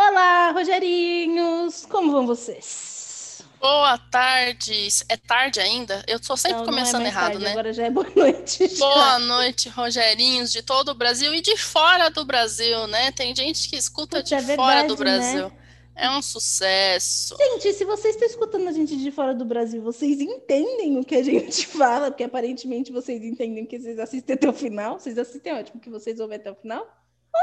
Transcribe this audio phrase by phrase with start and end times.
[0.00, 1.84] Olá, Rogerinhos!
[1.86, 3.42] Como vão vocês?
[3.60, 4.88] Boa tarde.
[5.08, 6.04] É tarde ainda?
[6.06, 7.50] Eu tô sempre Não, não é começando errado, tarde, né?
[7.50, 8.68] Agora já é boa noite.
[8.68, 8.78] já.
[8.78, 13.10] Boa noite, Rogerinhos, de todo o Brasil e de fora do Brasil, né?
[13.10, 15.32] Tem gente que escuta Putz, de é fora do verdade, né?
[15.32, 15.58] Brasil.
[15.96, 17.36] É um sucesso.
[17.36, 21.16] Gente, se vocês estão escutando a gente de fora do Brasil, vocês entendem o que
[21.16, 22.08] a gente fala?
[22.12, 25.00] Porque aparentemente vocês entendem que vocês assistem até o final.
[25.00, 26.86] Vocês assistem, ótimo, que vocês ouvem até o final.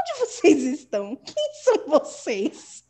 [0.00, 1.16] Onde vocês estão?
[1.16, 2.84] Quem são vocês?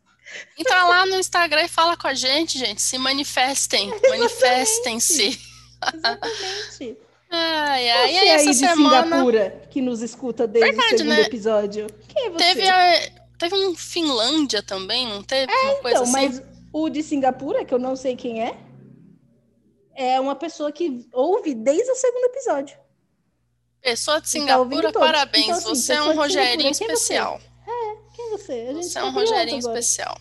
[0.58, 2.82] Entra lá no Instagram e fala com a gente, gente.
[2.82, 3.90] Se manifestem.
[4.08, 5.38] Manifestem-se.
[5.94, 6.96] Exatamente.
[7.28, 8.10] Ai, ai.
[8.10, 11.16] E Você aí, aí essa de semana Singapura, que nos escuta desde Verdade, o segundo
[11.16, 11.22] né?
[11.22, 11.86] episódio.
[12.08, 12.38] Quem é você?
[12.38, 13.10] teve, a...
[13.36, 15.52] teve um Finlândia também, não teve?
[15.52, 16.12] Uma coisa Então, assim?
[16.12, 16.42] mas
[16.72, 18.56] o de Singapura, que eu não sei quem é,
[19.96, 22.78] é uma pessoa que ouve desde o segundo episódio.
[23.82, 25.06] Pessoa de E tá Singapura, todos.
[25.06, 25.44] parabéns.
[25.58, 26.84] Então, assim, você é um de Rogerinho quem é você?
[26.84, 27.40] especial.
[28.14, 28.52] Quem é você?
[28.52, 30.20] A gente Você é tá um Rogerinho especial.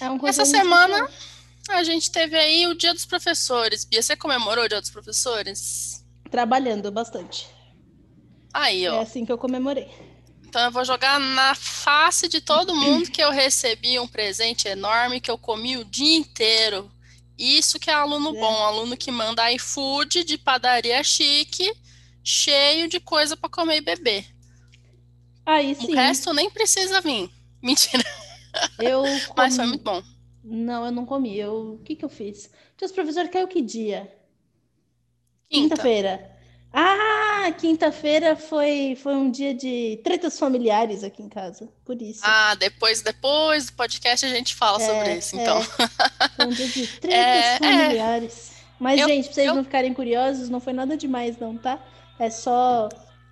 [0.00, 1.78] É um Essa semana especial.
[1.78, 3.84] a gente teve aí o Dia dos Professores.
[3.84, 6.04] Bia, você comemorou o Dia dos Professores?
[6.30, 7.46] Trabalhando bastante.
[8.52, 9.00] Aí, É ó.
[9.02, 9.88] assim que eu comemorei.
[10.46, 15.20] Então eu vou jogar na face de todo mundo que eu recebi um presente enorme
[15.20, 16.90] que eu comi o dia inteiro.
[17.38, 18.40] Isso que é aluno É.
[18.40, 21.72] bom, aluno que manda iFood de padaria chique,
[22.30, 24.24] cheio de coisa para comer e beber.
[25.44, 27.30] Aí O sim, resto nem precisa vir.
[27.62, 28.04] Mentira,
[28.78, 29.02] eu
[29.36, 30.02] mas foi comi- muito bom.
[30.42, 31.36] Não, eu não comi.
[31.38, 31.74] Eu...
[31.74, 32.50] O que que eu fiz?
[32.82, 34.10] Os professores caiu que dia?
[35.50, 35.74] Quinta.
[35.74, 36.30] Quinta-feira.
[36.72, 41.68] Ah, quinta-feira foi, foi um dia de tretas familiares aqui em casa.
[41.84, 42.20] Por isso.
[42.22, 45.42] Ah, depois, depois do podcast a gente fala É, sobre isso, é.
[45.42, 45.62] então.
[45.62, 47.58] Foi um dia de tretas É, é.
[47.58, 48.52] familiares.
[48.78, 51.84] Mas, Eu- gente, pra vocês eu- não ficarem curiosos, não foi nada demais, não, tá?
[52.20, 52.86] É só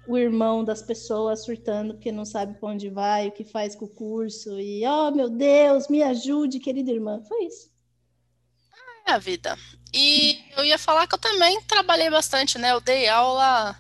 [0.07, 3.85] o irmão das pessoas surtando porque não sabe pra onde vai, o que faz com
[3.85, 4.59] o curso.
[4.59, 7.23] E, oh, meu Deus, me ajude, querida irmã.
[7.29, 7.71] Foi isso.
[9.07, 9.59] É a vida.
[9.93, 12.73] E eu ia falar que eu também trabalhei bastante, né?
[12.73, 13.79] Eu dei aula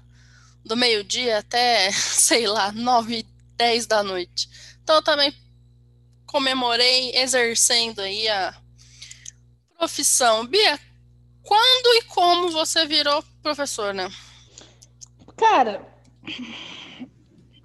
[0.62, 3.24] do meio-dia até, sei lá, 9,
[3.56, 4.47] 10 da noite.
[4.82, 5.32] Então eu também
[6.26, 8.54] comemorei exercendo aí a
[9.78, 10.47] profissão.
[10.47, 10.78] Bia,
[11.42, 14.12] quando e como você virou professor, né?
[15.38, 15.87] Cara,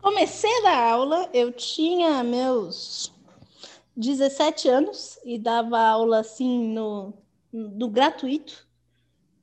[0.02, 3.12] comecei a dar aula, eu tinha meus
[3.96, 7.14] 17 anos e dava aula assim no,
[7.52, 8.68] do gratuito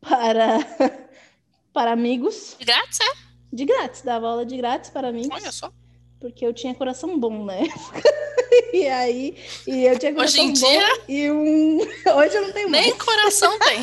[0.01, 0.59] para,
[1.73, 3.13] para amigos, De grátis, é?
[3.53, 5.73] de grátis, dava aula de grátis para amigos, Olha só.
[6.21, 8.03] porque eu tinha coração bom na época.
[8.73, 9.37] E aí,
[9.67, 11.79] e eu tinha Hoje coração em bom dia- e um.
[12.19, 12.85] Hoje eu não tenho mais.
[12.87, 13.79] Nem coração tem.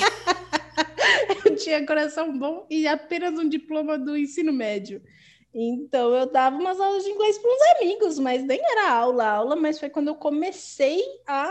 [1.45, 5.01] Eu tinha coração bom e apenas um diploma do ensino médio.
[5.53, 9.56] Então eu dava umas aulas de inglês para uns amigos, mas nem era aula, aula,
[9.56, 11.50] mas foi quando eu comecei a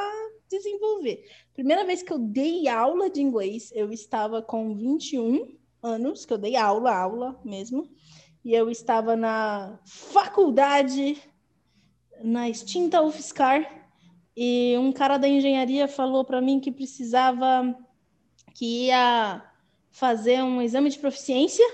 [0.49, 1.25] desenvolver.
[1.55, 6.39] Primeira vez que eu dei aula de inglês, eu estava com 21 anos, que eu
[6.39, 7.91] dei aula, aula mesmo,
[8.45, 11.21] e eu estava na faculdade,
[12.23, 13.89] na extinta UFSCar,
[14.37, 17.75] e um cara da engenharia falou para mim que precisava
[18.55, 19.46] que ia
[19.97, 21.65] fazer um exame de proficiência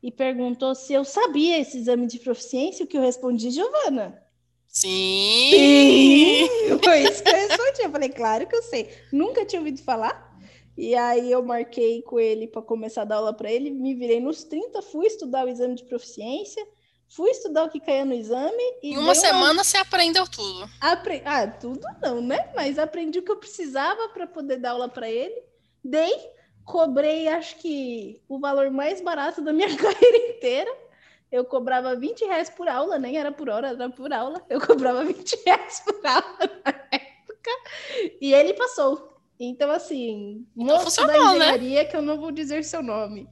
[0.00, 4.22] e perguntou se eu sabia esse exame de proficiência, o que eu respondi, Giovana.
[4.68, 6.46] Sim.
[6.82, 7.82] Foi isso que eu respondi.
[7.82, 8.88] Eu falei, claro que eu sei.
[9.12, 10.30] Nunca tinha ouvido falar.
[10.78, 14.20] E aí eu marquei com ele para começar a dar aula para ele, me virei
[14.20, 16.64] nos 30, fui estudar o exame de proficiência,
[17.08, 20.70] fui estudar o que caía no exame e Em uma semana você aprendeu tudo.
[20.80, 21.20] Apre...
[21.24, 22.50] Ah, tudo não, né?
[22.54, 25.42] Mas aprendi o que eu precisava para poder dar aula para ele.
[25.84, 26.14] Dei,
[26.70, 30.70] cobrei, acho que o valor mais barato da minha carreira inteira.
[31.30, 34.44] Eu cobrava 20 reais por aula, nem era por hora, era por aula.
[34.48, 37.50] Eu cobrava 20 reais por aula na época.
[38.20, 39.16] E ele passou.
[39.38, 41.18] Então, assim, Então moço da né?
[41.18, 43.28] engenharia, que eu não vou dizer seu nome.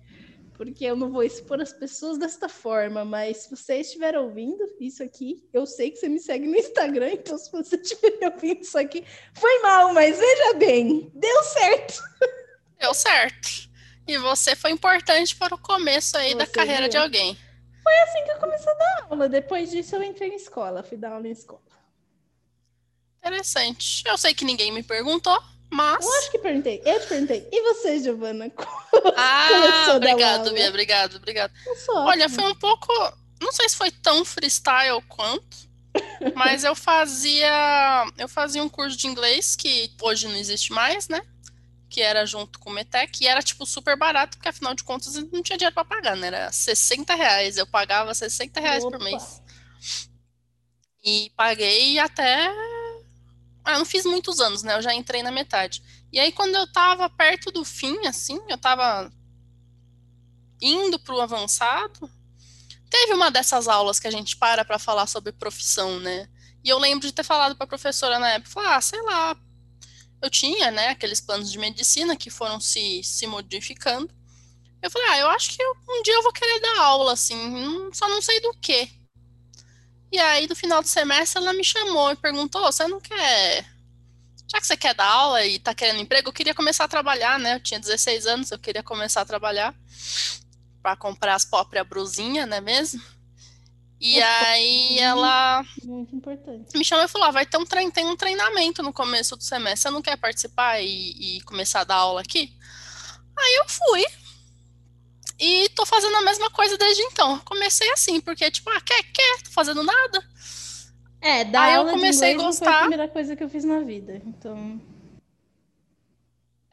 [0.55, 5.03] Porque eu não vou expor as pessoas desta forma, mas se você estiver ouvindo isso
[5.03, 8.77] aqui, eu sei que você me segue no Instagram, então se você estiver ouvindo isso
[8.77, 9.05] aqui,
[9.35, 12.03] foi mal, mas veja bem, deu certo.
[12.79, 13.69] Deu certo.
[14.07, 16.91] E você foi importante para o começo aí da Você carreira viu?
[16.91, 17.39] de alguém.
[17.83, 19.29] Foi assim que eu comecei a dar aula.
[19.29, 21.61] Depois disso, eu entrei em escola, fui dar aula em escola.
[23.19, 24.03] Interessante.
[24.07, 25.39] Eu sei que ninguém me perguntou,
[25.71, 26.05] mas.
[26.05, 26.81] Eu acho que perguntei.
[26.85, 27.49] Eu te perguntei.
[27.53, 28.51] E você, Giovana?
[29.17, 29.49] Ah,
[29.87, 30.53] dar obrigado.
[30.53, 31.53] Bia, obrigado, obrigado.
[31.91, 32.89] Olha, foi um pouco.
[33.41, 35.57] Não sei se foi tão freestyle quanto,
[36.35, 38.07] mas eu fazia.
[38.17, 41.21] Eu fazia um curso de inglês que hoje não existe mais, né?
[41.89, 45.17] Que era junto com o Metec, e era, tipo, super barato, porque afinal de contas
[45.17, 46.27] eu não tinha dinheiro pra pagar, né?
[46.29, 47.57] Era 60 reais.
[47.57, 49.05] Eu pagava 60 reais por Opa.
[49.05, 49.43] mês.
[51.05, 52.51] E paguei até
[53.65, 54.75] Ah, não fiz muitos anos, né?
[54.77, 55.83] Eu já entrei na metade.
[56.13, 59.11] E aí, quando eu tava perto do fim, assim, eu tava
[60.61, 62.11] indo pro avançado,
[62.91, 66.29] teve uma dessas aulas que a gente para para falar sobre profissão, né?
[66.65, 69.37] E eu lembro de ter falado para a professora na época, falar, ah, sei lá,
[70.23, 74.11] eu tinha, né, aqueles planos de medicina que foram se, se modificando.
[74.83, 77.91] Eu falei, ah, eu acho que eu, um dia eu vou querer dar aula, assim,
[77.93, 78.89] só não sei do que.
[80.11, 83.65] E aí, no final do semestre, ela me chamou e perguntou: você não quer.
[84.51, 87.39] Já que você quer dar aula e tá querendo emprego, eu queria começar a trabalhar,
[87.39, 87.57] né?
[87.57, 89.75] Eu tinha 16 anos, eu queria começar a trabalhar
[90.83, 93.03] para comprar as próprias brusinhas, né mesmo?
[94.01, 96.77] E aí ela Muito importante.
[96.77, 99.43] me chamou e falou: ah, vai ter um, trein tem um treinamento no começo do
[99.43, 102.53] semestre, você não quer participar e, e começar a dar aula aqui?
[103.37, 104.05] Aí eu fui,
[105.39, 107.39] e tô fazendo a mesma coisa desde então.
[107.41, 110.25] Comecei assim, porque, tipo, ah, quer, quer, tô fazendo nada.
[111.21, 112.65] É, da Aí aula eu comecei de a gostar.
[112.65, 114.81] Foi a primeira coisa que eu fiz na vida, então.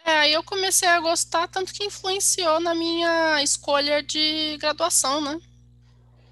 [0.04, 5.40] É, aí eu comecei a gostar, tanto que influenciou na minha escolha de graduação, né?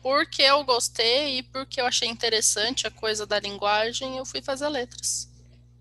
[0.03, 4.67] Porque eu gostei e porque eu achei interessante a coisa da linguagem, eu fui fazer
[4.67, 5.29] letras.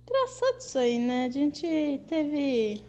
[0.09, 1.27] Engraçado isso aí, né?
[1.27, 1.67] A gente
[2.09, 2.85] teve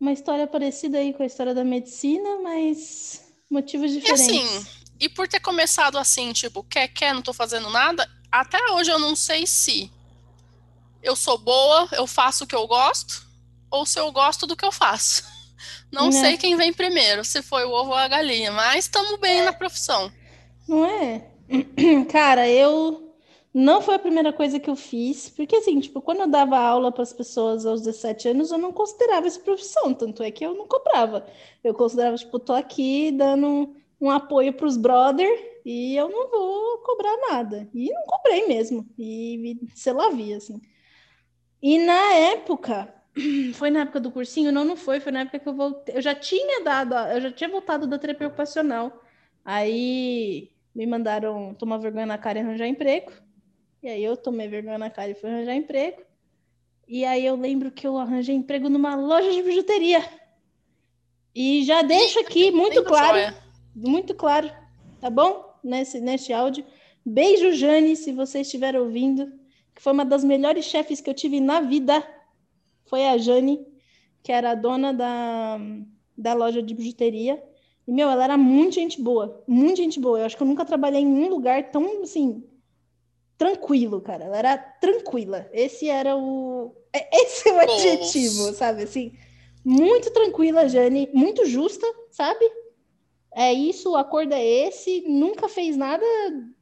[0.00, 4.26] uma história parecida aí com a história da medicina, mas motivos diferentes.
[4.26, 4.66] E assim,
[4.98, 8.98] e por ter começado assim, tipo, quer, quer, não tô fazendo nada, até hoje eu
[8.98, 9.92] não sei se
[11.02, 13.26] eu sou boa, eu faço o que eu gosto,
[13.70, 15.22] ou se eu gosto do que eu faço.
[15.90, 16.10] Não, não.
[16.10, 16.20] Né?
[16.20, 19.44] sei quem vem primeiro, se foi o ovo ou a galinha, mas estamos bem é.
[19.44, 20.10] na profissão.
[20.66, 21.30] Não é?
[22.10, 23.14] Cara, eu
[23.52, 26.90] não foi a primeira coisa que eu fiz, porque assim, tipo, quando eu dava aula
[26.92, 30.54] para as pessoas aos 17 anos, eu não considerava isso profissão, tanto é que eu
[30.54, 31.26] não cobrava.
[31.62, 35.28] Eu considerava, tipo, tô aqui dando um, um apoio para os brother
[35.64, 37.68] e eu não vou cobrar nada.
[37.74, 38.88] E não cobrei mesmo.
[38.98, 40.60] E, e sei lá, vi, assim.
[41.60, 42.92] E na época,
[43.54, 44.50] foi na época do cursinho?
[44.52, 45.96] Não, não foi, foi na época que eu voltei.
[45.96, 49.00] Eu já tinha dado, eu já tinha voltado da terapia ocupacional.
[49.44, 53.12] Aí me mandaram tomar vergonha na cara e arranjar emprego.
[53.82, 56.02] E aí eu tomei vergonha na cara e fui arranjar emprego.
[56.88, 60.02] E aí eu lembro que eu arranjei emprego numa loja de bijuteria.
[61.34, 63.34] E já deixo aqui muito claro,
[63.74, 64.50] muito claro,
[65.00, 65.58] tá bom?
[65.64, 66.64] Nesse, neste áudio.
[67.04, 69.32] Beijo, Jane, se você estiver ouvindo,
[69.74, 72.06] que foi uma das melhores chefes que eu tive na vida.
[72.84, 73.66] Foi a Jane,
[74.22, 75.58] que era a dona da,
[76.16, 77.42] da loja de bijuteria.
[77.86, 80.20] E, meu, ela era muito gente boa, muito gente boa.
[80.20, 82.44] Eu acho que eu nunca trabalhei em um lugar tão, assim,
[83.36, 84.24] tranquilo, cara.
[84.24, 85.48] Ela era tranquila.
[85.52, 86.74] Esse era o.
[86.92, 87.72] É, esse é o Nossa.
[87.72, 88.84] adjetivo, sabe?
[88.84, 89.12] Assim,
[89.64, 92.44] muito tranquila, Jane, muito justa, sabe?
[93.34, 96.04] É isso, o acordo é esse, nunca fez nada,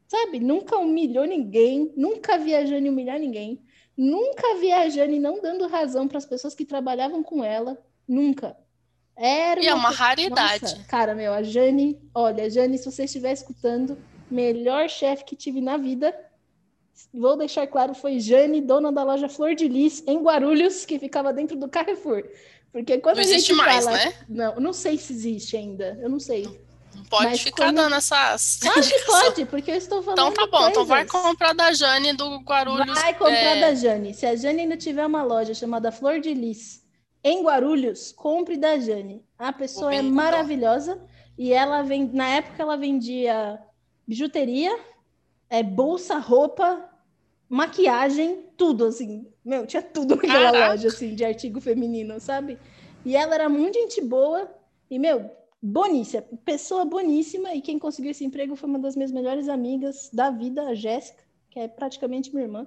[0.06, 0.38] sabe?
[0.38, 3.60] Nunca humilhou ninguém, nunca vi a Jane humilhar ninguém,
[3.96, 8.56] nunca vi a Jane não dando razão para as pessoas que trabalhavam com ela, nunca.
[9.22, 10.62] Era e é uma raridade.
[10.62, 13.98] Nossa, cara, meu, a Jane, olha, Jane, se você estiver escutando,
[14.30, 16.16] melhor chefe que tive na vida,
[17.12, 21.34] vou deixar claro, foi Jane, dona da loja Flor de Lis, em Guarulhos, que ficava
[21.34, 22.24] dentro do Carrefour.
[22.72, 23.98] Porque quando não a gente mais, fala...
[23.98, 24.14] né?
[24.26, 26.44] Não, não sei se existe ainda, eu não sei.
[26.94, 27.76] Não pode Mas ficar quando...
[27.76, 28.60] dando essas.
[28.64, 30.18] Pode, pode, porque eu estou falando.
[30.18, 30.70] Então tá bom, coisas.
[30.70, 32.98] então vai comprar da Jane do Guarulhos.
[32.98, 33.60] Vai comprar é...
[33.60, 34.14] da Jane.
[34.14, 36.79] Se a Jane ainda tiver uma loja chamada Flor de Lis
[37.22, 39.24] em Guarulhos, compre da Jane.
[39.38, 41.00] A pessoa é maravilhosa
[41.36, 42.10] e ela vem.
[42.12, 43.60] Na época ela vendia
[44.06, 44.76] bijuteria,
[45.48, 46.88] é, bolsa, roupa,
[47.48, 49.26] maquiagem, tudo, assim.
[49.44, 50.68] Meu, tinha tudo naquela Caraca.
[50.72, 52.58] loja, assim, de artigo feminino, sabe?
[53.04, 54.50] E ela era muito gente boa
[54.90, 55.30] e, meu,
[55.62, 57.54] boníssima, pessoa boníssima.
[57.54, 61.22] E quem conseguiu esse emprego foi uma das minhas melhores amigas da vida, a Jéssica,
[61.50, 62.66] que é praticamente minha irmã.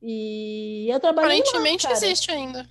[0.00, 2.68] E eu trabalhei Aparentemente lá, existe ainda.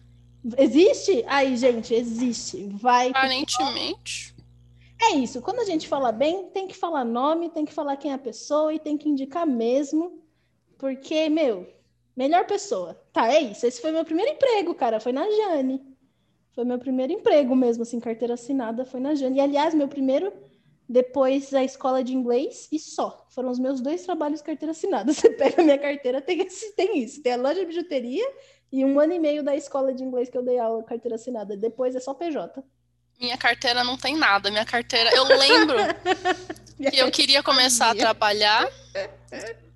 [0.58, 1.24] Existe?
[1.28, 2.68] Aí, gente, existe.
[2.74, 3.10] Vai.
[3.10, 4.36] Aparentemente.
[5.02, 5.42] É isso.
[5.42, 8.20] Quando a gente fala bem, tem que falar nome, tem que falar quem é a
[8.20, 10.24] pessoa e tem que indicar mesmo
[10.78, 11.68] porque, meu,
[12.16, 13.00] melhor pessoa.
[13.12, 13.66] Tá, é isso.
[13.66, 15.00] Esse foi meu primeiro emprego, cara.
[15.00, 15.82] Foi na Jane.
[16.54, 19.38] Foi meu primeiro emprego mesmo, assim, carteira assinada, foi na Jane.
[19.38, 20.34] E, aliás, meu primeiro,
[20.90, 23.26] depois a escola de inglês e só.
[23.30, 25.12] Foram os meus dois trabalhos carteira assinada.
[25.14, 27.22] Você pega a minha carteira, tem, esse, tem isso.
[27.22, 28.28] Tem a loja de bijuteria
[28.72, 31.56] e um ano e meio da escola de inglês que eu dei aula carteira assinada.
[31.56, 32.64] Depois é só PJ.
[33.20, 34.52] Minha carteira não tem nada.
[34.52, 35.10] Minha carteira.
[35.16, 35.78] Eu lembro
[36.92, 38.70] que eu queria começar a trabalhar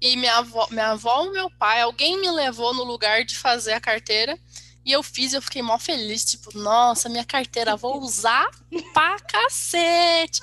[0.02, 3.74] e minha avó, minha avó ou meu pai, alguém me levou no lugar de fazer
[3.74, 4.38] a carteira.
[4.84, 8.50] E eu fiz, eu fiquei mó feliz, tipo, nossa, minha carteira, vou usar
[8.94, 10.42] pra cacete.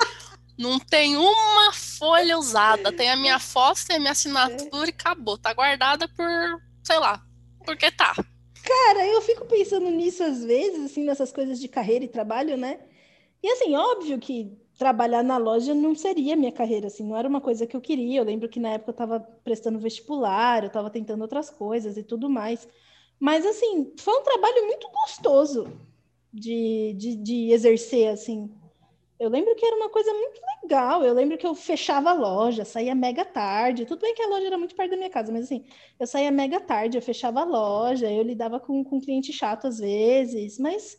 [0.57, 5.37] Não tem uma folha usada, tem a minha foto, tem a minha assinatura e acabou.
[5.37, 7.21] Tá guardada por, sei lá,
[7.64, 8.14] porque tá.
[8.62, 12.81] Cara, eu fico pensando nisso às vezes, assim, nessas coisas de carreira e trabalho, né?
[13.43, 17.41] E assim, óbvio que trabalhar na loja não seria minha carreira, assim, não era uma
[17.41, 18.21] coisa que eu queria.
[18.21, 22.03] Eu lembro que na época eu estava prestando vestibular, eu estava tentando outras coisas e
[22.03, 22.69] tudo mais.
[23.21, 25.67] Mas, assim, foi um trabalho muito gostoso
[26.33, 28.50] de, de, de exercer, assim.
[29.18, 31.04] Eu lembro que era uma coisa muito legal.
[31.04, 33.84] Eu lembro que eu fechava a loja, saía mega tarde.
[33.84, 35.64] Tudo bem que a loja era muito perto da minha casa, mas assim,
[35.98, 39.78] eu saía mega tarde, eu fechava a loja, eu lidava com, com cliente chato às
[39.78, 40.96] vezes, mas,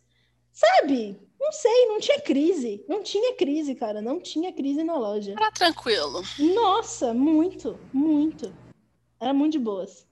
[0.52, 2.84] sabe, não sei, não tinha crise.
[2.90, 4.02] Não tinha crise, cara.
[4.02, 5.32] Não tinha crise na loja.
[5.32, 6.22] Era tranquilo.
[6.54, 8.54] Nossa, muito, muito.
[9.20, 10.06] Era muito de boas.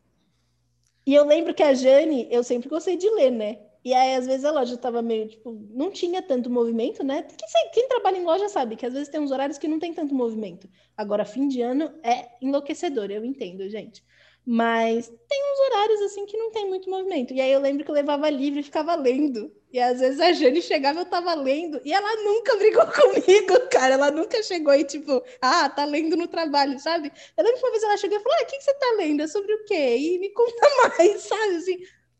[1.06, 3.60] E eu lembro que a Jane, eu sempre gostei de ler, né?
[3.84, 7.24] E aí, às vezes, a loja tava meio, tipo, não tinha tanto movimento, né?
[7.24, 9.94] Quem, quem, trabalha em loja sabe que às vezes tem uns horários que não tem
[9.94, 10.68] tanto movimento.
[10.96, 14.04] Agora, fim de ano é enlouquecedor, eu entendo, gente.
[14.50, 17.34] Mas tem uns horários assim que não tem muito movimento.
[17.34, 19.52] E aí eu lembro que eu levava livro e ficava lendo.
[19.74, 23.96] E às vezes a Jane chegava, eu tava lendo, e ela nunca brigou comigo, cara.
[23.96, 27.12] Ela nunca chegou e, tipo, ah, tá lendo no trabalho, sabe?
[27.36, 28.96] Eu lembro que uma vez ela chegou e falou: Ah, o que, que você tá
[28.98, 29.22] lendo?
[29.22, 29.98] É sobre o quê?
[29.98, 30.54] E me conta
[30.98, 31.56] mais, sabe?
[31.58, 31.78] Assim,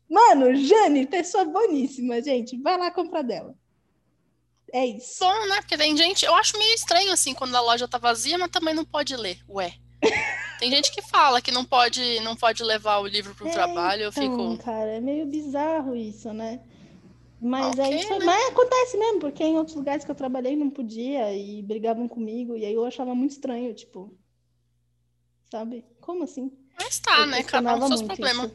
[0.08, 2.60] mano, Jane, pessoa boníssima, gente.
[2.60, 3.54] Vai lá comprar dela.
[4.72, 5.20] É isso.
[5.20, 5.56] Bom, né?
[5.60, 6.24] Porque tem gente.
[6.24, 9.38] Eu acho meio estranho, assim, quando a loja tá vazia, mas também não pode ler.
[9.48, 9.74] Ué.
[10.58, 13.52] Tem gente que fala que não pode, não pode levar o livro para o é,
[13.52, 14.02] trabalho.
[14.02, 14.64] Eu então, fico.
[14.64, 16.60] Cara, é meio bizarro isso, né?
[17.40, 18.18] Mas okay, é isso.
[18.18, 18.24] Né?
[18.24, 22.56] Mas acontece mesmo, porque em outros lugares que eu trabalhei não podia e brigavam comigo,
[22.56, 24.12] e aí eu achava muito estranho, tipo.
[25.50, 25.84] Sabe?
[26.00, 26.52] Como assim?
[26.76, 27.42] Mas tá, eu né?
[27.44, 28.50] Cada um seus problemas.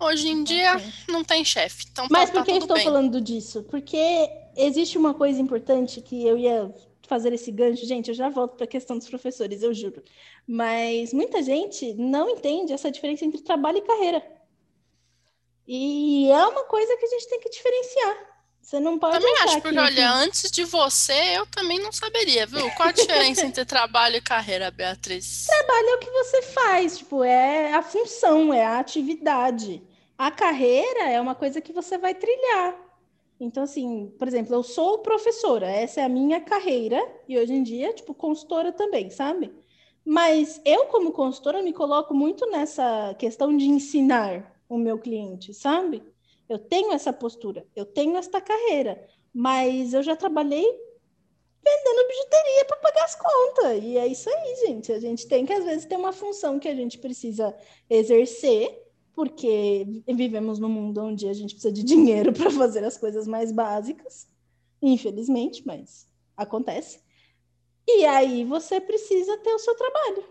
[0.00, 0.92] Hoje em dia okay.
[1.08, 1.84] não tem chefe.
[1.92, 2.84] Então Mas tá, por que tá eu estou bem.
[2.84, 3.62] falando disso?
[3.64, 6.74] Porque existe uma coisa importante que eu ia
[7.06, 10.00] fazer esse gancho, gente, eu já volto para a questão dos professores, eu juro.
[10.46, 14.24] Mas muita gente não entende essa diferença entre trabalho e carreira.
[15.66, 18.16] E é uma coisa que a gente tem que diferenciar.
[18.62, 19.18] Você não pode.
[19.18, 22.70] Também acho, porque olha, antes de você, eu também não saberia, viu?
[22.72, 25.46] Qual a diferença entre trabalho e carreira, Beatriz?
[25.46, 29.82] Trabalho é o que você faz, tipo, é a função, é a atividade.
[30.20, 32.78] A carreira é uma coisa que você vai trilhar.
[33.40, 37.62] Então, assim, por exemplo, eu sou professora, essa é a minha carreira, e hoje em
[37.62, 39.50] dia, tipo, consultora também, sabe?
[40.04, 46.02] Mas eu, como consultora, me coloco muito nessa questão de ensinar o meu cliente, sabe?
[46.46, 50.66] Eu tenho essa postura, eu tenho esta carreira, mas eu já trabalhei
[51.64, 53.82] vendendo bijuteria para pagar as contas.
[53.82, 54.92] E é isso aí, gente.
[54.92, 57.56] A gente tem que, às vezes, ter uma função que a gente precisa
[57.88, 63.26] exercer porque vivemos num mundo onde a gente precisa de dinheiro para fazer as coisas
[63.26, 64.28] mais básicas,
[64.82, 67.00] infelizmente, mas acontece.
[67.86, 70.24] E aí você precisa ter o seu trabalho.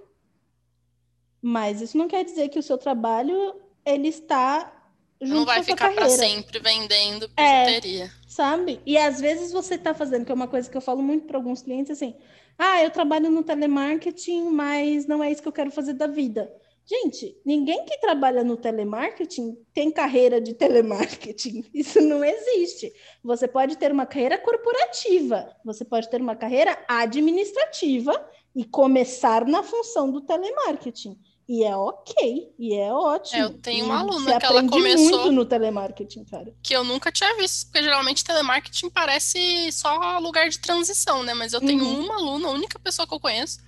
[1.41, 3.55] Mas isso não quer dizer que o seu trabalho
[3.85, 4.73] ele está
[5.21, 8.05] junto não vai ficar para sempre vendendo bijuteria.
[8.05, 8.81] É, sabe?
[8.85, 11.37] E às vezes você está fazendo, que é uma coisa que eu falo muito para
[11.37, 12.15] alguns clientes assim:
[12.57, 16.51] "Ah, eu trabalho no telemarketing, mas não é isso que eu quero fazer da vida".
[16.89, 21.63] Gente, ninguém que trabalha no telemarketing tem carreira de telemarketing.
[21.71, 22.91] Isso não existe.
[23.23, 28.11] Você pode ter uma carreira corporativa, você pode ter uma carreira administrativa
[28.55, 31.15] e começar na função do telemarketing.
[31.47, 33.39] E é ok, e é ótimo.
[33.39, 36.55] É, eu tenho uma aluna Você que ela começou muito no telemarketing, cara.
[36.63, 41.35] Que eu nunca tinha visto, porque geralmente telemarketing parece só lugar de transição, né?
[41.35, 42.05] Mas eu tenho uhum.
[42.05, 43.59] uma aluna, a única pessoa que eu conheço,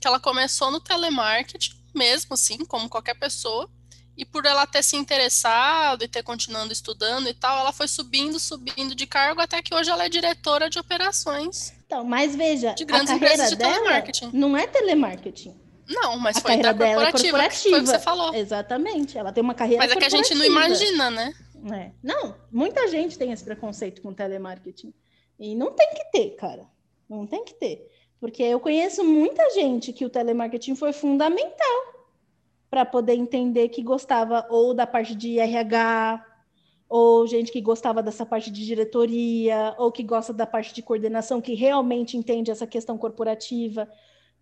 [0.00, 3.68] que ela começou no telemarketing mesmo, assim, como qualquer pessoa.
[4.16, 8.38] E por ela ter se interessado e ter continuando estudando e tal, ela foi subindo,
[8.38, 11.72] subindo de cargo até que hoje ela é diretora de operações.
[11.86, 14.30] Então, mas veja, de grandes a carreira de dela telemarketing.
[14.32, 15.58] não é telemarketing.
[15.88, 17.70] Não, mas a foi carreira da dela corporativa, é corporativa.
[17.70, 18.34] foi o que você falou.
[18.34, 21.34] Exatamente, ela tem uma carreira Mas é que a gente não imagina, né?
[21.72, 21.90] É.
[22.02, 24.94] Não, muita gente tem esse preconceito com telemarketing.
[25.38, 26.68] E não tem que ter, cara.
[27.08, 27.89] Não tem que ter.
[28.20, 32.00] Porque eu conheço muita gente que o telemarketing foi fundamental
[32.68, 36.24] para poder entender que gostava ou da parte de RH,
[36.88, 41.40] ou gente que gostava dessa parte de diretoria, ou que gosta da parte de coordenação,
[41.40, 43.88] que realmente entende essa questão corporativa.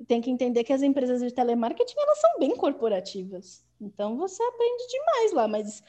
[0.06, 3.64] Tem que entender que as empresas de telemarketing elas são bem corporativas.
[3.80, 5.82] Então você aprende demais lá, mas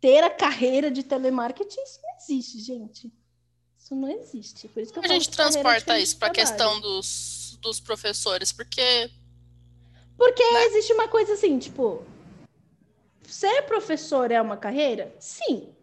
[0.00, 3.12] ter a carreira de telemarketing isso não existe, gente.
[3.82, 4.68] Isso não existe.
[4.68, 9.10] Por isso que a gente transporta isso para a questão dos, dos professores, porque.
[10.16, 10.66] Porque né?
[10.66, 12.04] existe uma coisa assim, tipo.
[13.26, 15.12] Ser professor é uma carreira?
[15.18, 15.74] Sim.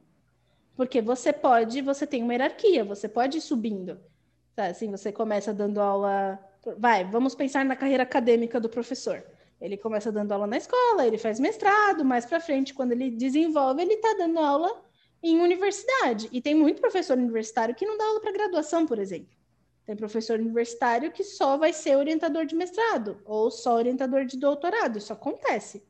[0.77, 3.99] Porque você pode, você tem uma hierarquia, você pode ir subindo.
[4.55, 4.67] Tá?
[4.67, 6.39] Assim, você começa dando aula.
[6.77, 9.21] Vai, vamos pensar na carreira acadêmica do professor.
[9.59, 13.81] Ele começa dando aula na escola, ele faz mestrado, mais para frente, quando ele desenvolve,
[13.81, 14.88] ele está dando aula
[15.21, 16.29] em universidade.
[16.31, 19.37] E tem muito professor universitário que não dá aula para graduação, por exemplo.
[19.85, 24.97] Tem professor universitário que só vai ser orientador de mestrado ou só orientador de doutorado.
[24.97, 25.83] Isso acontece.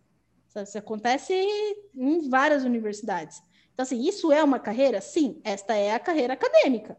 [0.55, 1.33] Isso acontece
[1.95, 3.41] em várias universidades.
[3.73, 4.99] Então, assim, isso é uma carreira?
[4.99, 6.97] Sim, esta é a carreira acadêmica,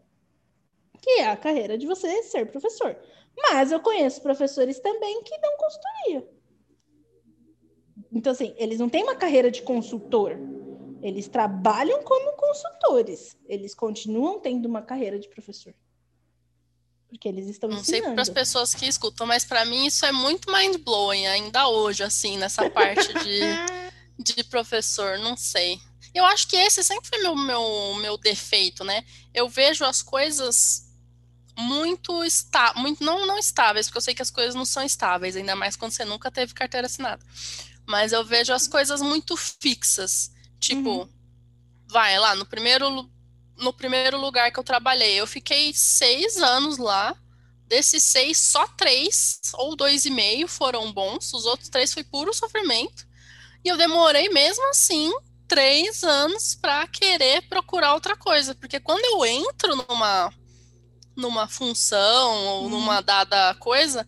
[1.00, 2.96] que é a carreira de você ser professor.
[3.36, 6.28] Mas eu conheço professores também que dão consultoria.
[8.12, 10.36] Então, assim, eles não têm uma carreira de consultor.
[11.02, 13.36] Eles trabalham como consultores.
[13.46, 15.74] Eles continuam tendo uma carreira de professor.
[17.08, 18.04] Porque eles estão Não ensinando.
[18.04, 22.04] sei para as pessoas que escutam, mas para mim isso é muito mind-blowing ainda hoje,
[22.04, 23.40] assim, nessa parte de,
[24.34, 25.18] de professor.
[25.18, 25.80] Não sei.
[26.14, 29.04] Eu acho que esse sempre foi meu, meu, meu defeito, né?
[29.34, 30.88] Eu vejo as coisas
[31.56, 35.36] muito, está, muito não, não estáveis, porque eu sei que as coisas não são estáveis,
[35.36, 37.24] ainda mais quando você nunca teve carteira assinada.
[37.86, 40.30] Mas eu vejo as coisas muito fixas.
[40.60, 41.08] Tipo, uhum.
[41.88, 43.10] vai lá, no primeiro,
[43.56, 47.16] no primeiro lugar que eu trabalhei, eu fiquei seis anos lá.
[47.66, 52.34] Desses seis, só três ou dois e meio foram bons, os outros três foi puro
[52.34, 53.06] sofrimento.
[53.64, 55.12] E eu demorei mesmo assim
[55.46, 60.32] três anos para querer procurar outra coisa, porque quando eu entro numa
[61.16, 62.70] numa função ou uhum.
[62.70, 64.06] numa dada coisa,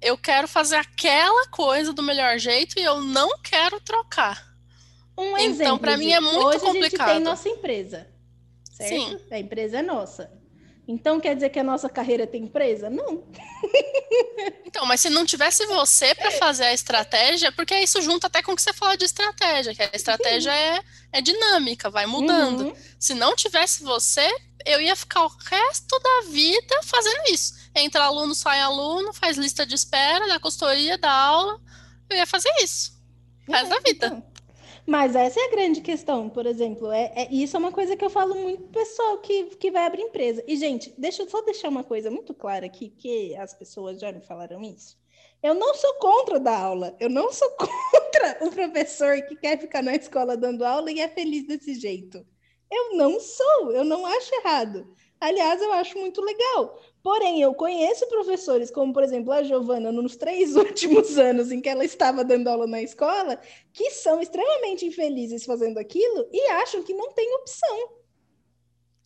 [0.00, 4.53] eu quero fazer aquela coisa do melhor jeito e eu não quero trocar.
[5.16, 7.08] Um então, para mim é muito hoje complicado.
[7.08, 8.08] A gente tem nossa empresa,
[8.72, 8.90] certo?
[8.90, 9.20] Sim.
[9.30, 10.30] A empresa é nossa.
[10.86, 12.90] Então quer dizer que a nossa carreira tem empresa?
[12.90, 13.24] Não.
[14.66, 18.52] então, mas se não tivesse você para fazer a estratégia, porque isso junta até com
[18.52, 22.66] o que você fala de estratégia, que a estratégia é, é dinâmica, vai mudando.
[22.66, 22.76] Uhum.
[22.98, 24.28] Se não tivesse você,
[24.66, 27.54] eu ia ficar o resto da vida fazendo isso.
[27.74, 31.60] Entra aluno, sai aluno, faz lista de espera da consultoria, da aula.
[32.10, 32.92] Eu ia fazer isso.
[33.48, 34.06] O resto é, da vida.
[34.06, 34.33] Então.
[34.86, 36.90] Mas essa é a grande questão, por exemplo.
[36.92, 40.02] É, é, isso é uma coisa que eu falo muito pessoal que, que vai abrir
[40.02, 40.44] empresa.
[40.46, 44.12] E, gente, deixa eu só deixar uma coisa muito clara aqui, que as pessoas já
[44.12, 44.98] me falaram isso.
[45.42, 46.96] Eu não sou contra dar aula.
[47.00, 51.08] Eu não sou contra o professor que quer ficar na escola dando aula e é
[51.08, 52.26] feliz desse jeito.
[52.70, 54.94] Eu não sou, eu não acho errado.
[55.20, 56.78] Aliás, eu acho muito legal.
[57.04, 61.68] Porém, eu conheço professores, como por exemplo a Giovana, nos três últimos anos em que
[61.68, 63.38] ela estava dando aula na escola,
[63.74, 67.90] que são extremamente infelizes fazendo aquilo e acham que não tem opção.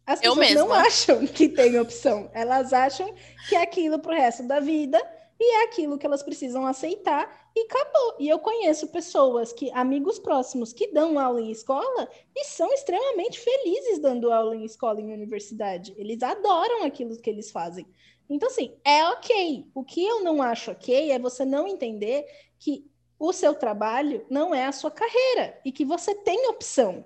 [0.07, 2.31] As pessoas não acham que tem opção.
[2.33, 3.13] Elas acham
[3.49, 5.03] que é aquilo para o resto da vida
[5.41, 8.17] e é aquilo que elas precisam aceitar e acabou.
[8.19, 13.39] E eu conheço pessoas que, amigos próximos, que dão aula em escola e são extremamente
[13.39, 15.95] felizes dando aula em escola em universidade.
[15.97, 17.87] Eles adoram aquilo que eles fazem.
[18.31, 19.67] Então, assim, é ok.
[19.75, 22.27] O que eu não acho ok é você não entender
[22.59, 27.05] que o seu trabalho não é a sua carreira e que você tem opção.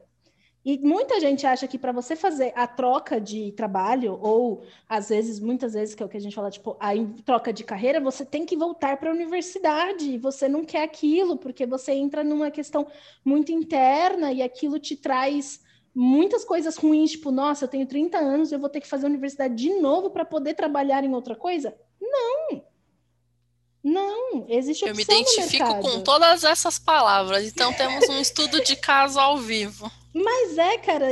[0.64, 5.40] E muita gente acha que para você fazer a troca de trabalho, ou às vezes,
[5.40, 6.90] muitas vezes, que é o que a gente fala, tipo, a
[7.24, 10.16] troca de carreira, você tem que voltar para a universidade.
[10.18, 12.86] Você não quer aquilo, porque você entra numa questão
[13.24, 15.60] muito interna e aquilo te traz
[15.94, 19.10] muitas coisas ruins, tipo, nossa, eu tenho 30 anos, eu vou ter que fazer a
[19.10, 21.76] universidade de novo para poder trabalhar em outra coisa?
[22.00, 22.71] Não!
[23.82, 28.76] Não, existe opção Eu me identifico com todas essas palavras, então temos um estudo de
[28.76, 29.90] caso ao vivo.
[30.14, 31.06] Mas é, cara,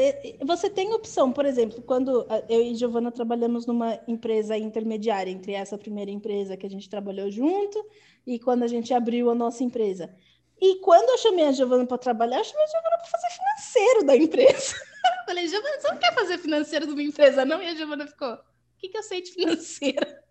[0.44, 5.78] você tem opção, por exemplo, quando eu e Giovana trabalhamos numa empresa intermediária entre essa
[5.78, 7.82] primeira empresa que a gente trabalhou junto
[8.26, 10.14] e quando a gente abriu a nossa empresa.
[10.60, 14.04] E quando eu chamei a Giovana para trabalhar, eu chamei a Giovana para fazer financeiro
[14.04, 14.74] da empresa.
[15.20, 17.62] Eu falei, Giovana, você não quer fazer financeiro de uma empresa, não?
[17.62, 18.38] E a Giovana ficou, o
[18.78, 20.22] que, que eu sei de financeira?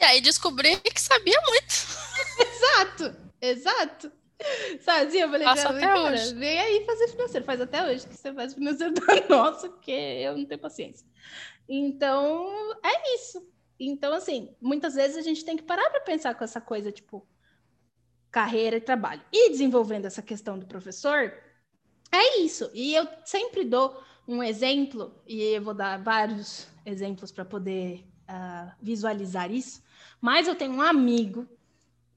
[0.00, 1.74] E aí descobri que sabia muito.
[2.40, 4.12] exato, exato.
[4.80, 6.34] Sabe, eu falei, Faço até cara, hoje.
[6.34, 7.44] vem aí fazer financeiro.
[7.44, 11.06] Faz até hoje que você faz financeiro da nossa, porque eu não tenho paciência.
[11.68, 12.50] Então,
[12.82, 13.46] é isso.
[13.78, 17.26] Então, assim, muitas vezes a gente tem que parar para pensar com essa coisa, tipo,
[18.30, 19.22] carreira e trabalho.
[19.30, 21.34] E desenvolvendo essa questão do professor,
[22.10, 22.70] é isso.
[22.72, 28.72] E eu sempre dou um exemplo, e eu vou dar vários exemplos para poder uh,
[28.80, 29.82] visualizar isso,
[30.20, 31.46] mas eu tenho um amigo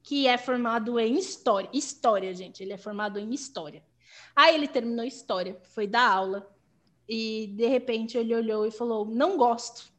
[0.03, 1.69] que é formado em história.
[1.73, 3.83] História, gente, ele é formado em história.
[4.35, 6.51] Aí ele terminou história, foi dar aula
[7.07, 9.91] e de repente ele olhou e falou: "Não gosto.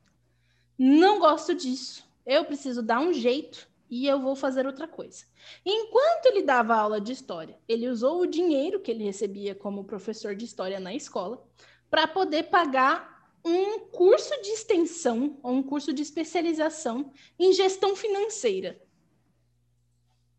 [0.79, 2.05] Não gosto disso.
[2.27, 5.25] Eu preciso dar um jeito e eu vou fazer outra coisa".
[5.65, 10.35] Enquanto ele dava aula de história, ele usou o dinheiro que ele recebia como professor
[10.35, 11.43] de história na escola
[11.91, 13.14] para poder pagar
[13.45, 18.81] um curso de extensão ou um curso de especialização em gestão financeira.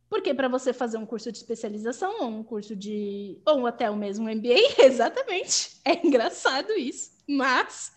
[0.09, 3.39] Porque para você fazer um curso de especialização, ou um curso de.
[3.45, 5.79] ou até o mesmo MBA, exatamente.
[5.83, 7.11] É engraçado isso.
[7.27, 7.91] Mas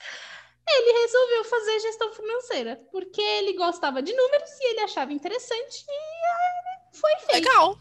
[0.69, 6.97] ele resolveu fazer gestão financeira, porque ele gostava de números e ele achava interessante e
[6.97, 7.45] foi feito.
[7.47, 7.79] Legal.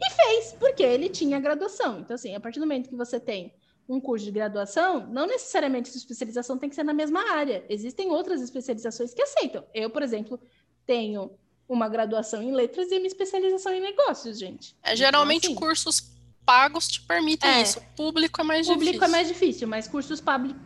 [0.00, 2.00] E fez, porque ele tinha graduação.
[2.00, 3.57] Então, assim, a partir do momento que você tem
[3.88, 7.64] um curso de graduação, não necessariamente sua especialização tem que ser na mesma área.
[7.68, 9.64] Existem outras especializações que aceitam.
[9.72, 10.38] Eu, por exemplo,
[10.86, 11.30] tenho
[11.68, 14.76] uma graduação em letras e minha especialização em negócios, gente.
[14.82, 16.12] É, geralmente então, assim, cursos
[16.44, 17.80] pagos te permitem é, isso.
[17.96, 19.00] Público é mais público difícil.
[19.00, 20.58] Público é mais difícil, mas cursos públicos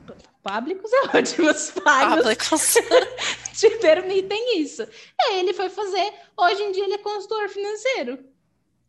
[0.42, 2.74] públicos é ótimos, pagos
[3.54, 4.86] te permitem isso.
[5.20, 8.18] E ele foi fazer, hoje em dia ele é consultor financeiro.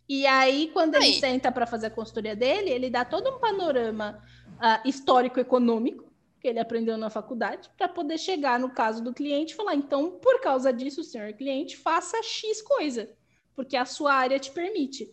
[0.08, 1.04] E aí, quando aí.
[1.04, 4.22] ele senta para fazer a consultoria dele, ele dá todo um panorama
[4.58, 6.12] uh, histórico-econômico
[6.44, 10.12] que ele aprendeu na faculdade, para poder chegar no caso do cliente e falar: então,
[10.12, 13.10] por causa disso, senhor cliente, faça X coisa,
[13.56, 15.04] porque a sua área te permite.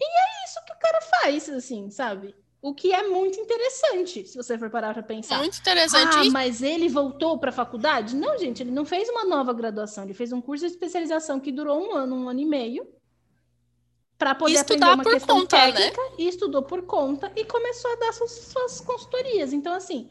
[0.00, 2.32] E é isso que o cara faz, assim, sabe?
[2.62, 5.38] O que é muito interessante, se você for parar para pensar.
[5.38, 6.16] Muito interessante.
[6.16, 8.16] Ah, mas ele voltou para a faculdade?
[8.16, 11.50] Não, gente, ele não fez uma nova graduação, ele fez um curso de especialização que
[11.50, 12.86] durou um ano, um ano e meio,
[14.18, 15.72] para poder Estudar aprender uma questão conta, né?
[15.72, 16.10] técnica, né?
[16.18, 19.52] e estudou por conta e começou a dar suas, suas consultorias.
[19.52, 20.10] Então, assim,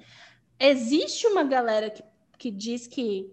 [0.58, 2.02] existe uma galera que,
[2.38, 3.30] que diz que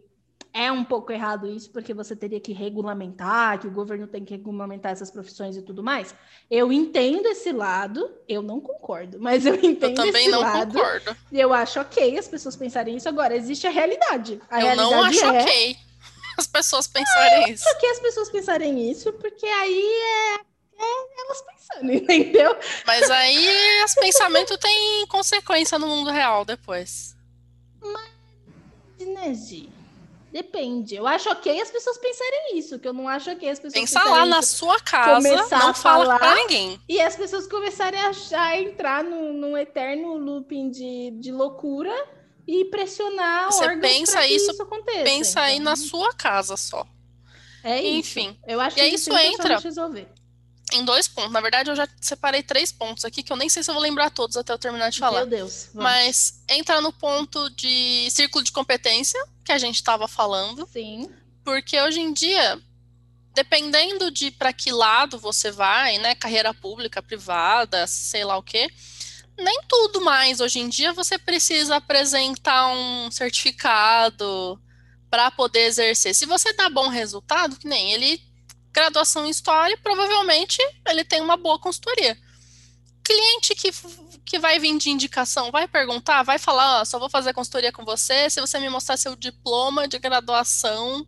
[0.52, 4.34] é um pouco errado isso, porque você teria que regulamentar, que o governo tem que
[4.34, 6.14] regulamentar essas profissões e tudo mais.
[6.50, 10.74] Eu entendo esse lado, eu não concordo, mas eu entendo eu também esse não lado.
[10.74, 11.16] Concordo.
[11.32, 13.08] Eu acho ok as pessoas pensarem isso.
[13.08, 14.40] Agora, existe a realidade.
[14.50, 15.42] A eu realidade não acho é...
[15.42, 15.76] ok
[16.36, 17.64] as pessoas pensarem ah, isso.
[17.64, 19.12] Por que as pessoas pensarem isso?
[19.12, 19.92] Porque aí
[20.34, 20.40] é,
[20.78, 22.56] é elas pensando, entendeu?
[22.86, 27.16] Mas aí os pensamentos têm consequência no mundo real depois.
[27.80, 28.10] Mas,
[29.00, 29.68] né, Gi?
[30.34, 30.96] Depende.
[30.96, 34.02] Eu acho ok as pessoas pensarem isso, que eu não acho ok as pessoas Pensa
[34.02, 36.80] lá na sua casa, não fala pra ninguém.
[36.88, 38.10] E as pessoas começarem a,
[38.40, 41.94] a entrar num, num eterno looping de, de loucura
[42.48, 45.04] e pressionar Você órgãos pensa isso, isso aconteça.
[45.04, 45.42] Pensa então.
[45.44, 46.84] aí na sua casa só.
[47.62, 48.30] É Enfim.
[48.30, 48.40] Isso.
[48.48, 50.08] Eu acho e que isso entra resolver
[50.74, 51.32] em dois pontos.
[51.32, 53.82] Na verdade, eu já separei três pontos aqui, que eu nem sei se eu vou
[53.82, 55.20] lembrar todos até eu terminar de falar.
[55.20, 55.70] Meu Deus.
[55.72, 55.82] Vamos.
[55.82, 60.68] Mas entra no ponto de círculo de competência, que a gente estava falando.
[60.72, 61.10] Sim.
[61.44, 62.60] Porque hoje em dia,
[63.34, 66.14] dependendo de para que lado você vai, né?
[66.14, 68.68] Carreira pública, privada, sei lá o quê.
[69.38, 70.40] Nem tudo mais.
[70.40, 74.60] Hoje em dia você precisa apresentar um certificado
[75.10, 76.14] para poder exercer.
[76.14, 78.20] Se você dá bom resultado, que nem ele
[78.74, 82.18] graduação em História, provavelmente ele tem uma boa consultoria.
[83.04, 83.70] Cliente que,
[84.24, 87.84] que vai vir de indicação, vai perguntar, vai falar, ó, só vou fazer consultoria com
[87.84, 91.06] você se você me mostrar seu diploma de graduação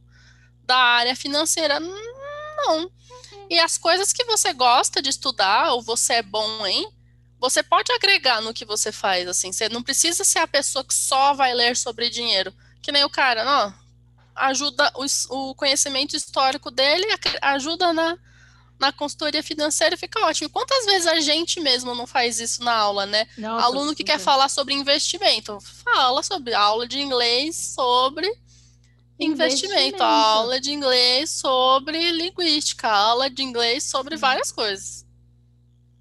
[0.62, 1.80] da área financeira.
[1.80, 2.90] Não.
[3.50, 6.88] E as coisas que você gosta de estudar, ou você é bom em,
[7.40, 9.52] você pode agregar no que você faz, assim.
[9.52, 12.52] Você não precisa ser a pessoa que só vai ler sobre dinheiro.
[12.82, 13.74] Que nem o cara, não,
[14.36, 17.06] ajuda o, o conhecimento histórico dele,
[17.42, 18.18] ajuda na,
[18.78, 20.50] na consultoria financeira, fica ótimo.
[20.50, 23.26] Quantas vezes a gente mesmo não faz isso na aula, né?
[23.36, 28.26] Nossa, Aluno que quer falar sobre investimento, fala sobre aula de inglês sobre
[29.18, 30.02] investimento, investimento.
[30.02, 35.06] aula de inglês sobre linguística, aula de inglês sobre várias coisas.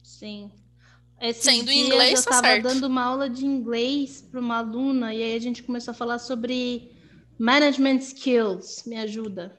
[0.03, 0.51] Sim.
[1.21, 5.23] Esses Sendo inglês, eu estava tá dando uma aula de inglês para uma aluna e
[5.23, 6.91] aí a gente começou a falar sobre
[7.37, 9.57] Management skills, me ajuda.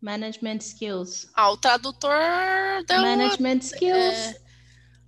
[0.00, 1.28] Management skills.
[1.34, 2.12] Ah, o tradutor
[2.86, 4.14] deu Management skills.
[4.14, 4.40] É,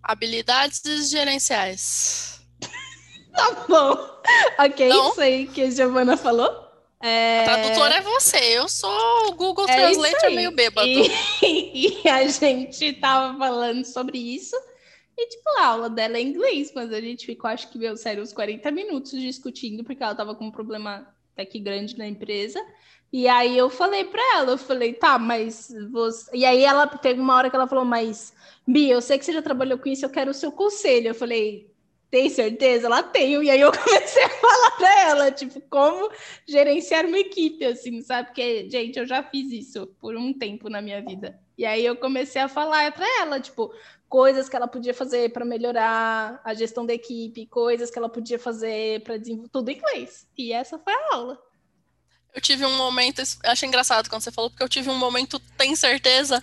[0.03, 2.41] habilidades gerenciais.
[3.35, 3.97] tá bom.
[4.59, 5.11] Ok, Não?
[5.11, 6.69] isso aí que a Giovana falou.
[7.01, 7.45] É...
[7.45, 10.89] Tradutor é você, eu sou o Google é Translator meio bêbado.
[10.89, 14.57] E, e, a gente tava falando sobre isso.
[15.17, 18.23] E, tipo, a aula dela é inglês, mas a gente ficou, acho que, meu, sério,
[18.23, 21.07] uns 40 minutos discutindo, porque ela tava com um problema
[21.39, 22.61] até que grande na empresa.
[23.13, 26.37] E aí eu falei para ela, eu falei, tá, mas você.
[26.37, 28.35] E aí ela teve uma hora que ela falou, mas
[28.67, 31.09] Bia, eu sei que você já trabalhou com isso, eu quero o seu conselho.
[31.09, 31.68] Eu falei,
[32.11, 32.87] tem certeza?
[32.87, 33.43] Ela tem.
[33.43, 36.11] E aí eu comecei a falar para ela, tipo, como
[36.47, 38.29] gerenciar uma equipe, assim, sabe?
[38.29, 41.39] Porque, gente, eu já fiz isso por um tempo na minha vida.
[41.57, 43.73] E aí eu comecei a falar para ela, tipo,
[44.09, 48.39] coisas que ela podia fazer para melhorar a gestão da equipe, coisas que ela podia
[48.39, 50.27] fazer para desenvolver tudo em inglês.
[50.37, 51.39] E essa foi a aula.
[52.35, 55.41] Eu tive um momento, eu achei engraçado quando você falou, porque eu tive um momento,
[55.57, 56.41] tem certeza,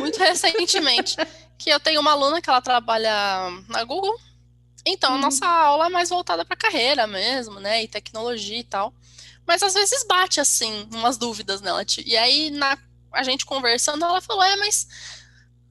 [0.00, 1.16] muito recentemente,
[1.58, 3.10] que eu tenho uma aluna que ela trabalha
[3.68, 4.16] na Google.
[4.86, 5.20] Então, a uhum.
[5.20, 7.82] nossa aula é mais voltada para carreira mesmo, né?
[7.82, 8.92] E tecnologia e tal.
[9.46, 11.84] Mas às vezes bate assim, umas dúvidas nela.
[12.04, 12.78] E aí, na,
[13.12, 14.86] a gente conversando, ela falou: é, mas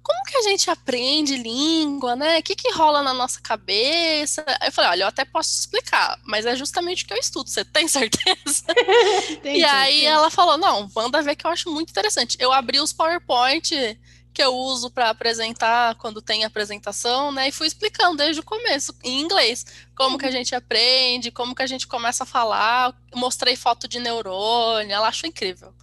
[0.04, 2.39] como que a gente aprende língua, né?
[2.39, 4.43] O que, que rola na nossa cabeça?
[4.60, 7.49] Aí eu falei, olha, eu até posso explicar, mas é justamente o que eu estudo,
[7.49, 8.65] você tem certeza?
[9.41, 10.06] tem, e aí tem.
[10.06, 12.38] ela falou, não, manda ver que eu acho muito interessante.
[12.39, 13.97] Eu abri os PowerPoint
[14.34, 17.50] que eu uso para apresentar quando tem apresentação, né?
[17.50, 19.65] E fui explicando desde o começo, em inglês,
[19.96, 20.34] como que a uhum.
[20.34, 22.96] gente aprende, como que a gente começa a falar.
[23.13, 25.74] Mostrei foto de neurônio, ela achou incrível.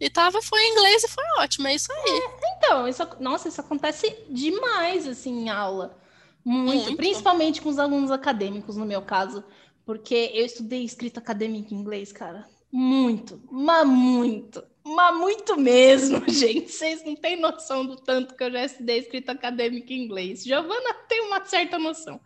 [0.00, 2.10] E tava, foi em inglês e foi ótimo, é isso aí.
[2.10, 5.96] É, então, isso, nossa, isso acontece demais, assim, em aula.
[6.44, 9.44] Muito, Muito, principalmente com os alunos acadêmicos, no meu caso.
[9.84, 12.48] Porque eu estudei escrita acadêmica em inglês, cara.
[12.72, 16.70] Muito, mas muito, mas muito mesmo, gente.
[16.70, 20.42] Vocês não têm noção do tanto que eu já estudei escrita acadêmica em inglês.
[20.42, 22.20] Giovana tem uma certa noção.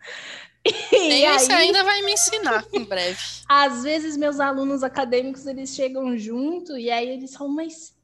[0.93, 3.19] E aí, você ainda vai me ensinar em breve.
[3.49, 7.95] Às vezes, meus alunos acadêmicos, eles chegam junto e aí eles falam, mas,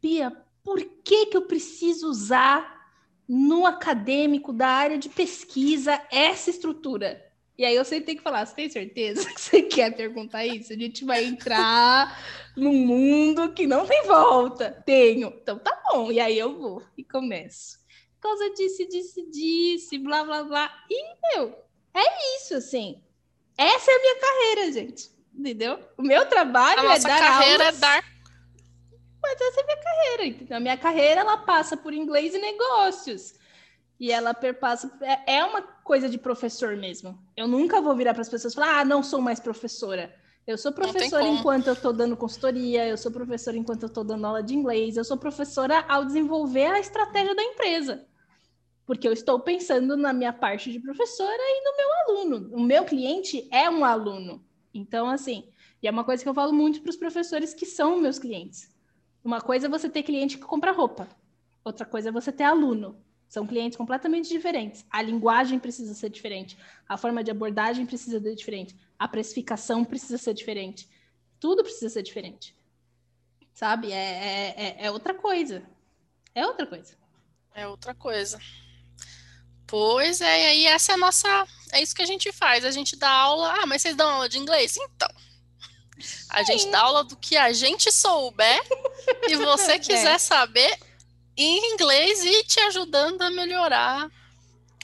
[0.00, 2.72] Pia, por que, que eu preciso usar
[3.26, 7.24] no acadêmico da área de pesquisa essa estrutura?
[7.56, 10.72] E aí eu sempre tenho que falar, você tem certeza que você quer perguntar isso?
[10.72, 12.16] A gente vai entrar
[12.56, 14.82] num mundo que não tem volta.
[14.86, 15.28] Tenho.
[15.28, 16.10] Então tá bom.
[16.10, 17.78] E aí eu vou e começo.
[18.20, 20.72] Por causa disse, disse, disse, blá, blá, blá.
[20.90, 21.54] E, meu,
[21.92, 23.02] é isso, assim.
[23.56, 25.10] Essa é a minha carreira, gente.
[25.34, 25.78] Entendeu?
[25.98, 28.04] O meu trabalho a é dar carreira aulas, é dar.
[29.22, 30.56] Mas essa é a minha carreira, entendeu?
[30.56, 33.34] A minha carreira, ela passa por inglês e negócios.
[33.98, 34.90] E ela perpassa...
[35.02, 37.18] É, é uma coisa de professor mesmo.
[37.36, 40.14] Eu nunca vou virar para as pessoas e falar, ah, não sou mais professora.
[40.46, 44.26] Eu sou professora enquanto eu estou dando consultoria, eu sou professora enquanto eu estou dando
[44.26, 48.06] aula de inglês, eu sou professora ao desenvolver a estratégia da empresa
[48.86, 52.56] porque eu estou pensando na minha parte de professora e no meu aluno.
[52.56, 54.44] O meu cliente é um aluno.
[54.72, 55.48] Então, assim,
[55.82, 58.72] e é uma coisa que eu falo muito para os professores que são meus clientes.
[59.22, 61.08] Uma coisa é você ter cliente que compra roupa,
[61.64, 62.96] outra coisa é você ter aluno.
[63.26, 64.84] São clientes completamente diferentes.
[64.90, 70.16] A linguagem precisa ser diferente, a forma de abordagem precisa ser diferente, a precificação precisa
[70.16, 70.88] ser diferente,
[71.38, 72.56] tudo precisa ser diferente.
[73.52, 73.92] Sabe?
[73.92, 75.62] É, é, é, é outra coisa.
[76.34, 76.96] É outra coisa.
[77.54, 78.40] É outra coisa.
[79.66, 81.46] Pois é, e aí essa é a nossa.
[81.70, 82.64] É isso que a gente faz.
[82.64, 83.52] A gente dá aula.
[83.60, 84.74] Ah, mas vocês dão aula de inglês?
[84.78, 85.08] Então.
[86.30, 86.52] A Sim.
[86.52, 88.60] gente dá aula do que a gente souber
[89.28, 89.78] e você é.
[89.78, 90.18] quiser é.
[90.18, 90.78] saber
[91.36, 94.10] em inglês e te ajudando a melhorar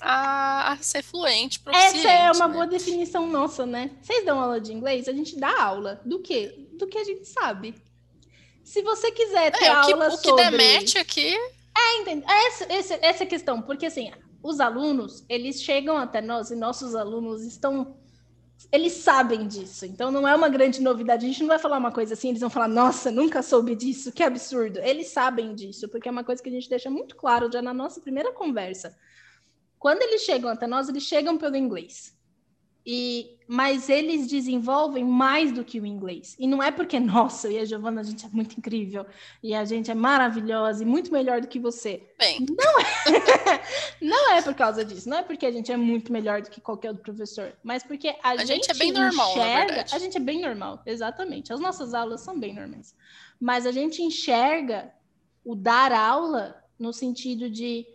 [0.01, 1.61] a, a ser fluente.
[1.67, 2.55] Essa é uma né?
[2.55, 3.91] boa definição nossa, né?
[4.01, 5.09] Vocês dão aula de inglês?
[5.09, 6.67] A gente dá aula do quê?
[6.75, 7.75] Do que a gente sabe.
[8.65, 10.31] Se você quiser ter é, aula o que, sobre...
[10.31, 11.35] O que demete aqui...
[11.77, 12.25] É, entende?
[12.29, 14.11] Essa, essa, essa questão, porque assim,
[14.43, 17.97] os alunos, eles chegam até nós e nossos alunos estão
[18.71, 21.25] eles sabem disso, então não é uma grande novidade.
[21.25, 24.13] A gente não vai falar uma coisa assim, eles vão falar, nossa, nunca soube disso,
[24.13, 24.79] que absurdo.
[24.81, 27.73] Eles sabem disso, porque é uma coisa que a gente deixa muito claro já na
[27.73, 28.97] nossa primeira conversa.
[29.81, 32.15] Quando eles chegam até nós, eles chegam pelo inglês.
[32.85, 36.37] E, mas eles desenvolvem mais do que o inglês.
[36.39, 39.07] E não é porque, nossa, eu e a Giovana, a gente é muito incrível,
[39.43, 42.07] e a gente é maravilhosa e muito melhor do que você.
[42.19, 42.45] Bem.
[42.51, 43.63] Não é,
[44.05, 46.61] não é por causa disso, não é porque a gente é muito melhor do que
[46.61, 50.17] qualquer outro professor, mas porque a, a gente, gente, é bem normal, enxerga, a gente
[50.19, 51.55] é bem normal, exatamente.
[51.55, 52.95] As nossas aulas são bem normais.
[53.41, 54.93] Mas a gente enxerga
[55.43, 57.87] o dar aula no sentido de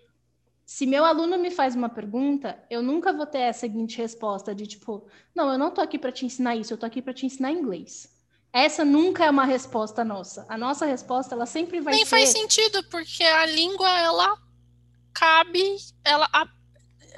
[0.65, 4.65] se meu aluno me faz uma pergunta, eu nunca vou ter a seguinte resposta de
[4.65, 7.25] tipo, não, eu não tô aqui para te ensinar isso, eu tô aqui para te
[7.25, 8.10] ensinar inglês.
[8.51, 10.45] Essa nunca é uma resposta nossa.
[10.49, 12.10] A nossa resposta, ela sempre vai Nem ser...
[12.10, 14.38] faz sentido, porque a língua, ela
[15.13, 16.28] cabe, ela...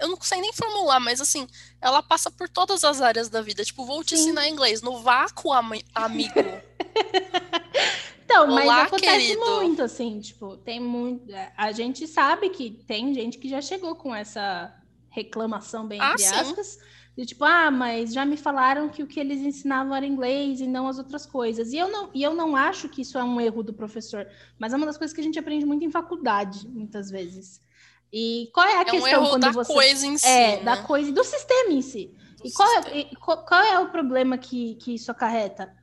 [0.01, 1.47] Eu não sei nem formular, mas assim,
[1.81, 3.63] ela passa por todas as áreas da vida.
[3.63, 4.23] Tipo, vou te Sim.
[4.23, 6.33] ensinar inglês no vácuo, amigo.
[8.27, 9.45] Então, Olá, mas acontece querido.
[9.45, 11.33] muito, assim, tipo, tem muito.
[11.33, 14.75] É, a gente sabe que tem gente que já chegou com essa
[15.09, 16.77] reclamação, bem ah, entre aspas,
[17.17, 20.67] de tipo, ah, mas já me falaram que o que eles ensinavam era inglês e
[20.67, 21.71] não as outras coisas.
[21.71, 24.27] E eu não, e eu não acho que isso é um erro do professor,
[24.59, 27.61] mas é uma das coisas que a gente aprende muito em faculdade, muitas vezes.
[28.11, 29.71] E qual é a é questão um quando da você.
[29.71, 30.27] coisa em si.
[30.27, 30.63] É, né?
[30.63, 32.13] da coisa, do sistema em si.
[32.41, 33.05] Do e qual é,
[33.47, 35.73] qual é o problema que, que isso acarreta?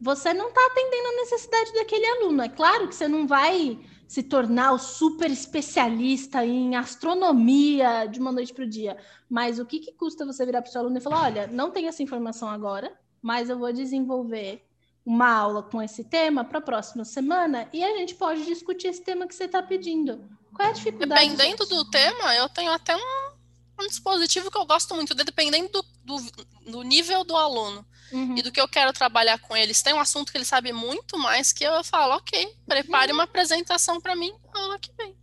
[0.00, 2.42] Você não está atendendo a necessidade daquele aluno.
[2.42, 8.30] É claro que você não vai se tornar o super especialista em astronomia de uma
[8.30, 8.96] noite para o dia,
[9.28, 11.70] mas o que, que custa você virar para o seu aluno e falar: olha, não
[11.70, 14.64] tem essa informação agora, mas eu vou desenvolver
[15.04, 19.02] uma aula com esse tema para a próxima semana e a gente pode discutir esse
[19.02, 20.24] tema que você está pedindo.
[20.54, 21.28] Qual é a dificuldade?
[21.28, 25.84] Dependendo do tema, eu tenho até um, um dispositivo que eu gosto muito, dependendo do,
[26.04, 28.36] do, do nível do aluno uhum.
[28.36, 29.82] e do que eu quero trabalhar com eles.
[29.82, 33.18] Tem um assunto que ele sabe muito mais que eu, eu falo, ok, prepare uhum.
[33.18, 35.14] uma apresentação para mim aula que vem.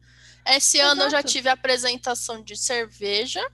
[0.46, 0.92] Esse Exato.
[0.92, 3.46] ano eu já tive apresentação de cerveja,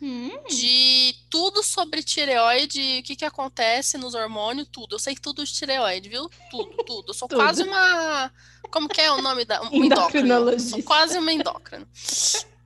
[0.00, 0.30] hum.
[0.48, 4.94] de tudo sobre tireoide, o que, que acontece nos hormônios, tudo.
[4.94, 6.30] Eu sei tudo de tireoide, viu?
[6.50, 7.10] Tudo, tudo.
[7.10, 7.40] Eu sou tudo.
[7.40, 8.32] quase uma.
[8.70, 9.62] Como que é o nome da.
[9.62, 10.60] Um endócrino.
[10.60, 11.86] Sou quase uma endócrina.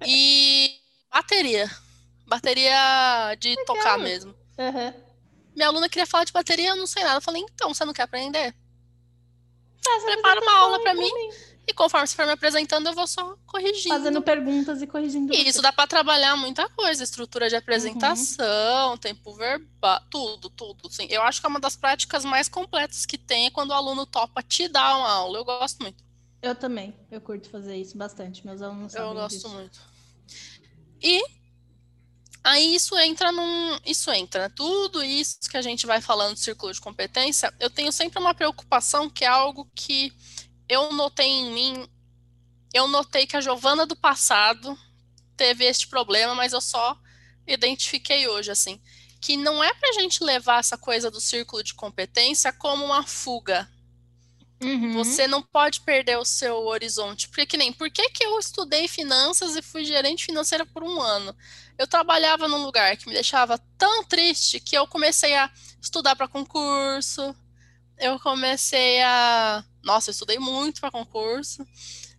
[0.06, 0.78] E
[1.10, 1.70] bateria.
[2.26, 3.64] Bateria de Legal.
[3.64, 4.34] tocar mesmo.
[4.58, 5.07] Uhum.
[5.58, 7.16] Minha aluna queria falar de bateria, eu não sei nada.
[7.16, 8.54] Eu falei, então, você não quer aprender?
[10.04, 11.12] Prepara uma aula para mim.
[11.12, 11.30] mim.
[11.66, 13.92] E conforme você for me apresentando, eu vou só corrigindo.
[13.92, 15.34] Fazendo perguntas e corrigindo.
[15.34, 18.96] E isso dá para trabalhar muita coisa, estrutura de apresentação, uhum.
[18.96, 20.88] tempo verbal, tudo, tudo.
[20.90, 21.08] Sim.
[21.10, 24.06] Eu acho que é uma das práticas mais completas que tem é quando o aluno
[24.06, 25.38] topa te dar uma aula.
[25.38, 26.04] Eu gosto muito.
[26.40, 26.94] Eu também.
[27.10, 28.46] Eu curto fazer isso bastante.
[28.46, 29.48] Meus alunos sabem Eu gosto disso.
[29.48, 29.80] muito.
[31.02, 31.20] E
[32.42, 33.78] aí isso entra num.
[33.84, 34.52] Isso entra, né?
[34.54, 38.34] Tudo isso que a gente vai falando do círculo de competência, eu tenho sempre uma
[38.34, 40.12] preocupação que é algo que
[40.68, 41.88] eu notei em mim,
[42.72, 44.78] eu notei que a Giovana do passado
[45.36, 46.98] teve este problema, mas eu só
[47.46, 48.80] identifiquei hoje, assim,
[49.20, 53.02] que não é para a gente levar essa coisa do círculo de competência como uma
[53.06, 53.68] fuga.
[54.60, 54.92] Uhum.
[54.92, 57.28] Você não pode perder o seu horizonte.
[57.28, 61.00] Porque que nem, por que, que eu estudei finanças e fui gerente financeira por um
[61.00, 61.34] ano?
[61.78, 66.26] Eu trabalhava num lugar que me deixava tão triste que eu comecei a estudar para
[66.26, 67.34] concurso,
[67.96, 71.66] eu comecei a nossa, eu estudei muito para concurso.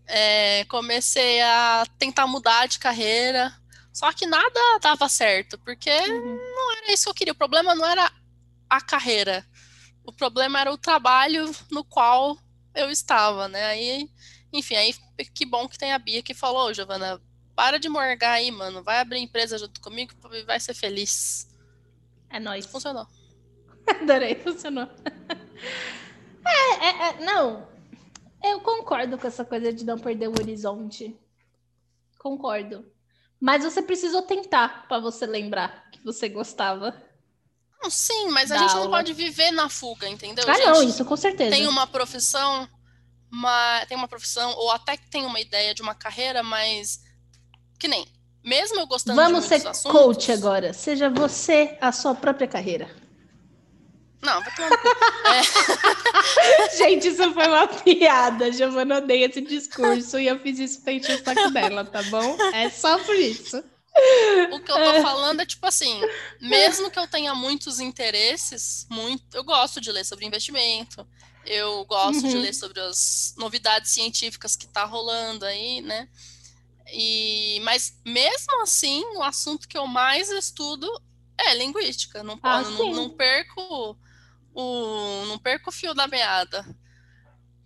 [0.08, 3.54] É, comecei a tentar mudar de carreira.
[3.94, 6.36] Só que nada dava certo, porque uhum.
[6.36, 7.34] não era isso que eu queria.
[7.34, 8.12] O problema não era
[8.68, 9.46] a carreira.
[10.04, 12.38] O problema era o trabalho no qual
[12.74, 13.66] eu estava, né?
[13.66, 14.10] Aí,
[14.52, 14.96] enfim, aí
[15.34, 17.22] que bom que tem a Bia que falou, Giovana,
[17.60, 18.82] para de morgar aí, mano.
[18.82, 21.46] Vai abrir empresa junto comigo e vai ser feliz.
[22.30, 22.66] É nóis.
[22.66, 23.06] Funcionou.
[24.02, 24.88] Adorei, funcionou.
[26.48, 27.68] É, é, é, não.
[28.42, 31.20] Eu concordo com essa coisa de não perder o horizonte.
[32.18, 32.90] Concordo.
[33.42, 36.96] Mas você precisou tentar para você lembrar que você gostava.
[37.90, 38.84] Sim, mas a gente aula.
[38.86, 40.46] não pode viver na fuga, entendeu?
[40.48, 41.52] Ah, não, isso com certeza.
[41.52, 42.70] Tem uma profissão,
[43.30, 47.09] uma, tem uma profissão, ou até que tem uma ideia de uma carreira, mas
[47.80, 48.06] que nem,
[48.44, 50.74] mesmo eu gostando Vamos de ser assuntos, coach agora.
[50.74, 52.90] Seja você a sua própria carreira.
[54.22, 54.70] Não, vai tomar
[55.34, 56.76] é.
[56.78, 58.52] Gente, isso foi uma piada.
[58.52, 62.38] Giovana odeia esse discurso e eu fiz isso pra encher o saco dela, tá bom?
[62.54, 63.64] É só por isso.
[64.52, 66.02] O que eu tô falando é tipo assim,
[66.40, 71.06] mesmo que eu tenha muitos interesses, muito, eu gosto de ler sobre investimento,
[71.46, 72.30] eu gosto uhum.
[72.30, 76.08] de ler sobre as novidades científicas que tá rolando aí, né?
[76.94, 80.88] E, mas mesmo assim, o assunto que eu mais estudo
[81.38, 82.24] é linguística.
[82.24, 83.98] Não, ah, não, não perco
[84.54, 86.66] o, não perco o fio da meada.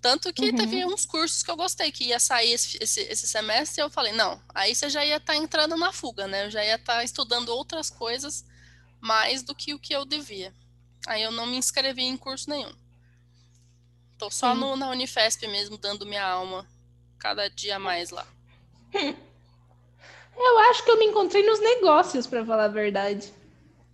[0.02, 0.56] Tanto que uhum.
[0.58, 3.90] teve uns cursos que eu gostei, que ia sair esse, esse, esse semestre, e eu
[3.90, 6.46] falei, não, aí você já ia estar tá entrando na fuga, né?
[6.46, 8.44] Eu já ia estar tá estudando outras coisas
[9.00, 10.54] mais do que o que eu devia.
[11.08, 12.74] Aí eu não me inscrevi em curso nenhum.
[14.18, 16.68] Tô só no, na Unifesp mesmo, dando minha alma
[17.18, 18.28] cada dia mais lá.
[20.36, 23.32] Eu acho que eu me encontrei nos negócios, para falar a verdade.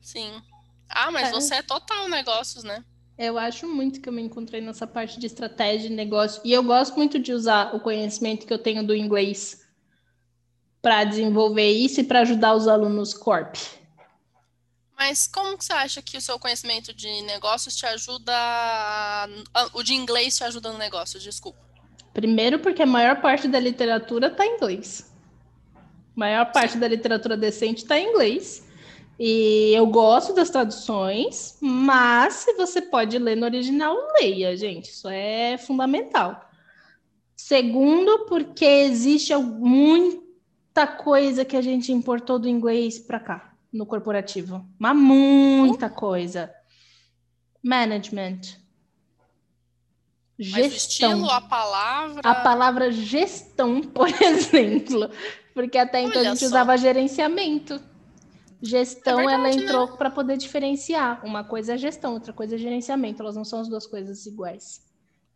[0.01, 0.41] Sim.
[0.89, 1.31] Ah, mas é.
[1.31, 2.83] você é total negócios, né?
[3.17, 6.41] Eu acho muito que eu me encontrei nessa parte de estratégia de negócio.
[6.45, 9.67] E eu gosto muito de usar o conhecimento que eu tenho do inglês
[10.81, 13.57] para desenvolver isso e para ajudar os alunos corp.
[14.97, 18.33] Mas como que você acha que o seu conhecimento de negócios te ajuda.
[19.73, 21.19] O de inglês te ajuda no negócio?
[21.19, 21.68] Desculpa.
[22.13, 25.13] Primeiro, porque a maior parte da literatura está em inglês.
[25.75, 25.79] A
[26.15, 28.67] maior parte da literatura decente está em inglês.
[29.19, 34.91] E eu gosto das traduções, mas se você pode ler no original, leia, gente.
[34.91, 36.49] Isso é fundamental.
[37.35, 44.65] Segundo, porque existe muita coisa que a gente importou do inglês para cá, no corporativo.
[44.77, 46.53] Mas muita coisa.
[47.61, 48.58] Management.
[50.39, 50.61] Gestão.
[50.61, 52.21] Mas o estilo, a palavra.
[52.23, 55.09] A palavra gestão, por exemplo.
[55.53, 56.45] Porque até então Olha a gente só.
[56.45, 57.81] usava gerenciamento.
[58.61, 59.97] Gestão, é verdade, ela entrou né?
[59.97, 61.25] para poder diferenciar.
[61.25, 63.21] Uma coisa é gestão, outra coisa é gerenciamento.
[63.21, 64.81] Elas não são as duas coisas iguais.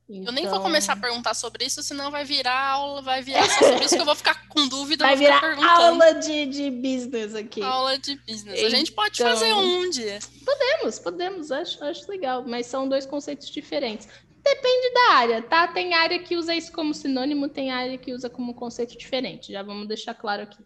[0.09, 0.25] Então...
[0.25, 3.65] Eu nem vou começar a perguntar sobre isso, senão vai virar aula, vai virar só
[3.65, 5.05] sobre isso que eu vou ficar com dúvida.
[5.05, 7.61] Vai virar aula de, de business aqui.
[7.61, 8.59] Aula de business.
[8.59, 8.67] Então...
[8.67, 10.19] A gente pode então, fazer um dia.
[10.45, 14.07] Podemos, podemos, acho, acho legal, mas são dois conceitos diferentes.
[14.43, 15.67] Depende da área, tá?
[15.67, 19.53] Tem área que usa isso como sinônimo, tem área que usa como conceito diferente.
[19.53, 20.61] Já vamos deixar claro aqui.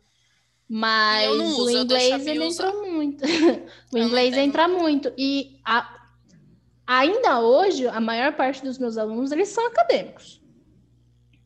[0.67, 3.23] Mas uso, o inglês ele entra muito.
[3.93, 5.13] o inglês entra muito.
[5.15, 6.09] E a,
[6.86, 10.41] ainda hoje, a maior parte dos meus alunos, eles são acadêmicos.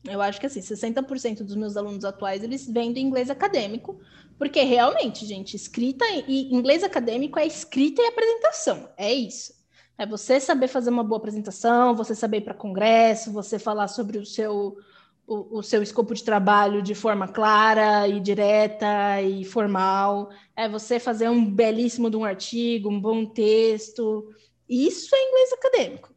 [0.08, 4.00] Eu acho que assim, 60% dos meus alunos atuais, eles vêm do inglês acadêmico,
[4.36, 8.88] porque realmente, gente, escrita e inglês acadêmico é escrita e apresentação.
[8.96, 9.61] É isso.
[10.02, 14.18] É você saber fazer uma boa apresentação, você saber ir para congresso, você falar sobre
[14.18, 14.76] o seu
[15.24, 20.98] o, o, seu escopo de trabalho de forma clara e direta e formal, é você
[20.98, 24.28] fazer um belíssimo de um artigo, um bom texto.
[24.68, 26.12] Isso é inglês acadêmico.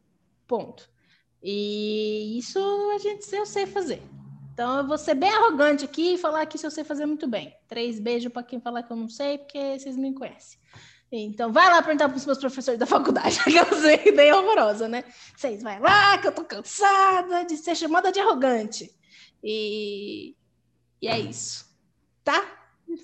[0.48, 0.90] Ponto.
[1.40, 2.58] E isso
[2.92, 4.02] a gente eu sei fazer.
[4.52, 7.28] Então eu vou ser bem arrogante aqui e falar que isso eu sei fazer muito
[7.28, 7.54] bem.
[7.68, 10.58] Três beijos para quem falar que eu não sei, porque vocês me conhecem.
[11.10, 15.04] Então, vai lá perguntar para os meus professores da faculdade, aquela ideia horrorosa, né?
[15.36, 18.92] Vocês vai lá, que eu tô cansada de ser chamada de arrogante.
[19.42, 20.34] E,
[21.00, 21.64] e é isso,
[22.24, 22.44] tá?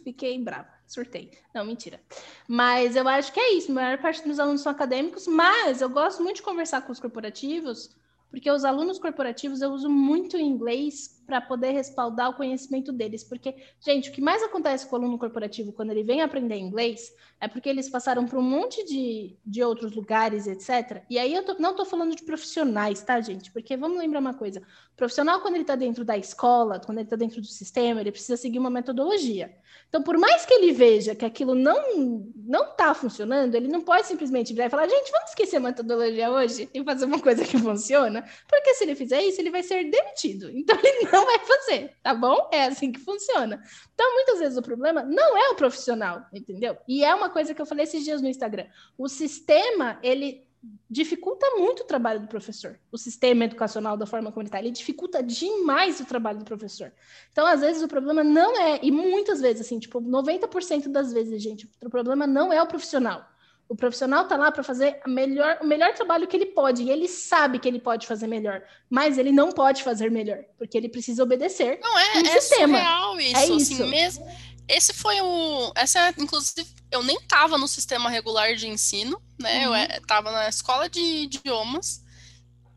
[0.03, 1.31] Fiquei brava, surtei.
[1.55, 2.01] Não, mentira.
[2.49, 3.71] Mas eu acho que é isso.
[3.71, 6.93] A maior parte dos meus alunos são acadêmicos, mas eu gosto muito de conversar com
[6.93, 7.91] os corporativos
[8.33, 13.25] porque os alunos corporativos eu uso muito inglês para poder respaldar o conhecimento deles.
[13.25, 17.11] Porque, gente, o que mais acontece com o aluno corporativo quando ele vem aprender inglês
[17.41, 21.03] é porque eles passaram por um monte de, de outros lugares, etc.
[21.09, 23.51] E aí eu tô, não estou falando de profissionais, tá, gente?
[23.51, 27.07] Porque vamos lembrar uma coisa: o profissional, quando ele está dentro da escola, quando ele
[27.07, 29.57] está dentro do sistema, ele precisa seguir uma metodologia.
[29.89, 34.07] Então, por mais que ele veja que aquilo não não está funcionando, ele não pode
[34.07, 37.59] simplesmente virar e falar, gente, vamos esquecer a metodologia hoje e fazer uma coisa que
[37.59, 40.51] funciona, porque se ele fizer isso, ele vai ser demitido.
[40.51, 42.49] Então, ele não vai fazer, tá bom?
[42.53, 43.63] É assim que funciona.
[43.95, 46.77] Então, muitas vezes o problema não é o profissional, entendeu?
[46.87, 48.67] E é uma coisa que eu falei esses dias no Instagram.
[48.97, 50.47] O sistema, ele
[50.89, 52.79] dificulta muito o trabalho do professor.
[52.93, 56.93] O sistema educacional da forma está, ele dificulta demais o trabalho do professor.
[57.33, 61.43] Então, às vezes, o problema não é, e muitas vezes, assim, tipo, 90% das vezes,
[61.43, 63.27] gente, o problema não é o profissional.
[63.69, 67.09] O profissional está lá para fazer melhor, o melhor trabalho que ele pode, e ele
[67.09, 71.23] sabe que ele pode fazer melhor, mas ele não pode fazer melhor, porque ele precisa
[71.23, 72.79] obedecer não, é, um é sistema.
[72.79, 73.73] Surreal isso, é isso.
[73.75, 74.27] Assim, mesmo
[74.69, 75.73] esse foi o.
[75.75, 79.69] Essa, inclusive, eu nem estava no sistema regular de ensino, né?
[79.69, 79.77] Uhum.
[79.77, 82.03] Eu estava na escola de idiomas.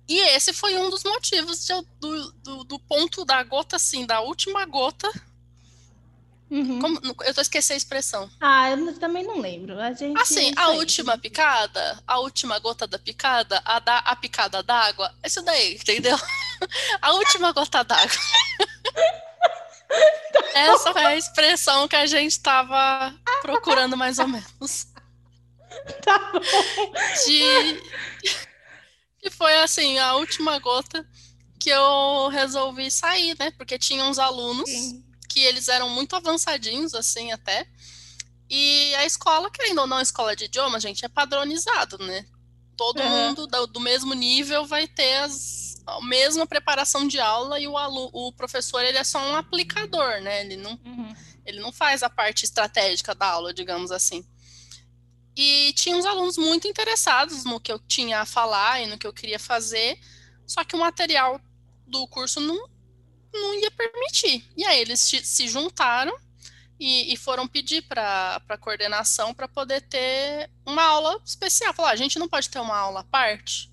[0.08, 4.22] E esse foi um dos motivos de, do, do, do, ponto da gota, assim, da
[4.22, 5.10] última gota.
[6.50, 6.80] Uhum.
[6.80, 8.30] Como, eu tô esquecendo a expressão.
[8.40, 9.80] Ah, eu também não lembro.
[9.80, 14.62] A gente assim, a última picada, a última gota da picada, a, da, a picada
[14.62, 16.18] d'água, isso daí, entendeu?
[17.02, 18.16] a última gota d'água.
[20.54, 24.88] Essa foi a expressão que a gente estava procurando mais ou menos.
[26.02, 26.40] Tá bom.
[27.28, 27.84] De...
[29.20, 31.06] Que foi assim, a última gota
[31.60, 33.52] que eu resolvi sair, né?
[33.52, 35.05] Porque tinha uns alunos Sim.
[35.36, 37.68] Que eles eram muito avançadinhos, assim, até.
[38.50, 42.26] E a escola, querendo ou não, a escola de idioma, gente, é padronizado, né?
[42.78, 43.10] Todo uhum.
[43.10, 47.78] mundo do, do mesmo nível vai ter as a mesma preparação de aula e o,
[47.78, 50.42] aluno, o professor ele é só um aplicador, né?
[50.42, 51.14] Ele não, uhum.
[51.46, 54.26] ele não faz a parte estratégica da aula, digamos assim.
[55.36, 59.06] E tinha uns alunos muito interessados no que eu tinha a falar e no que
[59.06, 60.00] eu queria fazer,
[60.48, 61.40] só que o material
[61.86, 62.68] do curso não,
[63.36, 64.46] não ia permitir.
[64.56, 66.16] E aí eles se juntaram
[66.80, 71.74] e, e foram pedir para a coordenação para poder ter uma aula especial.
[71.74, 73.72] Falar, ah, a gente não pode ter uma aula à parte?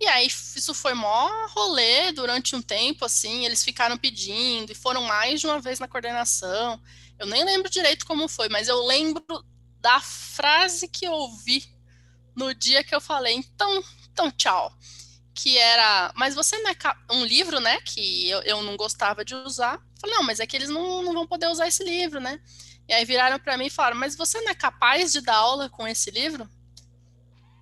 [0.00, 5.02] E aí isso foi mó rolê durante um tempo, assim, eles ficaram pedindo e foram
[5.02, 6.82] mais de uma vez na coordenação.
[7.20, 9.24] Eu nem lembro direito como foi, mas eu lembro
[9.80, 11.64] da frase que eu ouvi
[12.34, 14.76] no dia que eu falei, então, então tchau.
[15.34, 16.76] Que era, mas você não é
[17.10, 17.80] um livro, né?
[17.80, 19.80] Que eu, eu não gostava de usar.
[20.00, 22.40] falei, não, mas é que eles não, não vão poder usar esse livro, né?
[22.88, 25.70] E aí viraram para mim e falaram, mas você não é capaz de dar aula
[25.70, 26.48] com esse livro?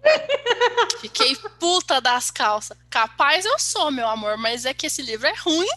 [1.01, 2.77] Fiquei puta das calças.
[2.89, 5.69] Capaz eu sou, meu amor, mas é que esse livro é ruim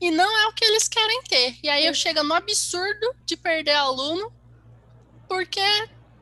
[0.00, 1.56] e não é o que eles querem ter.
[1.62, 4.32] E aí eu chego no absurdo de perder aluno
[5.28, 5.60] porque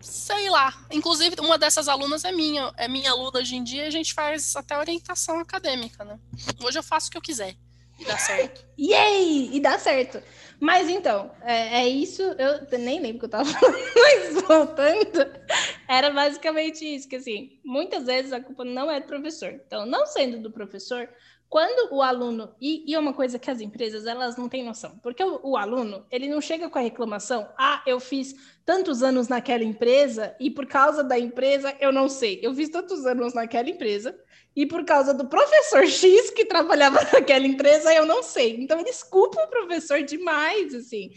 [0.01, 0.75] sei lá.
[0.91, 4.15] Inclusive, uma dessas alunas é minha, é minha aluna hoje em dia, e a gente
[4.15, 6.19] faz até orientação acadêmica, né?
[6.63, 7.57] Hoje eu faço o que eu quiser.
[7.99, 8.65] E dá certo.
[8.81, 9.55] Yay!
[9.55, 10.23] E dá certo.
[10.59, 12.23] Mas então, é, é, isso.
[12.23, 15.41] Eu nem lembro que eu tava falando, mas voltando,
[15.87, 19.53] era basicamente isso: que assim, muitas vezes a culpa não é do professor.
[19.67, 21.09] Então, não sendo do professor,
[21.51, 22.55] quando o aluno.
[22.61, 25.57] E, e é uma coisa que as empresas elas não têm noção, porque o, o
[25.57, 30.49] aluno ele não chega com a reclamação, ah, eu fiz tantos anos naquela empresa e
[30.49, 32.39] por causa da empresa eu não sei.
[32.41, 34.17] Eu fiz tantos anos naquela empresa
[34.55, 38.57] e por causa do professor X que trabalhava naquela empresa, eu não sei.
[38.63, 41.11] Então eles culpam o professor demais, assim.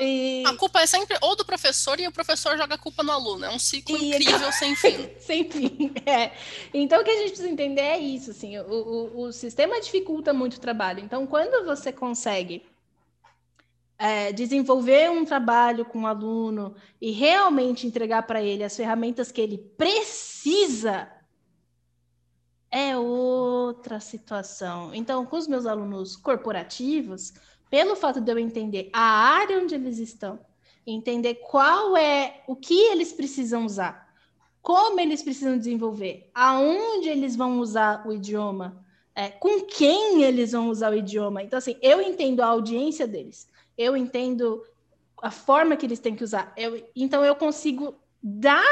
[0.00, 0.42] E...
[0.46, 3.44] A culpa é sempre ou do professor e o professor joga a culpa no aluno.
[3.46, 4.10] É um ciclo e...
[4.10, 5.10] incrível sem fim.
[5.18, 6.32] sem fim, é.
[6.74, 10.32] Então, o que a gente precisa entender é isso, assim, o, o, o sistema dificulta
[10.32, 11.00] muito o trabalho.
[11.00, 12.62] Então, quando você consegue
[13.98, 19.32] é, desenvolver um trabalho com o um aluno e realmente entregar para ele as ferramentas
[19.32, 21.10] que ele precisa,
[22.70, 24.94] é outra situação.
[24.94, 27.34] Então, com os meus alunos corporativos,
[27.70, 30.40] pelo fato de eu entender a área onde eles estão,
[30.86, 34.12] entender qual é o que eles precisam usar,
[34.60, 40.68] como eles precisam desenvolver, aonde eles vão usar o idioma, é, com quem eles vão
[40.68, 41.42] usar o idioma.
[41.42, 43.48] Então, assim, eu entendo a audiência deles,
[43.78, 44.62] eu entendo
[45.22, 46.52] a forma que eles têm que usar.
[46.56, 48.66] Eu, então, eu consigo dar,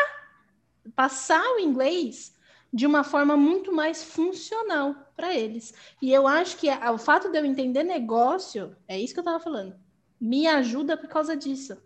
[0.96, 2.34] passar o inglês
[2.72, 5.74] de uma forma muito mais funcional para eles.
[6.00, 9.22] E eu acho que a, o fato de eu entender negócio, é isso que eu
[9.22, 9.74] estava falando,
[10.20, 11.76] me ajuda por causa disso.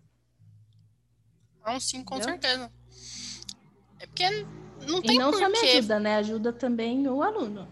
[1.64, 2.41] Não, sim, com Entendeu?
[2.41, 2.72] certeza.
[4.01, 4.47] É porque
[4.87, 6.16] não tem E não só me ajuda, né?
[6.16, 7.68] Ajuda também o aluno.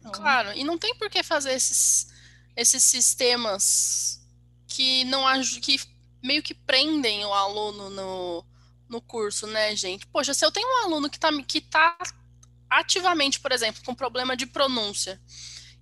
[0.00, 0.10] Então...
[0.10, 2.08] Claro, e não tem por que fazer esses,
[2.56, 4.20] esses sistemas
[4.66, 5.24] que não
[5.62, 5.80] que
[6.22, 8.44] meio que prendem o aluno no,
[8.88, 10.06] no curso, né, gente?
[10.06, 11.96] Poxa, se eu tenho um aluno que está que tá
[12.70, 15.20] ativamente, por exemplo, com problema de pronúncia,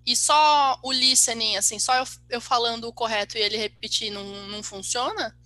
[0.07, 4.25] e só o listening, assim, só eu, eu falando o correto e ele repetir não,
[4.49, 5.37] não funciona,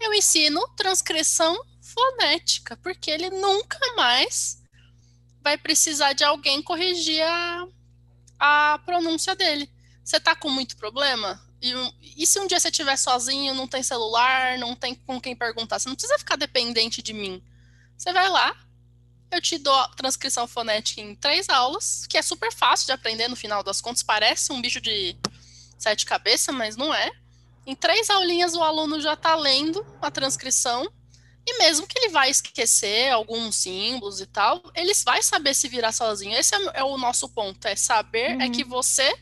[0.00, 4.62] eu ensino transcrição fonética, porque ele nunca mais
[5.42, 7.68] vai precisar de alguém corrigir a,
[8.38, 9.70] a pronúncia dele.
[10.02, 11.40] Você tá com muito problema?
[11.60, 11.72] E,
[12.16, 15.78] e, se um dia você estiver sozinho, não tem celular, não tem com quem perguntar?
[15.78, 17.42] Você não precisa ficar dependente de mim.
[17.96, 18.56] Você vai lá,
[19.30, 23.28] eu te dou a transcrição fonética em três aulas, que é super fácil de aprender
[23.28, 24.02] no final das contas.
[24.02, 25.16] Parece um bicho de
[25.78, 27.10] sete cabeças, mas não é.
[27.66, 30.88] Em três aulinhas o aluno já está lendo a transcrição
[31.46, 35.92] e mesmo que ele vai esquecer alguns símbolos e tal, ele vai saber se virar
[35.92, 36.36] sozinho.
[36.36, 38.42] Esse é, é o nosso ponto, é saber uhum.
[38.42, 39.16] é que você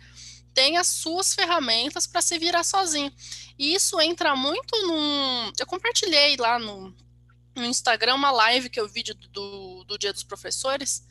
[0.55, 3.13] tem as suas ferramentas para se virar sozinho.
[3.59, 5.53] E isso entra muito num.
[5.59, 6.95] Eu compartilhei lá no,
[7.55, 11.07] no Instagram uma live que eu vi do, do Dia dos Professores,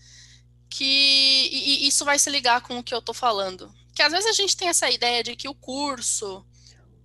[0.70, 3.74] que e, e isso vai se ligar com o que eu estou falando.
[3.94, 6.46] Que às vezes a gente tem essa ideia de que o curso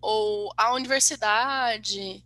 [0.00, 2.24] ou a universidade,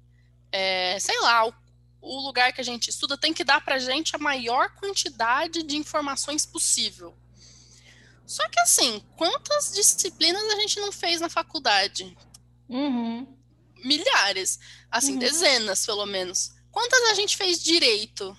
[0.52, 1.54] é, sei lá, o,
[2.00, 5.62] o, lugar que a gente estuda tem que dar para a gente a maior quantidade
[5.62, 7.16] de informações possível.
[8.24, 12.16] Só que assim, quantas disciplinas a gente não fez na faculdade?
[12.68, 13.26] Uhum.
[13.84, 14.60] Milhares,
[14.90, 15.18] assim, uhum.
[15.18, 16.52] dezenas pelo menos.
[16.72, 18.36] Quantas a gente fez direito?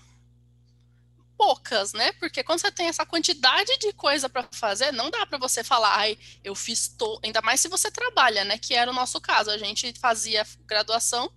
[1.37, 2.11] Poucas, né?
[2.13, 5.95] Porque quando você tem essa quantidade de coisa para fazer, não dá para você falar,
[5.95, 7.19] ai, eu fiz to...
[7.23, 8.57] ainda mais se você trabalha, né?
[8.57, 9.51] Que era o nosso caso.
[9.51, 11.31] A gente fazia graduação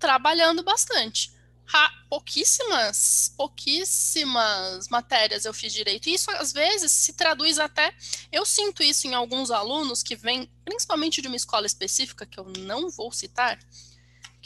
[0.00, 1.32] trabalhando bastante.
[1.72, 6.08] Ha, pouquíssimas, pouquíssimas matérias eu fiz direito.
[6.08, 7.94] E isso às vezes se traduz até.
[8.32, 12.44] Eu sinto isso em alguns alunos que vêm, principalmente de uma escola específica, que eu
[12.58, 13.58] não vou citar,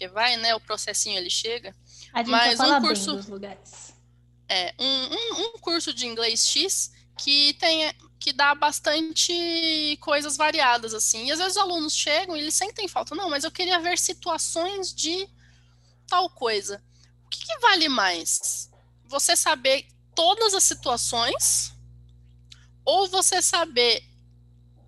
[0.00, 0.54] porque vai, né?
[0.54, 1.76] O processinho ele chega.
[2.14, 3.92] A gente mas um curso dos lugares.
[4.48, 10.94] É, um, um, um, curso de inglês X que tem que dá bastante coisas variadas
[10.94, 11.26] assim.
[11.26, 13.98] E às vezes os alunos chegam e eles sentem falta, não, mas eu queria ver
[13.98, 15.28] situações de
[16.06, 16.82] tal coisa.
[17.26, 18.70] O que, que vale mais?
[19.06, 21.72] Você saber todas as situações
[22.84, 24.02] ou você saber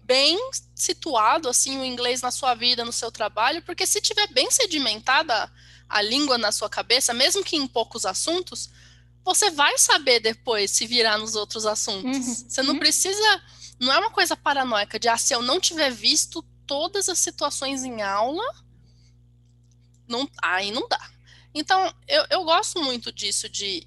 [0.05, 0.39] bem
[0.83, 5.51] situado assim o inglês na sua vida, no seu trabalho, porque se tiver bem sedimentada
[5.89, 8.71] a língua na sua cabeça, mesmo que em poucos assuntos,
[9.25, 12.27] você vai saber depois se virar nos outros assuntos.
[12.27, 12.35] Uhum.
[12.49, 12.81] Você não uhum.
[12.81, 13.43] precisa,
[13.79, 17.85] não é uma coisa paranoica de ah, se eu não tiver visto todas as situações
[17.85, 18.45] em aula,
[20.09, 21.11] não, aí não dá.
[21.55, 23.87] Então, eu, eu gosto muito disso, de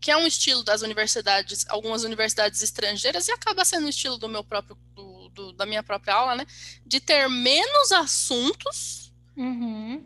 [0.00, 4.28] que é um estilo das universidades, algumas universidades estrangeiras, e acaba sendo o estilo do
[4.28, 6.46] meu próprio do do, da minha própria aula, né?
[6.86, 10.04] De ter menos assuntos, uhum.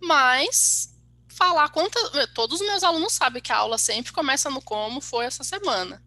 [0.00, 0.94] mas
[1.28, 2.02] falar quantas.
[2.34, 6.02] Todos os meus alunos sabem que a aula sempre começa no como foi essa semana.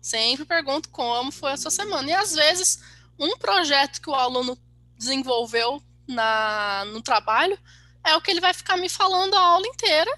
[0.00, 2.10] Sempre pergunto como foi essa semana.
[2.10, 2.80] E às vezes,
[3.18, 4.56] um projeto que o aluno
[4.96, 7.58] desenvolveu na, no trabalho
[8.04, 10.10] é o que ele vai ficar me falando a aula inteira.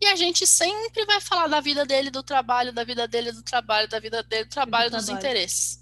[0.00, 3.42] E a gente sempre vai falar da vida dele, do trabalho, da vida dele, do
[3.42, 5.24] trabalho, da vida dele, do trabalho, do dos trabalho.
[5.24, 5.81] interesses.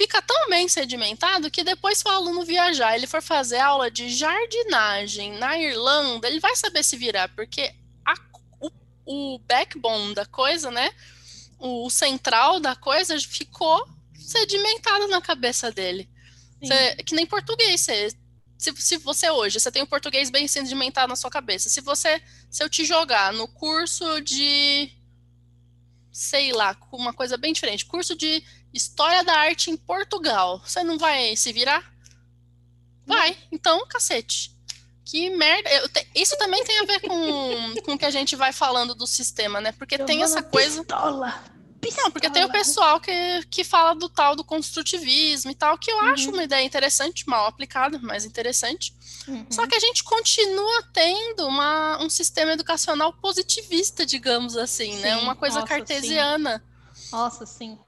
[0.00, 4.08] Fica tão bem sedimentado que depois, se o aluno viajar, ele for fazer aula de
[4.08, 7.70] jardinagem na Irlanda, ele vai saber se virar, porque
[8.02, 8.14] a,
[8.58, 8.70] o,
[9.04, 10.90] o backbone da coisa, né?
[11.58, 16.08] O, o central da coisa ficou sedimentado na cabeça dele.
[16.64, 18.08] Cê, que nem português, você
[18.56, 22.22] se, se você hoje, você tem o português bem sedimentado na sua cabeça, se você,
[22.50, 24.90] se eu te jogar no curso de,
[26.10, 28.42] sei lá, uma coisa bem diferente, curso de
[28.72, 31.92] História da Arte em Portugal, você não vai se virar?
[33.04, 34.56] Vai, então, cacete.
[35.04, 35.68] Que merda.
[35.88, 39.06] Te, isso também tem a ver com, com o que a gente vai falando do
[39.06, 39.72] sistema, né?
[39.72, 40.84] Porque eu tem essa coisa.
[40.84, 41.42] Pistola.
[41.80, 42.04] Pistola.
[42.04, 43.12] Não, porque tem o pessoal que,
[43.50, 46.10] que fala do tal do construtivismo e tal, que eu uhum.
[46.10, 48.94] acho uma ideia interessante, mal aplicada, mas interessante.
[49.26, 49.46] Uhum.
[49.50, 55.00] Só que a gente continua tendo uma, um sistema educacional positivista, digamos assim, sim.
[55.00, 55.16] né?
[55.16, 56.62] Uma coisa Nossa, cartesiana.
[56.94, 57.16] Sim.
[57.16, 57.78] Nossa, sim.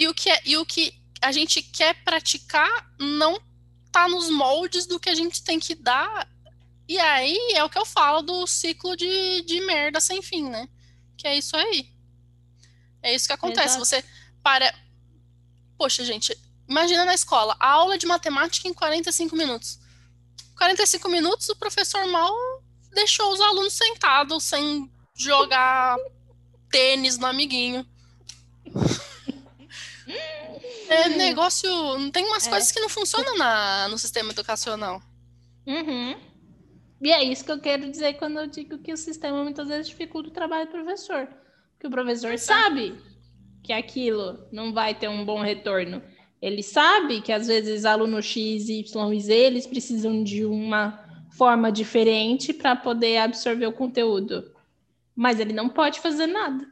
[0.00, 3.38] E o, que é, e o que a gente quer praticar não
[3.92, 6.26] tá nos moldes do que a gente tem que dar.
[6.88, 10.66] E aí é o que eu falo do ciclo de, de merda sem fim, né?
[11.18, 11.92] Que é isso aí.
[13.02, 13.76] É isso que acontece.
[13.76, 13.84] Exato.
[13.84, 14.04] Você
[14.42, 14.74] para.
[15.76, 16.34] Poxa, gente,
[16.66, 19.78] imagina na escola, a aula de matemática em 45 minutos.
[20.56, 22.34] 45 minutos, o professor mal
[22.94, 25.98] deixou os alunos sentados sem jogar
[26.70, 27.86] tênis no amiguinho.
[30.90, 31.70] É negócio.
[32.10, 32.50] Tem umas é.
[32.50, 35.00] coisas que não funcionam na, no sistema educacional.
[35.66, 36.16] Uhum.
[37.00, 39.88] E é isso que eu quero dizer quando eu digo que o sistema muitas vezes
[39.88, 41.28] dificulta o trabalho do professor.
[41.72, 42.94] Porque o professor sabe
[43.62, 46.02] que aquilo não vai ter um bom retorno.
[46.42, 51.70] Ele sabe que às vezes aluno X, Y e Z eles precisam de uma forma
[51.70, 54.52] diferente para poder absorver o conteúdo.
[55.14, 56.66] Mas ele não pode fazer nada.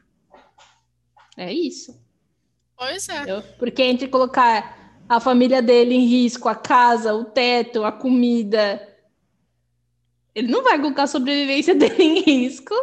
[1.37, 2.08] É isso.
[2.79, 3.17] Pois é.
[3.17, 3.43] Entendeu?
[3.59, 8.81] Porque entre colocar a família dele em risco, a casa, o teto, a comida,
[10.35, 12.75] ele não vai colocar a sobrevivência dele em risco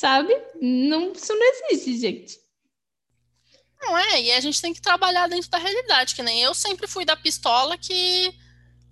[0.00, 0.34] Sabe?
[0.58, 2.40] Não, isso não existe, gente.
[3.82, 6.86] Não é, e a gente tem que trabalhar dentro da realidade, que nem eu sempre
[6.86, 8.34] fui da pistola que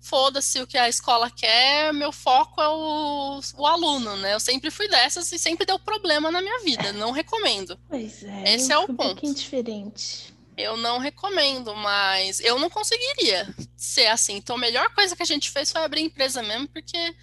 [0.01, 4.33] foda-se o que a escola quer, meu foco é o, o aluno, né?
[4.33, 7.77] Eu sempre fui dessas e sempre deu problema na minha vida, não recomendo.
[7.87, 8.55] Pois é.
[8.55, 8.93] Esse é o ponto.
[8.93, 10.33] Um pouquinho diferente.
[10.57, 14.35] Eu não recomendo, mas eu não conseguiria ser assim.
[14.35, 17.15] Então a melhor coisa que a gente fez foi abrir empresa mesmo, porque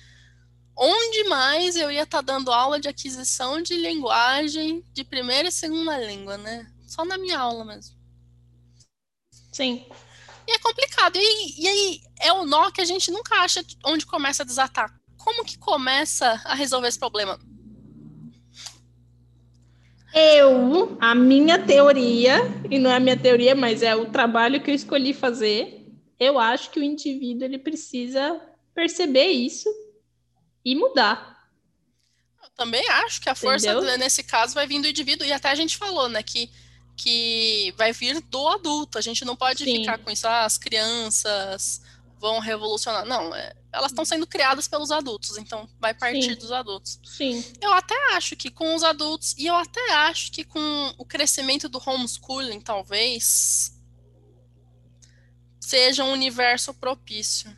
[0.76, 5.52] onde mais eu ia estar tá dando aula de aquisição de linguagem de primeira e
[5.52, 6.70] segunda língua, né?
[6.86, 7.96] Só na minha aula mesmo.
[9.52, 9.86] Sim.
[10.46, 11.16] E é complicado.
[11.16, 14.92] E, e aí é o nó que a gente nunca acha onde começa a desatar.
[15.16, 17.38] Como que começa a resolver esse problema?
[20.14, 22.38] Eu, a minha teoria,
[22.70, 25.86] e não é a minha teoria, mas é o trabalho que eu escolhi fazer,
[26.18, 28.40] eu acho que o indivíduo ele precisa
[28.74, 29.68] perceber isso
[30.64, 31.36] e mudar.
[32.42, 33.98] Eu também acho que a força, Entendeu?
[33.98, 36.50] nesse caso, vai vir do indivíduo, e até a gente falou, né, que,
[36.96, 38.96] que vai vir do adulto.
[38.96, 39.80] A gente não pode Sim.
[39.80, 41.82] ficar com isso, ah, as crianças
[42.18, 43.04] vão revolucionar.
[43.04, 46.34] Não, é, elas estão sendo criadas pelos adultos, então vai partir Sim.
[46.34, 46.98] dos adultos.
[47.04, 47.44] Sim.
[47.60, 51.68] Eu até acho que com os adultos, e eu até acho que com o crescimento
[51.68, 53.72] do homeschooling, talvez,
[55.60, 57.54] seja um universo propício.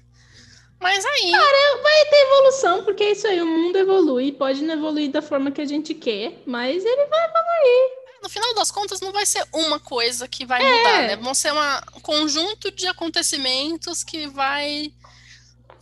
[0.80, 1.30] Mas aí.
[1.30, 4.32] Cara, vai ter evolução, porque é isso aí, o mundo evolui.
[4.32, 7.97] Pode não evoluir da forma que a gente quer, mas ele vai evoluir.
[8.22, 10.76] No final das contas, não vai ser uma coisa que vai é.
[10.76, 11.16] mudar, né?
[11.16, 14.92] Vão ser uma, um conjunto de acontecimentos que vai,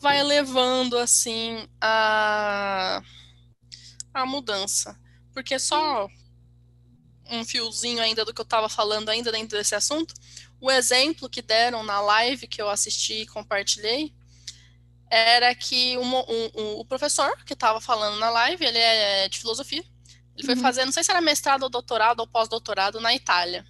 [0.01, 3.03] vai levando, assim, a,
[4.13, 4.99] a mudança.
[5.33, 6.09] Porque só
[7.31, 10.15] um fiozinho ainda do que eu estava falando ainda dentro desse assunto,
[10.61, 14.15] o exemplo que deram na live que eu assisti e compartilhei
[15.11, 19.39] era que um, um, um, o professor que estava falando na live, ele é de
[19.39, 19.85] filosofia,
[20.37, 20.61] ele foi uhum.
[20.61, 23.65] fazer, não sei se era mestrado ou doutorado ou pós-doutorado na Itália.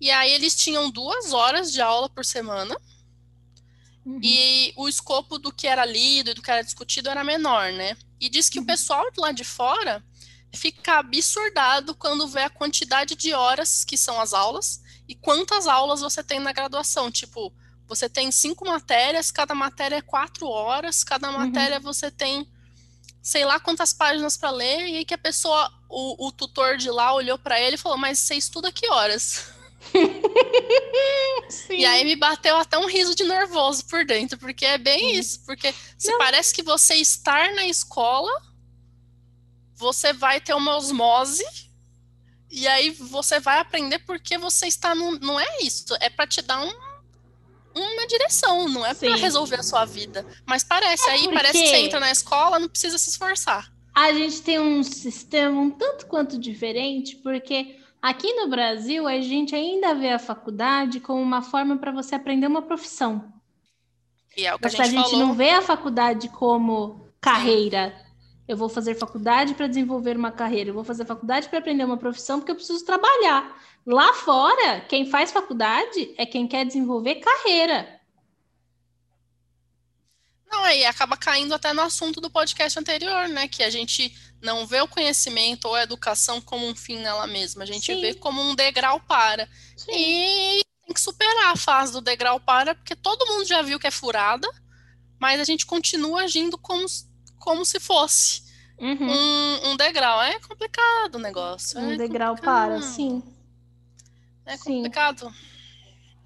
[0.00, 2.76] E aí eles tinham duas horas de aula por semana,
[4.04, 4.18] uhum.
[4.22, 7.96] e o escopo do que era lido e do que era discutido era menor, né?
[8.20, 8.64] E diz que uhum.
[8.64, 10.04] o pessoal lá de fora
[10.52, 16.00] fica absurdado quando vê a quantidade de horas que são as aulas e quantas aulas
[16.00, 17.10] você tem na graduação.
[17.10, 17.52] Tipo,
[17.86, 21.38] você tem cinco matérias, cada matéria é quatro horas, cada uhum.
[21.38, 21.82] matéria uhum.
[21.82, 22.50] você tem
[23.26, 26.90] sei lá quantas páginas para ler, e aí que a pessoa, o, o tutor de
[26.90, 29.50] lá olhou para ele e falou, mas você estuda que horas?
[31.70, 35.18] e aí me bateu até um riso de nervoso por dentro, porque é bem uhum.
[35.20, 36.18] isso, porque se Não.
[36.18, 38.30] parece que você estar na escola,
[39.74, 41.44] você vai ter uma osmose,
[42.50, 46.42] e aí você vai aprender porque você está no, não é isso, é para te
[46.42, 46.86] dar um
[47.78, 50.26] uma direção, não é para resolver a sua vida.
[50.46, 53.70] Mas parece, é aí parece que você entra na escola, não precisa se esforçar.
[53.96, 59.54] A gente tem um sistema um tanto quanto diferente, porque aqui no Brasil a gente
[59.54, 63.32] ainda vê a faculdade como uma forma para você aprender uma profissão.
[64.36, 65.26] E é o que a Mas a gente, gente falou.
[65.28, 67.98] não vê a faculdade como carreira.
[68.46, 70.68] Eu vou fazer faculdade para desenvolver uma carreira.
[70.68, 73.56] Eu vou fazer faculdade para aprender uma profissão porque eu preciso trabalhar.
[73.86, 77.95] Lá fora, quem faz faculdade é quem quer desenvolver carreira.
[80.48, 83.48] Não, aí acaba caindo até no assunto do podcast anterior, né?
[83.48, 87.64] Que a gente não vê o conhecimento ou a educação como um fim nela mesma.
[87.64, 88.00] A gente Sim.
[88.00, 89.48] vê como um degrau para.
[89.76, 89.92] Sim.
[89.92, 93.86] E tem que superar a fase do degrau para, porque todo mundo já viu que
[93.88, 94.48] é furada,
[95.18, 96.86] mas a gente continua agindo como,
[97.38, 98.44] como se fosse
[98.78, 99.10] Uhum.
[99.10, 100.22] um, um degrau.
[100.22, 101.78] É complicado o negócio.
[101.80, 102.68] Um é degrau complicado.
[102.68, 103.22] para, sim.
[104.44, 104.82] É sim.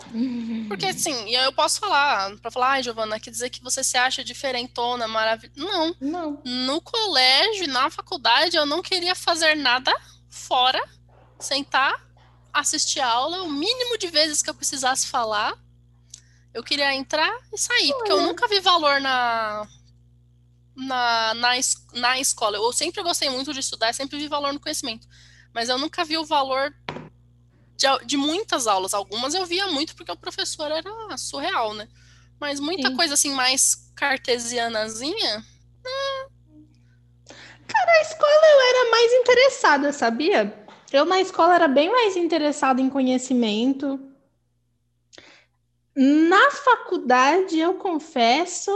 [0.05, 0.69] Complicado.
[0.69, 3.97] Porque assim, e eu posso falar, pra falar, ai, Giovana, quer dizer que você se
[3.97, 5.55] acha diferentona, maravilhosa.
[5.57, 5.97] Não.
[6.01, 6.43] Não.
[6.45, 9.95] No colégio, na faculdade, eu não queria fazer nada
[10.29, 10.81] fora,
[11.39, 11.95] sentar,
[12.53, 15.57] assistir a aula, o mínimo de vezes que eu precisasse falar.
[16.53, 19.69] Eu queria entrar e sair, porque eu nunca vi valor na,
[20.75, 21.51] na, na,
[21.95, 22.57] na escola.
[22.57, 25.07] Eu sempre gostei muito de estudar, sempre vi valor no conhecimento.
[25.53, 26.73] Mas eu nunca vi o valor
[27.81, 28.93] de, de muitas aulas.
[28.93, 31.89] Algumas eu via muito porque o professor era surreal, né?
[32.39, 32.97] Mas muita Sim.
[32.97, 35.45] coisa assim mais cartesianazinha,
[37.87, 40.66] Na escola eu era mais interessada, sabia?
[40.93, 44.01] Eu na escola era bem mais interessada em conhecimento.
[45.95, 48.70] Na faculdade, eu confesso,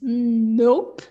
[0.00, 1.02] nope.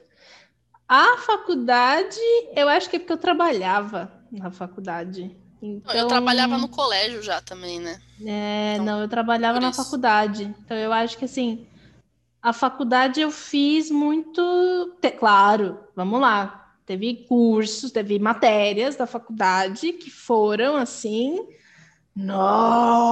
[0.88, 2.20] A faculdade,
[2.56, 5.36] eu acho que é porque eu trabalhava na faculdade.
[5.66, 8.00] Então, eu trabalhava no colégio já também, né?
[8.26, 10.44] É, Então, não, eu trabalhava na faculdade.
[10.64, 11.68] Então, eu acho que assim,
[12.42, 14.42] a faculdade eu fiz muito.
[15.02, 16.62] te- Claro, vamos lá.
[16.86, 21.40] Teve cursos, teve matérias da faculdade que foram assim.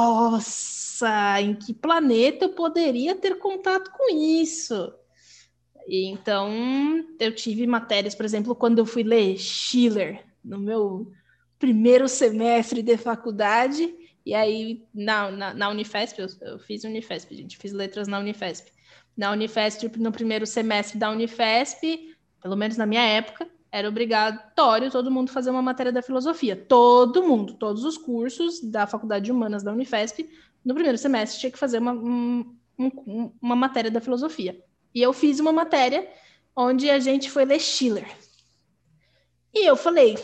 [0.04, 4.94] Nossa, em que planeta eu poderia ter contato com isso?
[5.88, 6.50] E então,
[7.20, 11.12] eu tive matérias, por exemplo, quando eu fui ler Schiller no meu
[11.64, 13.90] primeiro semestre de faculdade,
[14.26, 18.70] e aí na, na, na Unifesp, eu, eu fiz Unifesp, gente, fiz letras na Unifesp.
[19.16, 25.10] Na Unifesp, no primeiro semestre da Unifesp, pelo menos na minha época, era obrigatório todo
[25.10, 26.54] mundo fazer uma matéria da filosofia.
[26.54, 30.30] Todo mundo, todos os cursos da Faculdade de Humanas da Unifesp,
[30.66, 34.62] no primeiro semestre tinha que fazer uma, um- um- uma matéria da filosofia.
[34.94, 36.06] E eu fiz uma matéria
[36.54, 38.14] onde a gente foi ler Schiller.
[39.54, 40.18] E eu falei,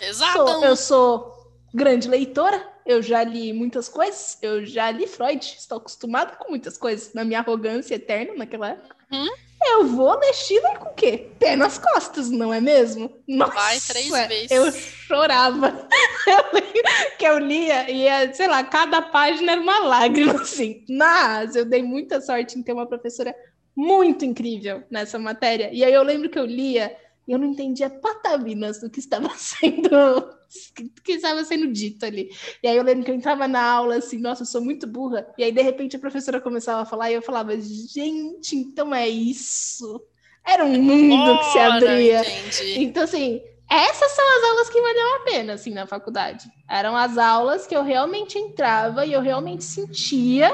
[0.00, 0.38] Exato.
[0.38, 1.34] Sou- eu sou
[1.72, 6.76] grande leitora, eu já li muitas coisas, eu já li Freud, estou acostumada com muitas
[6.76, 8.96] coisas na minha arrogância eterna naquela época.
[9.12, 9.28] Uhum.
[9.66, 11.30] Eu vou ler Schiller com o quê?
[11.38, 13.10] Pé nas costas, não é mesmo?
[13.26, 14.50] Nossa, Vai três vezes.
[14.50, 15.88] Eu chorava.
[16.26, 16.44] Eu
[17.18, 20.84] que eu lia e, sei lá, cada página era uma lágrima, assim.
[20.88, 23.34] Mas eu dei muita sorte em ter uma professora
[23.74, 25.70] muito incrível nessa matéria.
[25.72, 26.94] E aí eu lembro que eu lia
[27.26, 32.30] e eu não entendia patavinas do que estava sendo do que estava sendo dito ali.
[32.62, 35.26] E aí eu lembro que eu entrava na aula assim, nossa, eu sou muito burra.
[35.36, 39.08] E aí de repente a professora começava a falar e eu falava, gente, então é
[39.08, 40.00] isso.
[40.46, 42.20] Era um mundo que se Ora, abria.
[42.20, 42.84] entendi.
[42.84, 46.48] Então, assim, essas são as aulas que valiam a pena, assim, na faculdade.
[46.68, 50.50] Eram as aulas que eu realmente entrava e eu realmente sentia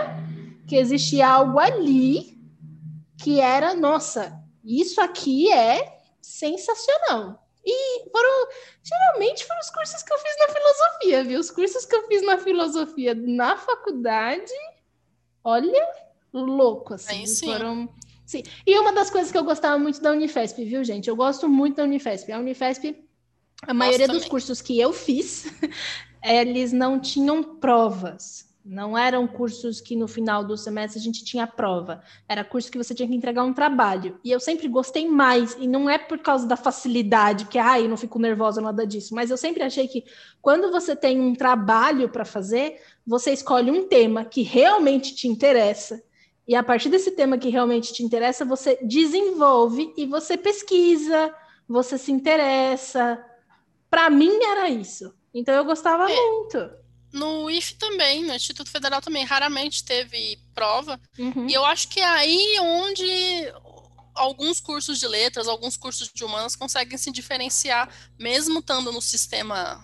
[0.66, 2.38] que existia algo ali
[3.18, 4.32] que era, nossa,
[4.64, 5.99] isso aqui é
[6.30, 7.46] sensacional.
[7.64, 8.48] E foram,
[8.82, 11.40] geralmente foram os cursos que eu fiz na filosofia, viu?
[11.40, 14.52] Os cursos que eu fiz na filosofia na faculdade,
[15.44, 15.86] olha,
[16.32, 17.46] louco, assim, sim.
[17.46, 17.88] foram...
[18.24, 18.44] Sim.
[18.64, 21.10] E uma das coisas que eu gostava muito da Unifesp, viu, gente?
[21.10, 22.30] Eu gosto muito da Unifesp.
[22.30, 23.04] A Unifesp,
[23.62, 24.30] a maioria dos também.
[24.30, 25.46] cursos que eu fiz,
[26.22, 28.49] eles não tinham provas.
[28.70, 32.00] Não eram cursos que no final do semestre a gente tinha prova.
[32.28, 34.20] Era curso que você tinha que entregar um trabalho.
[34.22, 35.56] E eu sempre gostei mais.
[35.58, 39.12] E não é por causa da facilidade, que ai, eu não fico nervosa, nada disso.
[39.12, 40.04] Mas eu sempre achei que
[40.40, 46.00] quando você tem um trabalho para fazer, você escolhe um tema que realmente te interessa.
[46.46, 51.34] E a partir desse tema que realmente te interessa, você desenvolve e você pesquisa,
[51.68, 53.20] você se interessa.
[53.90, 55.12] Para mim era isso.
[55.34, 56.14] Então eu gostava É.
[56.14, 56.79] muito.
[57.12, 61.00] No IF também, no Instituto Federal também, raramente teve prova.
[61.18, 61.48] Uhum.
[61.48, 63.04] E eu acho que é aí onde
[64.14, 67.88] alguns cursos de letras, alguns cursos de humanas conseguem se diferenciar,
[68.18, 69.82] mesmo estando no sistema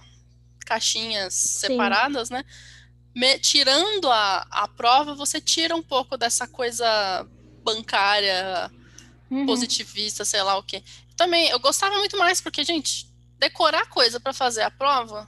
[0.64, 2.44] caixinhas separadas, né?
[3.14, 7.26] Me- tirando a, a prova, você tira um pouco dessa coisa
[7.64, 8.70] bancária,
[9.28, 9.44] Uhum.
[9.44, 10.84] positivista, sei lá o quê.
[11.16, 13.08] Também, eu gostava muito mais, porque, gente,
[13.40, 15.26] decorar coisa para fazer a prova,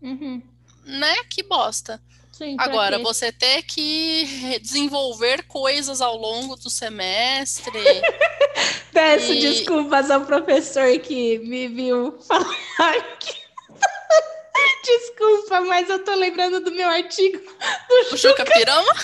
[0.00, 0.42] Uhum.
[0.84, 1.14] Né?
[1.30, 2.00] Que bosta.
[2.32, 3.02] Sim, Agora, quê?
[3.02, 7.72] você ter que desenvolver coisas ao longo do semestre.
[8.92, 13.34] Peço E- desculpas ao professor que me viu falar que.
[14.84, 17.40] Desculpa, mas eu tô lembrando do meu artigo
[18.12, 18.94] O Juca Pirama?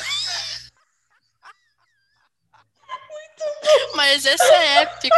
[3.95, 5.17] Mas esse é épico.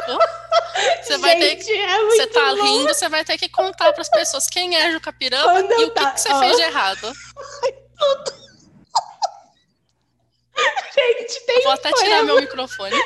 [1.03, 1.65] Você vai ter que.
[1.65, 2.63] Gente, é Você tá bom.
[2.63, 5.85] rindo, você vai ter que contar para as pessoas quem é Juca Pirama eu e
[5.85, 6.39] o que, tá- que você ó.
[6.41, 7.13] fez de errado.
[10.95, 12.05] Gente, tem Vou um até poema.
[12.05, 12.97] tirar meu microfone.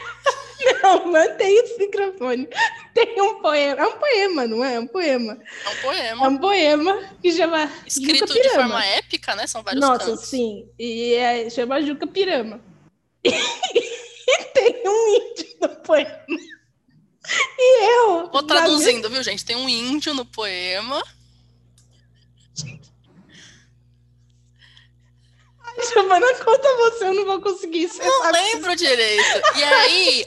[0.82, 2.48] Não, mantém esse microfone.
[2.92, 3.80] Tem um poema.
[3.82, 4.74] É um poema, não é?
[4.74, 5.38] É um poema.
[5.64, 6.28] É um É poema.
[6.28, 8.62] um poema que chama Escrito Juca de Pirama.
[8.62, 9.46] forma épica, né?
[9.46, 10.26] São vários Nossa, cantos.
[10.28, 10.68] sim.
[10.78, 12.60] E é, chama Juca Pirama.
[14.26, 16.20] E tem um índio no poema.
[17.58, 18.30] E eu.
[18.30, 19.44] Vou traduzindo, viu, gente?
[19.44, 21.02] Tem um índio no poema.
[22.64, 22.80] minha-
[25.92, 27.88] Giovana, conta você, eu não vou conseguir.
[27.88, 28.38] Você Não sabe.
[28.38, 29.40] lembro direito.
[29.56, 30.26] E aí.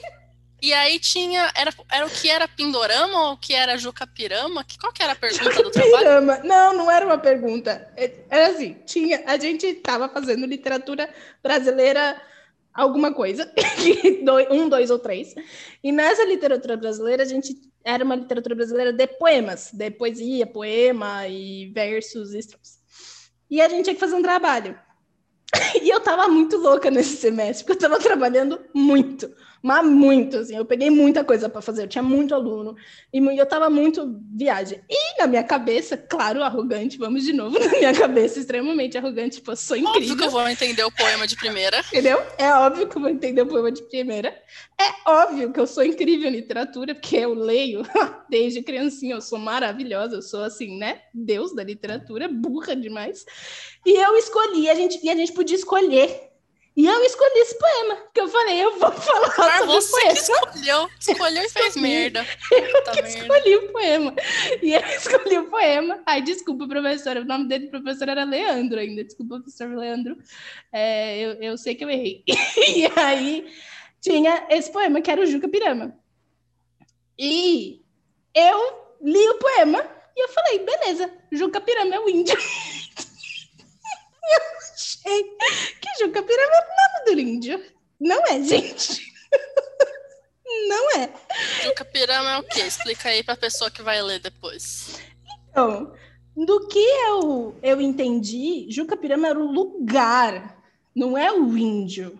[0.62, 1.50] E aí tinha.
[1.56, 4.62] Era, era o que era Pindorama ou o que era Juca Pirama?
[4.62, 6.44] Que, qual que era a pergunta do trabalho?
[6.44, 7.90] Não, não era uma pergunta.
[7.96, 11.08] É- Era assim, tinha, a gente estava fazendo literatura
[11.42, 12.20] brasileira
[12.74, 13.52] alguma coisa,
[14.50, 15.34] um, dois ou três.
[15.82, 17.54] E nessa literatura brasileira, a gente
[17.84, 22.78] era uma literatura brasileira de poemas, de poesia, poema e versos estrofes.
[23.50, 24.78] E a gente tinha que fazer um trabalho.
[25.82, 29.28] E eu tava muito louca nesse semestre, porque eu tava trabalhando muito,
[29.62, 32.76] mas muito, assim, eu peguei muita coisa para fazer, eu tinha muito aluno,
[33.12, 34.80] e eu tava muito viagem.
[34.88, 39.50] E na minha cabeça, claro, arrogante, vamos de novo, na minha cabeça, extremamente arrogante, tipo,
[39.50, 41.78] eu sou Óbvio que incrível, eu vou entender o poema de primeira.
[41.80, 42.22] entendeu?
[42.38, 44.34] É óbvio que eu vou entender o poema de primeira.
[44.80, 47.82] É óbvio que eu sou incrível em literatura, porque eu leio
[48.30, 51.02] desde criancinha, eu sou maravilhosa, eu sou assim, né?
[51.12, 53.26] Deus da literatura, burra demais.
[53.84, 56.29] E eu escolhi, a gente, e a gente podia escolher.
[56.76, 60.12] E eu escolhi esse poema, que eu falei, eu vou falar Mas sobre você poema.
[60.12, 60.90] que escolheu.
[61.00, 62.26] Escolheu e fez merda.
[62.52, 63.18] Eu Puta que merda.
[63.18, 64.14] escolhi o poema.
[64.62, 66.02] E eu escolhi o poema.
[66.06, 67.16] Ai, desculpa, professor.
[67.18, 69.04] O nome dele, professor, era Leandro ainda.
[69.04, 70.16] Desculpa, professor Leandro.
[70.72, 72.22] É, eu, eu sei que eu errei.
[72.26, 73.52] E aí
[74.00, 75.94] tinha esse poema, que era o Juca Pirama.
[77.18, 77.82] E
[78.34, 79.84] eu li o poema
[80.16, 82.36] e eu falei, beleza, Juca Pirama é o índio.
[85.80, 87.62] Que Juca Pirama o nome do índio.
[88.00, 89.02] Não é, gente.
[90.68, 91.10] Não é.
[91.62, 92.60] Juca Pirama é o quê?
[92.60, 95.00] Explica aí pra pessoa que vai ler depois.
[95.48, 95.92] Então,
[96.36, 100.58] do que eu, eu entendi, Juca Pirama era o lugar,
[100.94, 102.18] não é o índio.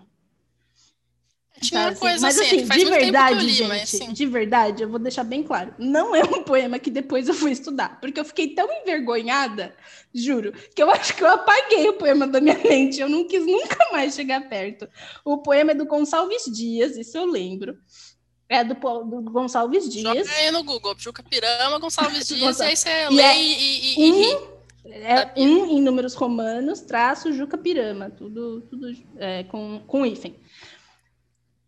[1.60, 4.12] Tinha uma Tá, coisa mas assim, assim, de verdade, li, gente, mas sim.
[4.12, 5.74] de verdade, eu vou deixar bem claro.
[5.78, 9.74] Não é um poema que depois eu fui estudar, porque eu fiquei tão envergonhada,
[10.14, 13.00] juro, que eu acho que eu apaguei o poema da minha mente.
[13.00, 14.88] Eu não quis nunca mais chegar perto.
[15.24, 17.76] O poema é do Gonçalves Dias, isso eu lembro.
[18.48, 20.02] É do, do Gonçalves Dias.
[20.02, 24.00] Joga aí no Google, Juca Pirama, Gonçalves Dias, e aí você E lê é e,
[24.00, 24.38] e, ri.
[24.86, 28.88] É um em números romanos, traço Juca Pirama, tudo, tudo
[29.18, 30.34] é, com, com hífen.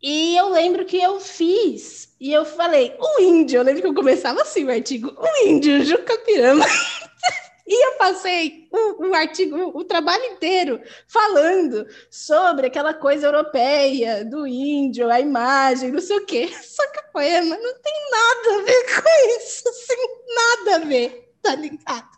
[0.03, 3.94] E eu lembro que eu fiz, e eu falei, o índio, eu lembro que eu
[3.94, 6.66] começava assim o artigo, o índio, Juca Pirama.
[7.64, 15.09] e eu passei o, artigo, o, trabalho inteiro falando sobre aquela coisa europeia, do índio,
[15.09, 16.50] a imagem, não sei o quê.
[16.62, 21.32] Só que o poema não tem nada a ver com isso, assim, nada a ver,
[21.40, 22.09] tá ligado?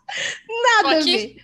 [0.49, 1.17] Nada a aqui.
[1.17, 1.35] ver.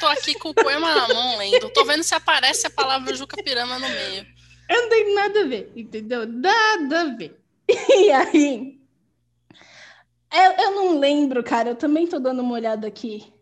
[0.00, 1.70] Tô aqui com o poema na mão lendo.
[1.70, 4.37] Tô vendo se aparece a palavra Juca Pirama no meio.
[4.68, 6.26] Eu não tem nada a ver, entendeu?
[6.26, 7.38] Nada a ver.
[7.68, 8.78] E aí,
[10.32, 13.32] eu, eu não lembro, cara, eu também tô dando uma olhada aqui.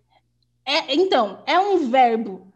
[0.65, 2.53] É, então, é um verbo,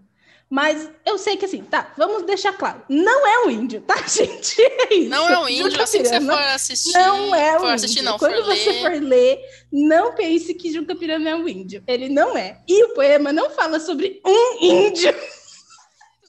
[0.49, 4.61] mas eu sei que assim, tá, vamos deixar claro, não é um índio, tá, gente?
[4.61, 5.09] É isso.
[5.11, 6.93] Não é um índio, Juca assim que você Pirama for assistir.
[6.93, 8.11] Não é for um assistir, índio.
[8.11, 8.81] não, Quando for você ler.
[8.81, 9.41] for ler,
[9.73, 11.85] não pense que Juca Pirama é um índio.
[11.87, 12.61] Ele não é.
[12.67, 15.15] E o poema não fala sobre um índio.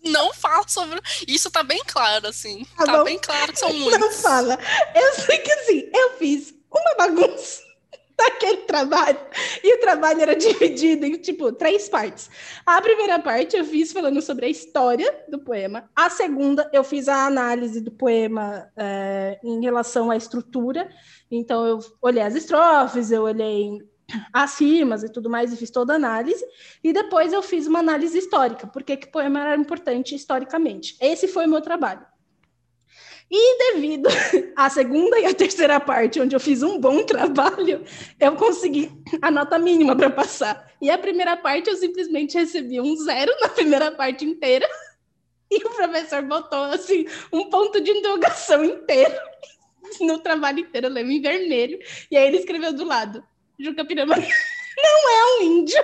[0.04, 1.00] Não fala sobre.
[1.28, 2.66] Isso tá bem claro, assim.
[2.78, 4.22] Tá Tá, bem claro que são Não muitos.
[4.22, 4.58] fala.
[4.96, 7.62] Eu sei que assim, eu fiz uma bagunça
[8.18, 9.20] daquele trabalho.
[9.64, 12.30] E o trabalho era dividido em, tipo, três partes.
[12.66, 15.90] A primeira parte eu fiz falando sobre a história do poema.
[15.96, 20.90] A segunda, eu fiz a análise do poema é, em relação à estrutura.
[21.30, 23.70] Então, eu olhei as estrofes, eu olhei
[24.34, 26.44] as rimas e tudo mais, e fiz toda a análise.
[26.84, 30.96] E depois eu fiz uma análise histórica, porque que poema era importante historicamente.
[31.02, 32.06] Esse foi o meu trabalho.
[33.34, 34.10] E devido
[34.58, 37.82] à segunda e à terceira parte, onde eu fiz um bom trabalho,
[38.20, 38.92] eu consegui
[39.22, 40.70] a nota mínima para passar.
[40.82, 44.68] E a primeira parte eu simplesmente recebi um zero na primeira parte inteira.
[45.50, 49.16] E o professor botou assim um ponto de interrogação inteiro
[50.02, 51.80] no trabalho inteiro, eu lembro em vermelho.
[52.10, 53.24] E aí ele escreveu do lado:
[53.64, 55.84] Juca Pirama não é um índio.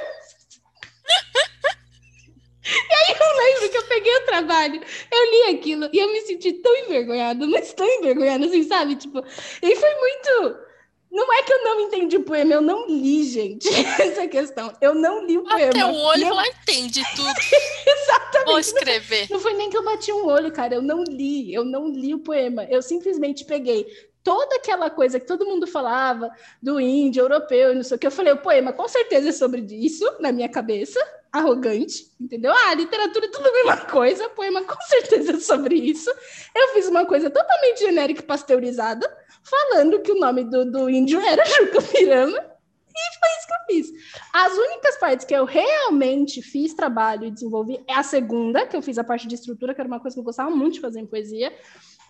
[2.70, 6.20] E aí eu lembro que eu peguei o trabalho, eu li aquilo e eu me
[6.22, 8.96] senti tão envergonhada, mas tão envergonhada, assim, sabe?
[8.96, 9.24] Tipo,
[9.62, 10.68] e foi muito.
[11.10, 13.70] Não é que eu não entendi o poema, eu não li, gente.
[14.02, 14.74] Essa questão.
[14.82, 15.70] Eu não li o poema.
[15.70, 16.34] Até o olho eu...
[16.34, 17.30] lá entende tudo.
[17.88, 18.50] Exatamente.
[18.50, 19.28] Vou escrever.
[19.30, 20.76] Não foi nem que eu bati um olho, cara.
[20.76, 21.54] Eu não li.
[21.54, 22.66] Eu não li o poema.
[22.66, 23.88] Eu simplesmente peguei
[24.28, 26.30] toda aquela coisa que todo mundo falava
[26.62, 28.06] do índio, europeu, não sei o que.
[28.06, 31.00] Eu falei, o poema com certeza é sobre isso, na minha cabeça
[31.32, 32.52] arrogante, entendeu?
[32.52, 36.10] Ah, literatura é tudo a mesma coisa, poema com certeza é sobre isso.
[36.54, 39.10] Eu fiz uma coisa totalmente genérica e pasteurizada,
[39.42, 43.76] falando que o nome do, do índio era Juca Pirama, e foi isso que eu
[43.76, 44.04] fiz.
[44.34, 48.82] As únicas partes que eu realmente fiz trabalho e desenvolvi é a segunda, que eu
[48.82, 51.00] fiz a parte de estrutura, que era uma coisa que eu gostava muito de fazer
[51.00, 51.54] em poesia.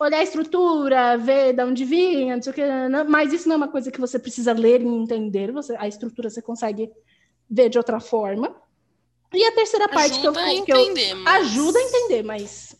[0.00, 2.62] Olhar a estrutura, ver de onde vinha, não sei o que,
[3.08, 5.50] mas isso não é uma coisa que você precisa ler e entender.
[5.52, 6.90] Você, a estrutura você consegue
[7.50, 8.54] ver de outra forma.
[9.32, 11.42] E a terceira parte ajuda que eu, que eu entender, mas...
[11.42, 12.76] ajuda a entender, mas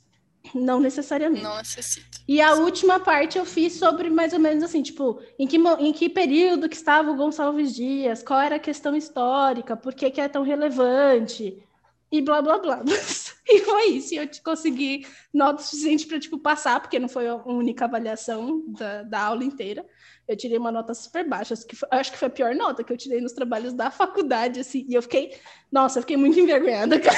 [0.55, 1.43] não necessariamente.
[1.43, 2.19] Não necessita.
[2.27, 5.93] E a última parte eu fiz sobre mais ou menos assim, tipo, em que, em
[5.93, 10.21] que período que estava o Gonçalves Dias, qual era a questão histórica, por que, que
[10.21, 11.63] é tão relevante,
[12.11, 12.83] e blá blá blá.
[13.51, 17.87] E foi isso, eu consegui nota suficiente para tipo, passar, porque não foi a única
[17.87, 19.87] avaliação da, da aula inteira
[20.29, 21.55] eu tirei uma nota super baixa.
[21.55, 23.91] Acho que, foi, acho que foi a pior nota que eu tirei nos trabalhos da
[23.91, 24.85] faculdade, assim.
[24.87, 25.35] E eu fiquei,
[25.73, 27.17] nossa, eu fiquei muito envergonhada, cara.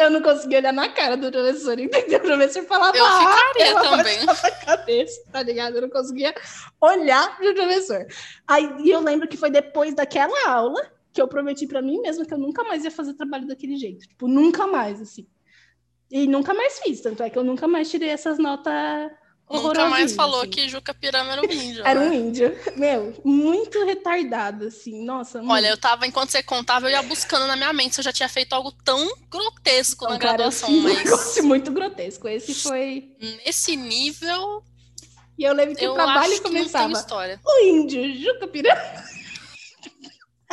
[0.00, 2.18] Eu não conseguia olhar na cara do professor, entendeu?
[2.18, 4.26] O professor falava, eu ficaria ah, também.
[4.26, 5.76] Na cabeça, tá ligado?
[5.76, 6.34] Eu não conseguia
[6.80, 8.04] olhar pro professor.
[8.48, 12.26] Aí e eu lembro que foi depois daquela aula que eu prometi para mim mesma
[12.26, 14.06] que eu nunca mais ia fazer trabalho daquele jeito.
[14.08, 15.26] Tipo, nunca mais, assim.
[16.10, 19.10] E nunca mais fiz, tanto é que eu nunca mais tirei essas notas
[19.50, 20.50] Nunca mais falou assim.
[20.50, 21.86] que Juca Pirama era um índio.
[21.86, 22.08] era né?
[22.08, 22.58] um índio.
[22.76, 25.04] Meu, muito retardado, assim.
[25.04, 25.38] Nossa.
[25.38, 25.52] Muito.
[25.52, 28.12] Olha, eu tava, enquanto você contava, eu ia buscando na minha mente se eu já
[28.12, 30.70] tinha feito algo tão grotesco Não, na cara, graduação.
[30.70, 30.96] Um mas...
[30.96, 32.26] negócio muito grotesco.
[32.26, 33.14] Esse foi.
[33.44, 34.64] Nesse nível.
[35.36, 36.86] E eu lembro que eu o trabalho começava.
[36.86, 37.40] Que não tem história.
[37.44, 39.04] O índio, Juca Pirama.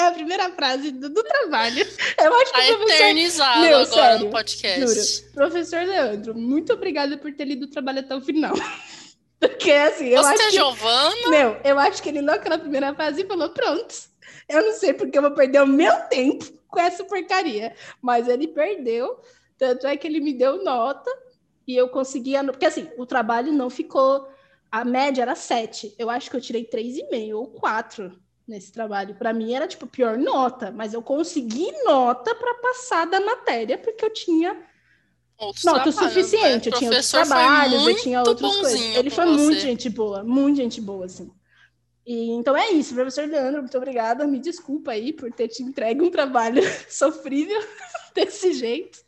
[0.02, 1.86] É a primeira frase do, do trabalho.
[2.18, 2.96] Eu acho que tá o professor...
[2.96, 5.22] eternizado Meu, agora sério, no podcast.
[5.22, 5.34] Juro.
[5.34, 8.56] Professor Leandro, muito obrigada por ter lido o trabalho até o final.
[9.40, 10.52] Porque assim, eu Você acho é que...
[10.52, 11.30] Giovana?
[11.30, 13.96] Meu, eu acho que ele naquela primeira fase falou, pronto,
[14.48, 17.76] eu não sei porque eu vou perder o meu tempo com essa porcaria.
[18.00, 19.20] Mas ele perdeu,
[19.58, 21.10] tanto é que ele me deu nota
[21.68, 22.44] e eu conseguia...
[22.44, 24.28] Porque assim, o trabalho não ficou...
[24.72, 25.96] A média era sete.
[25.98, 28.16] Eu acho que eu tirei três e meio ou quatro
[28.52, 29.16] nesse trabalho.
[29.16, 34.06] Para mim era tipo pior nota, mas eu consegui nota para passar da matéria porque
[34.06, 34.56] eu tinha
[35.38, 36.70] Outros nota o trabalhos, suficiente.
[36.70, 36.76] né?
[36.76, 38.80] Eu tinha outros trabalhos, eu tinha outras coisas.
[38.80, 39.32] Ele foi você.
[39.32, 41.32] muito gente boa, muito gente boa, assim.
[42.06, 44.28] E, então é isso, professor Leandro, muito obrigada.
[44.28, 47.60] Me desculpa aí por ter te entregue um trabalho sofrível
[48.14, 49.00] desse jeito.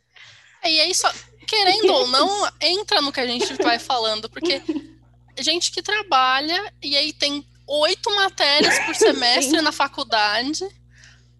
[0.64, 1.12] E aí, só,
[1.46, 4.60] querendo ou não, entra no que a gente vai falando, porque
[5.38, 10.64] gente que trabalha e aí tem oito matérias por semestre na faculdade.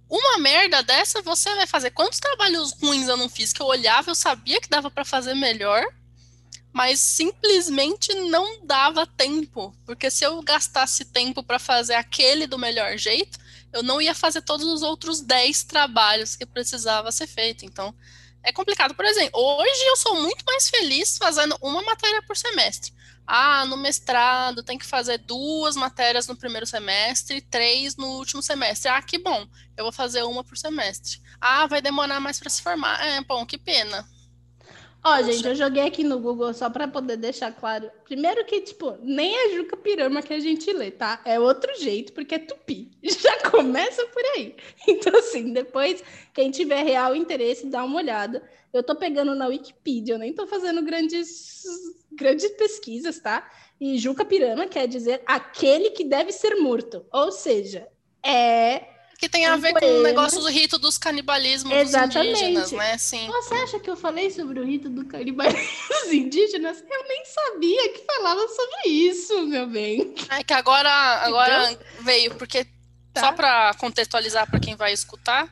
[0.09, 1.91] Uma merda dessa você vai fazer.
[1.91, 5.35] Quantos trabalhos ruins eu não fiz que eu olhava, eu sabia que dava para fazer
[5.35, 5.85] melhor,
[6.73, 12.97] mas simplesmente não dava tempo, porque se eu gastasse tempo para fazer aquele do melhor
[12.99, 13.39] jeito,
[13.73, 17.65] eu não ia fazer todos os outros 10 trabalhos que precisava ser feito.
[17.65, 17.95] Então,
[18.43, 18.95] é complicado.
[18.95, 22.93] Por exemplo, hoje eu sou muito mais feliz fazendo uma matéria por semestre.
[23.27, 28.91] Ah, no mestrado tem que fazer duas matérias no primeiro semestre, três no último semestre.
[28.91, 29.47] Ah, que bom,
[29.77, 31.21] eu vou fazer uma por semestre.
[31.41, 33.03] Ah, vai demorar mais para se formar.
[33.05, 34.07] É, bom, que pena.
[35.07, 37.91] Ó, gente, eu joguei aqui no Google só para poder deixar claro.
[38.05, 41.21] Primeiro que, tipo, nem é Juca Pirama que a gente lê, tá?
[41.27, 42.91] É outro jeito, porque é tupi.
[43.05, 44.57] Já começa por aí.
[44.89, 46.03] Então, assim, depois,
[46.33, 48.43] quem tiver real interesse, dá uma olhada.
[48.73, 51.63] Eu tô pegando na Wikipedia, eu nem tô fazendo grandes,
[52.17, 53.49] grandes pesquisas, tá?
[53.81, 57.05] E Juca Pirama quer dizer aquele que deve ser morto.
[57.13, 57.87] Ou seja,
[58.25, 58.83] é
[59.19, 60.03] Que tem a Um ver com o poema.
[60.03, 62.31] negócio do rito dos canibalismos dos Exatamente.
[62.45, 62.99] indígenas, né?
[62.99, 63.27] Sim.
[63.29, 66.83] Você acha que eu falei sobre o rito do canibalismo dos indígenas?
[66.89, 70.15] Eu nem sabia que falava sobre isso, meu bem.
[70.31, 72.67] É que agora, agora veio, porque
[73.13, 73.21] Tá.
[73.21, 75.49] só para contextualizar para quem vai escutar,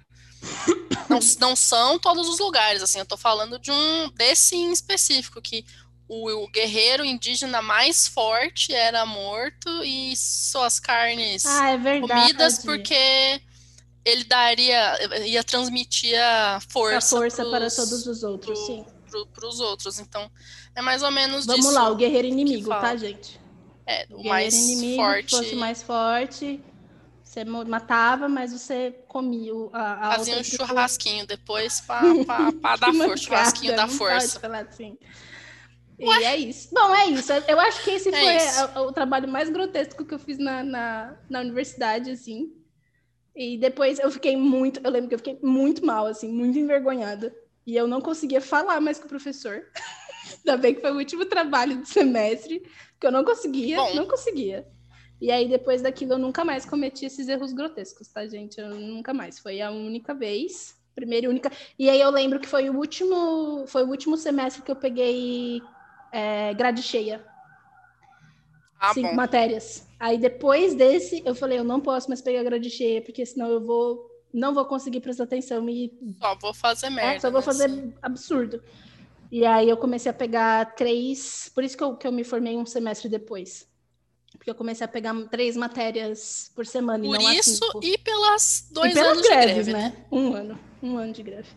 [1.08, 5.40] não, não são todos os lugares, assim, eu tô falando de um desse em específico,
[5.40, 5.64] que
[6.12, 13.40] o, guerreiro indígena mais forte era morto e suas carnes ah, é comidas porque
[14.04, 18.84] ele daria, ia transmitir a força, a força pros, para todos os outros, pro, sim.
[19.32, 19.98] Para os outros.
[20.00, 20.30] Então,
[20.74, 21.74] é mais ou menos Vamos disso.
[21.74, 23.40] lá, o guerreiro inimigo, tá, gente?
[23.86, 25.30] É, o, o mais inimigo, forte.
[25.30, 26.60] fosse mais forte,
[27.22, 32.02] você matava, mas você comia a, a Fazia um churrasquinho depois para
[32.78, 34.40] dar força, churrasquinho da força.
[34.40, 34.98] Pode falar assim.
[36.02, 36.24] E Ué?
[36.24, 36.68] é isso.
[36.74, 37.32] Bom, é isso.
[37.46, 40.64] Eu acho que esse é foi o, o, trabalho mais grotesco que eu fiz na,
[40.64, 42.52] na, na, universidade, assim.
[43.36, 47.32] E depois eu fiquei muito, eu lembro que eu fiquei muito mal, assim, muito envergonhada.
[47.64, 49.62] E eu não conseguia falar mais com o professor.
[50.38, 52.62] Ainda bem que foi o último trabalho do semestre,
[52.98, 53.94] que eu não conseguia, Bom.
[53.94, 54.66] não conseguia.
[55.20, 58.60] E aí, depois daquilo, eu nunca mais cometi esses erros grotescos, tá, gente?
[58.60, 59.38] Eu nunca mais.
[59.38, 61.50] Foi a única vez, primeira e única.
[61.78, 65.62] E aí eu lembro que foi o último, foi o último semestre que eu peguei
[66.12, 67.24] é, grade cheia.
[68.78, 69.14] Ah, Cinco bom.
[69.14, 69.86] matérias.
[69.98, 73.64] Aí depois desse, eu falei, eu não posso mais pegar grade cheia, porque senão eu
[73.64, 77.16] vou não vou conseguir prestar atenção e só vou fazer merda.
[77.16, 78.62] É, só vou né, fazer absurdo.
[79.30, 82.56] E aí eu comecei a pegar três, por isso que eu, que eu me formei
[82.56, 83.66] um semestre depois.
[84.32, 87.04] Porque eu comecei a pegar três matérias por semana.
[87.04, 89.96] Por e isso e pelas dois e anos greves, de greve, né?
[89.96, 90.06] né?
[90.10, 90.58] Um ano.
[90.82, 91.48] Um ano de greve.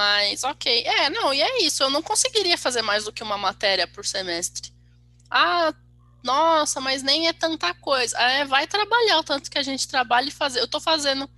[0.00, 0.82] Mas, ok.
[0.86, 1.82] É, não, e é isso.
[1.82, 4.72] Eu não conseguiria fazer mais do que uma matéria por semestre.
[5.30, 5.74] Ah,
[6.24, 8.16] nossa, mas nem é tanta coisa.
[8.18, 10.60] É, vai trabalhar o tanto que a gente trabalha e fazer.
[10.60, 11.28] Eu tô fazendo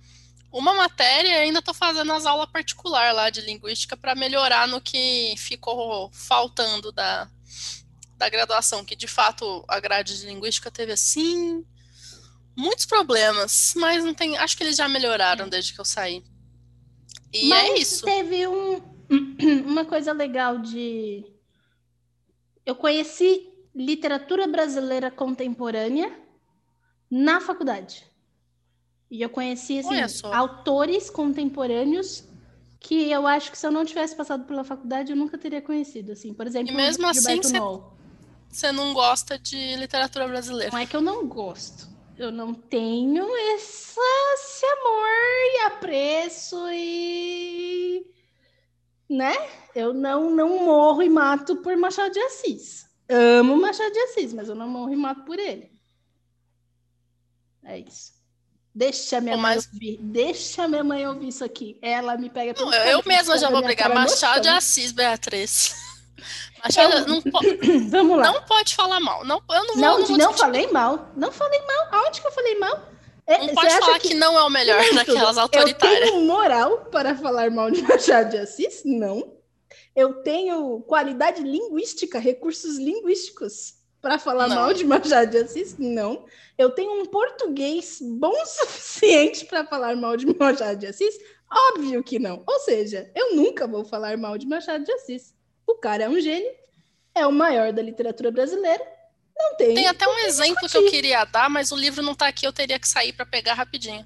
[0.49, 4.79] uma matéria e ainda tô fazendo as aulas particular lá de linguística para melhorar no
[4.79, 7.29] que ficou faltando da,
[8.17, 11.65] da graduação, que de fato a grade de linguística teve assim
[12.55, 16.23] muitos problemas, mas não tem, acho que eles já melhoraram desde que eu saí.
[17.33, 18.05] E é Mas é isso.
[18.05, 18.81] Teve um,
[19.65, 21.25] uma coisa legal de.
[22.65, 26.11] Eu conheci literatura brasileira contemporânea
[27.09, 28.05] na faculdade.
[29.09, 32.23] E eu conheci assim, autores contemporâneos
[32.79, 36.11] que eu acho que se eu não tivesse passado pela faculdade eu nunca teria conhecido,
[36.11, 36.33] assim.
[36.33, 37.41] Por exemplo, e mesmo assim
[38.49, 40.71] você não gosta de literatura brasileira?
[40.71, 44.01] Não é que eu não gosto eu não tenho essa,
[44.35, 45.07] esse amor
[45.55, 48.05] e apreço e
[49.09, 49.33] né?
[49.75, 52.87] Eu não não morro e mato por Machado de Assis.
[53.09, 55.71] Amo Machado de Assis, mas eu não morro e mato por ele.
[57.63, 58.13] É isso.
[58.75, 59.99] Deixa minha mãe ouvir.
[60.01, 61.77] Deixa minha mãe ouvir isso aqui.
[61.81, 65.75] Ela me pega Não, eu mesma já vou brigar Machado de Assis, Beatriz.
[66.63, 67.07] Machado, eu...
[67.07, 67.39] não, po...
[67.89, 68.23] Vamos lá.
[68.23, 69.25] não pode falar mal.
[69.25, 71.11] Não, eu não, vou, não, não, não falei mal.
[71.15, 71.87] Não falei mal.
[71.91, 72.93] Aonde que eu falei mal?
[73.25, 74.09] É, não pode falar que...
[74.09, 74.13] que...
[74.13, 76.07] não é o melhor daquelas autoritárias.
[76.07, 78.81] Eu tenho moral para falar mal de Machado de Assis?
[78.83, 79.37] Não.
[79.95, 84.55] Eu tenho qualidade linguística, recursos linguísticos para falar não.
[84.57, 85.77] mal de Machado de Assis?
[85.77, 86.25] Não.
[86.57, 91.15] Eu tenho um português bom o suficiente para falar mal de Machado de Assis?
[91.71, 92.43] Óbvio que não.
[92.45, 95.33] Ou seja, eu nunca vou falar mal de Machado de Assis.
[95.67, 96.51] O cara é um gênio,
[97.15, 98.83] é o maior da literatura brasileira.
[99.35, 99.73] Não tem.
[99.73, 100.71] Tem até um exemplo discutir.
[100.71, 103.25] que eu queria dar, mas o livro não está aqui, eu teria que sair para
[103.25, 104.05] pegar rapidinho.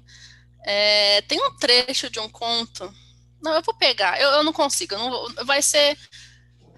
[0.64, 2.92] É, tem um trecho de um conto.
[3.42, 4.20] Não, eu vou pegar.
[4.20, 4.94] Eu, eu não consigo.
[4.94, 5.96] Eu não, vai ser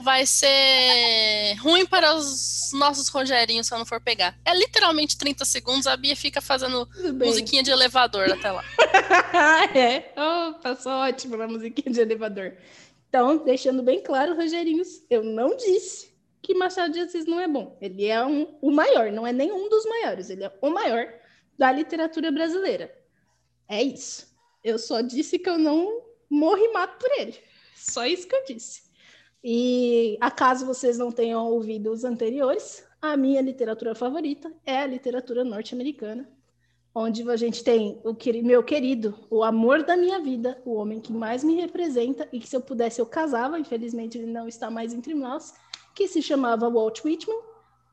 [0.01, 4.35] vai ser ruim para os nossos Rogerinhos se eu não for pegar.
[4.45, 8.65] É literalmente 30 segundos, a Bia fica fazendo musiquinha de elevador até lá.
[9.77, 12.55] é, oh, passou ótimo na musiquinha de elevador.
[13.11, 17.77] Então, deixando bem claro, Rogerinhos, eu não disse que Machado de Assis não é bom.
[17.81, 21.13] Ele é um, o maior, não é nenhum dos maiores, ele é o maior
[21.59, 22.97] da literatura brasileira.
[23.69, 24.33] É isso.
[24.63, 27.37] Eu só disse que eu não morro e mato por ele.
[27.75, 28.83] Só isso que eu disse.
[29.43, 35.43] E acaso vocês não tenham ouvido os anteriores, a minha literatura favorita é a literatura
[35.43, 36.31] norte-americana
[36.95, 41.13] onde a gente tem o meu querido, o amor da minha vida, o homem que
[41.13, 44.93] mais me representa e que se eu pudesse eu casava, infelizmente ele não está mais
[44.93, 45.55] entre nós,
[45.95, 47.41] que se chamava Walt Whitman.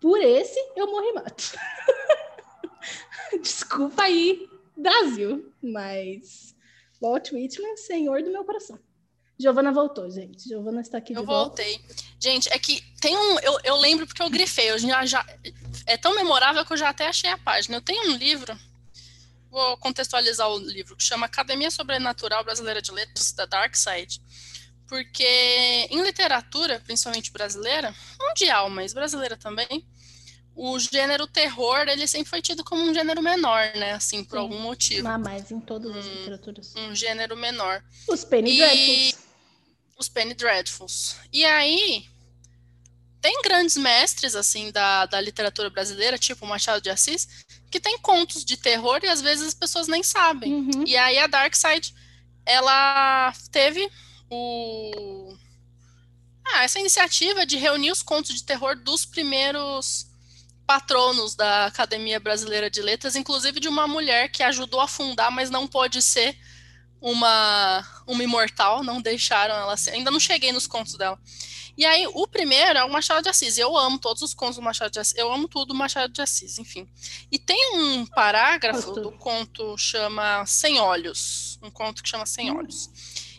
[0.02, 1.58] Por esse eu morri mato.
[3.42, 6.56] Desculpa aí, Brasil, mas
[7.02, 8.80] Walt Whitman, senhor do meu coração.
[9.40, 10.50] Giovana voltou, gente.
[10.50, 11.62] Giovana está aqui eu de volta.
[11.62, 11.98] Eu voltei.
[12.20, 13.40] Gente, é que tem um.
[13.40, 14.72] Eu, eu lembro porque eu grifei.
[14.72, 15.24] Eu já, já,
[15.86, 17.78] é tão memorável que eu já até achei a página.
[17.78, 18.58] Eu tenho um livro
[19.58, 24.22] vou contextualizar o livro, que chama Academia Sobrenatural Brasileira de Letras, da Dark Side.
[24.88, 29.86] Porque em literatura, principalmente brasileira, mundial, mas brasileira também,
[30.56, 33.94] o gênero terror, ele sempre foi tido como um gênero menor, né?
[33.94, 34.44] Assim, por Sim.
[34.44, 35.08] algum motivo.
[35.08, 36.74] Ah, mas em todas as literaturas.
[36.76, 37.84] Um gênero menor.
[38.08, 38.58] Os Penny e...
[38.58, 39.28] Dreadfuls.
[39.98, 41.16] Os Penny Dreadfuls.
[41.34, 42.06] E aí,
[43.20, 47.28] tem grandes mestres, assim, da, da literatura brasileira, tipo Machado de Assis,
[47.70, 50.54] que tem contos de terror e às vezes as pessoas nem sabem.
[50.54, 50.84] Uhum.
[50.86, 51.94] E aí a Dark Side,
[52.46, 53.90] ela teve
[54.30, 55.36] o...
[56.46, 60.08] Ah, essa iniciativa de reunir os contos de terror dos primeiros
[60.66, 65.50] patronos da Academia Brasileira de Letras, inclusive de uma mulher que ajudou a fundar, mas
[65.50, 66.38] não pode ser
[67.02, 69.92] uma, uma imortal, não deixaram ela ser.
[69.92, 71.20] Ainda não cheguei nos contos dela.
[71.78, 73.58] E aí, o primeiro é o Machado de Assis.
[73.58, 75.16] Eu amo todos os contos do Machado de Assis.
[75.16, 76.90] Eu amo tudo do Machado de Assis, enfim.
[77.32, 81.60] E tem um parágrafo do conto chama Sem Olhos.
[81.62, 82.58] Um conto que chama Sem hum.
[82.58, 82.90] Olhos.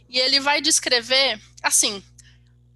[0.08, 2.02] E ele vai descrever, assim,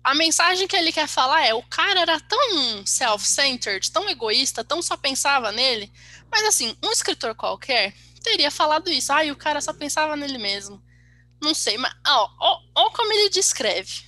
[0.02, 4.82] a mensagem que ele quer falar é: o cara era tão self-centered, tão egoísta, tão
[4.82, 5.92] só pensava nele.
[6.30, 9.12] Mas assim, um escritor qualquer teria falado isso.
[9.12, 10.82] Ah, o cara só pensava nele mesmo.
[11.40, 14.04] Não sei, mas ó, ó, ó como ele descreve.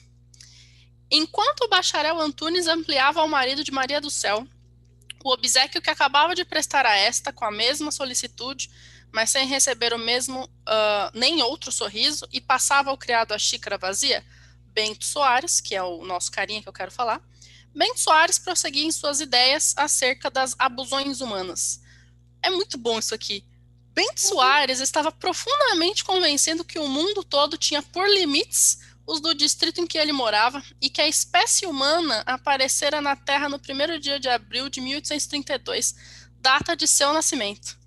[1.10, 4.46] Enquanto o bacharel Antunes ampliava ao marido de Maria do Céu
[5.24, 8.70] o obsequio que acabava de prestar a esta com a mesma solicitude,
[9.10, 13.78] mas sem receber o mesmo uh, nem outro sorriso, e passava ao criado a xícara
[13.78, 14.22] vazia,
[14.66, 17.22] Bento Soares, que é o nosso carinha que eu quero falar,
[17.74, 21.80] Bento Soares prosseguia em suas ideias acerca das abusões humanas.
[22.42, 23.42] É muito bom isso aqui.
[23.94, 24.28] Bento uhum.
[24.28, 29.86] Soares estava profundamente convencendo que o mundo todo tinha por limites os do distrito em
[29.86, 34.28] que ele morava e que a espécie humana aparecera na Terra no primeiro dia de
[34.28, 35.94] abril de 1832,
[36.40, 37.78] data de seu nascimento.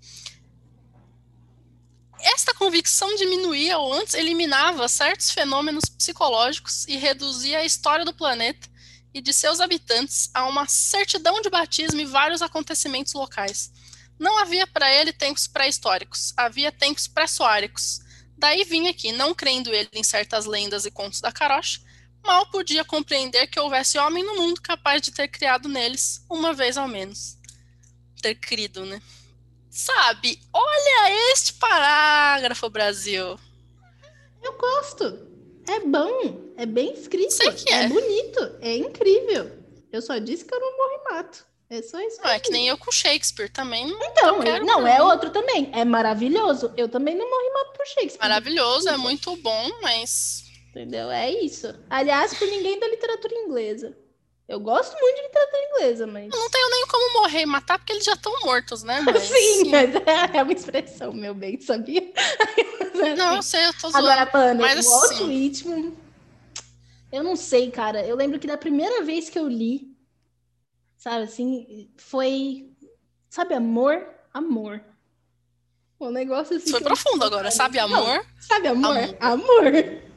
[2.20, 8.68] Esta convicção diminuía ou antes eliminava certos fenômenos psicológicos e reduzia a história do planeta
[9.14, 13.72] e de seus habitantes a uma certidão de batismo e vários acontecimentos locais.
[14.18, 18.00] Não havia para ele tempos pré-históricos, havia tempos pré-soáricos.
[18.36, 21.80] Daí vinha que, não crendo ele em certas lendas e contos da carocha,
[22.24, 26.76] mal podia compreender que houvesse homem no mundo capaz de ter criado neles, uma vez
[26.76, 27.36] ao menos.
[28.20, 29.00] Ter crido, né?
[29.70, 30.40] Sabe?
[30.52, 33.38] Olha este parágrafo, Brasil.
[34.42, 35.28] Eu gosto.
[35.68, 36.52] É bom.
[36.56, 37.36] É bem escrito.
[37.42, 37.84] É.
[37.84, 38.56] é bonito.
[38.60, 39.58] É incrível.
[39.92, 41.46] Eu só disse que eu não morro e mato.
[41.70, 42.20] É só isso.
[42.22, 43.86] Não, é que nem eu com Shakespeare também.
[43.86, 45.70] Não, então, não, não é outro também.
[45.74, 46.72] É maravilhoso.
[46.76, 48.20] Eu também não morro e mato por Shakespeare.
[48.20, 50.44] Maravilhoso, é muito bom, mas.
[50.70, 51.10] Entendeu?
[51.10, 51.74] É isso.
[51.90, 53.94] Aliás, por ninguém da literatura inglesa.
[54.48, 56.32] Eu gosto muito de literatura inglesa, mas.
[56.32, 59.02] Eu não tenho nem como morrer e matar, porque eles já estão mortos, né?
[59.02, 59.24] Mas...
[59.28, 59.90] Sim, mas
[60.32, 62.00] é uma expressão, meu bem, sabia?
[63.14, 64.08] não, eu sei, eu tô zoando.
[64.08, 65.16] Agora, Pana, mas, o assim...
[65.16, 65.92] Walt Whitman.
[67.12, 68.06] Eu não sei, cara.
[68.06, 69.87] Eu lembro que da primeira vez que eu li,
[71.08, 72.70] sabe assim, foi.
[73.30, 74.06] Sabe, amor?
[74.32, 74.84] Amor.
[76.00, 76.70] Um negócio assim.
[76.70, 77.98] Foi profundo agora, sabe amor?
[77.98, 78.96] Não, sabe amor?
[79.20, 79.66] Amor.
[79.66, 80.08] amor.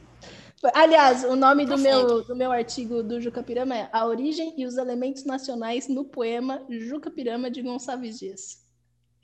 [0.74, 4.64] Aliás, o nome do meu, do meu artigo do Juca Pirama é A Origem e
[4.64, 8.62] os Elementos Nacionais no Poema Juca Pirama de Gonçalves Dias.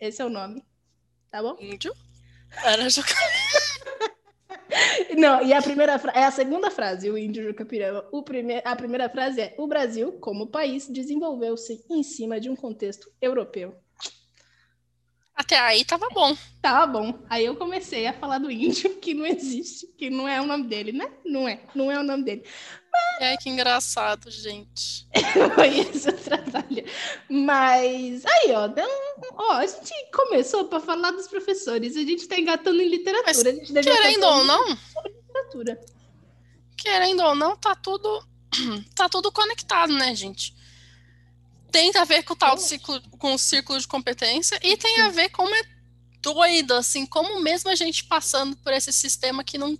[0.01, 0.65] Esse é o nome.
[1.31, 1.57] Tá bom?
[1.61, 1.95] Índio?
[2.65, 3.15] Era Juca
[5.17, 8.05] Não, e a primeira é a segunda frase, o índio Juca Pirama.
[8.13, 8.61] O prime...
[8.65, 13.75] A primeira frase é: O Brasil, como país, desenvolveu-se em cima de um contexto europeu.
[15.39, 16.37] Até aí tava bom.
[16.61, 17.17] Tava bom.
[17.31, 20.67] Aí eu comecei a falar do índio, que não existe, que não é o nome
[20.67, 21.09] dele, né?
[21.25, 22.45] Não é, não é o nome dele.
[23.21, 25.09] É, que engraçado, gente.
[25.93, 26.85] Esse trabalho.
[27.29, 28.89] Mas aí, ó, então,
[29.35, 33.27] ó, a gente começou para falar dos professores, a gente tá engatando em literatura.
[33.27, 35.81] Mas, a gente querendo ou não, sobre literatura.
[36.77, 38.25] Querendo ou não, tá tudo
[38.95, 40.57] tá tudo conectado, né, gente?
[41.71, 45.11] tem a ver com o tal ciclo, com o círculo de competência e tem a
[45.11, 45.63] ver como é
[46.21, 49.79] doido, assim, como mesmo a gente passando por esse sistema que não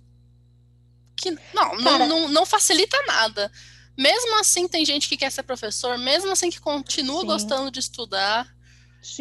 [1.19, 3.51] que não, não, não, não, facilita nada.
[3.97, 7.27] Mesmo assim, tem gente que quer ser professor, mesmo assim que continua Sim.
[7.27, 8.47] gostando de estudar.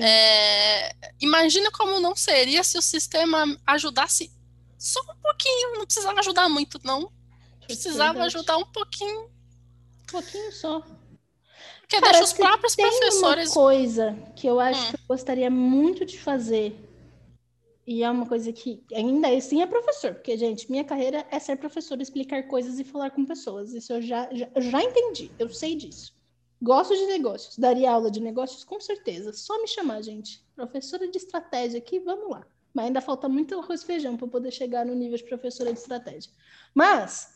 [0.00, 4.30] É, imagina como não seria se o sistema ajudasse
[4.76, 7.10] só um pouquinho, não precisava ajudar muito, não.
[7.66, 9.24] Precisava ajudar um pouquinho.
[9.24, 10.80] Um pouquinho só.
[11.80, 13.48] Porque Cara, deixa os próprios tem professores.
[13.48, 14.90] Uma coisa que eu acho hum.
[14.90, 16.87] que eu gostaria muito de fazer.
[17.88, 21.56] E é uma coisa que ainda assim é professor, porque, gente, minha carreira é ser
[21.56, 23.72] professor, explicar coisas e falar com pessoas.
[23.72, 26.14] Isso eu já, já, já entendi, eu sei disso.
[26.60, 29.32] Gosto de negócios, daria aula de negócios com certeza.
[29.32, 30.44] Só me chamar, gente.
[30.54, 32.46] Professora de estratégia aqui, vamos lá.
[32.74, 35.78] Mas ainda falta muito arroz e feijão para poder chegar no nível de professora de
[35.78, 36.30] estratégia.
[36.74, 37.32] Mas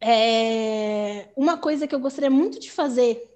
[0.00, 3.28] é, uma coisa que eu gostaria muito de fazer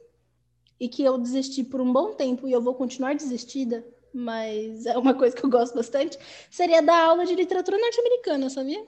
[0.79, 3.85] e que eu desisti por um bom tempo e eu vou continuar desistida,
[4.15, 6.17] mas é uma coisa que eu gosto bastante,
[6.51, 8.83] seria dar aula de literatura norte-americana, sabia?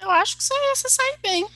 [0.00, 1.46] Eu acho que você se sair bem.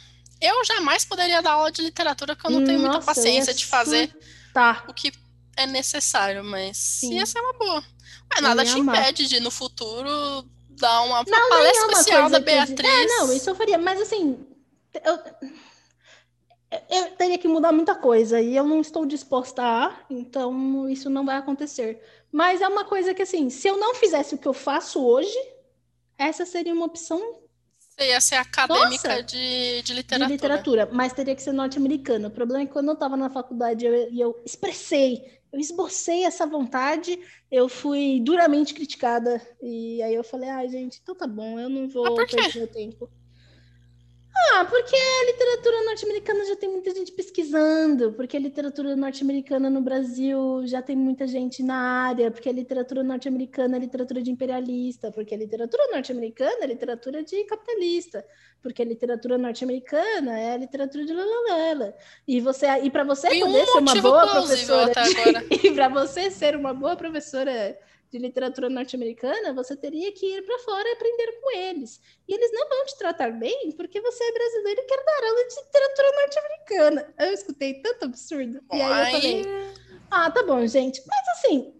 [0.40, 3.54] eu jamais poderia dar aula de literatura, porque eu não tenho Nossa, muita paciência eu
[3.54, 4.16] ia de fazer
[4.54, 4.84] Tá.
[4.88, 5.12] o que
[5.56, 7.14] é necessário, mas Sim.
[7.14, 7.82] ia ser uma boa.
[8.30, 8.96] Mas Eu nada te amar.
[8.96, 10.08] impede de, no futuro,
[10.70, 12.88] dar uma, Não, palestra é uma especial da eu- Beatriz.
[12.88, 14.46] É, não, isso eu faria, mas assim,
[15.04, 15.18] eu,
[16.90, 21.24] eu teria que mudar muita coisa e eu não estou disposta a, então isso não
[21.24, 22.00] vai acontecer.
[22.32, 25.36] Mas é uma coisa que, assim, se eu não fizesse o que eu faço hoje,
[26.18, 27.20] essa seria uma opção
[27.78, 29.22] Você ia ser acadêmica Nossa!
[29.22, 30.26] de, de de literatura.
[30.26, 32.28] literatura, mas teria que ser norte-americana.
[32.28, 36.24] O problema é que quando eu estava na faculdade eu- e eu, expressei, eu esbocei
[36.24, 37.18] essa vontade,
[37.50, 39.40] eu fui duramente criticada.
[39.62, 43.10] E aí eu falei, ai, gente, então tá bom, eu não vou perder meu tempo.
[44.52, 49.80] Ah, porque a literatura norte-americana já tem muita gente pesquisando, porque a literatura norte-americana no
[49.80, 55.10] Brasil já tem muita gente na área, porque a literatura norte-americana é literatura de imperialista,
[55.10, 58.24] porque a literatura norte-americana é literatura de capitalista,
[58.62, 61.94] porque a literatura norte-americana é a literatura de lalalala.
[62.26, 65.44] E você e para você Tem um poder ser uma boa professora até de- agora.
[65.64, 67.76] e para você ser uma boa professora
[68.10, 72.00] de literatura norte-americana, você teria que ir para fora e aprender com eles.
[72.28, 75.48] E eles não vão te tratar bem porque você é brasileiro e quer dar aula
[75.48, 77.14] de literatura norte-americana.
[77.18, 78.60] Eu escutei tanto absurdo.
[78.72, 79.44] E aí eu falei,
[80.10, 81.02] ah, tá bom, gente.
[81.06, 81.76] Mas assim,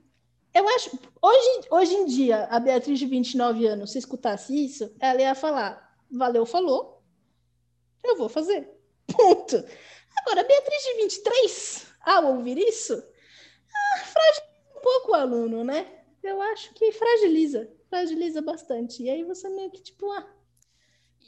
[0.56, 0.98] eu acho.
[1.20, 5.94] Hoje, hoje em dia, a Beatriz de 29 anos, se escutasse isso, ela ia falar:
[6.10, 7.02] valeu, falou,
[8.02, 8.68] eu vou fazer.
[9.06, 9.56] Ponto.
[10.18, 16.04] Agora, a Beatriz de 23, ao ouvir isso, ah, fragiliza um pouco o aluno, né?
[16.26, 17.68] Eu acho que fragiliza.
[17.88, 19.02] Fragiliza bastante.
[19.02, 20.26] E aí você meio que, tipo, ah,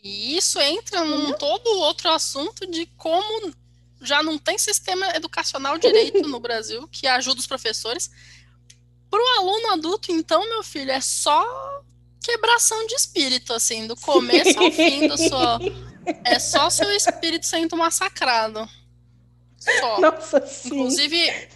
[0.03, 3.53] E isso entra num todo outro assunto de como
[4.01, 8.11] já não tem sistema educacional direito no Brasil que ajuda os professores.
[9.11, 11.83] Para o aluno adulto, então, meu filho, é só
[12.23, 15.59] quebração de espírito, assim, do começo ao fim do sua.
[16.25, 18.69] É só seu espírito sendo massacrado.
[19.59, 20.01] Só.
[20.01, 20.69] nossa, sim.
[20.69, 21.49] Inclusive,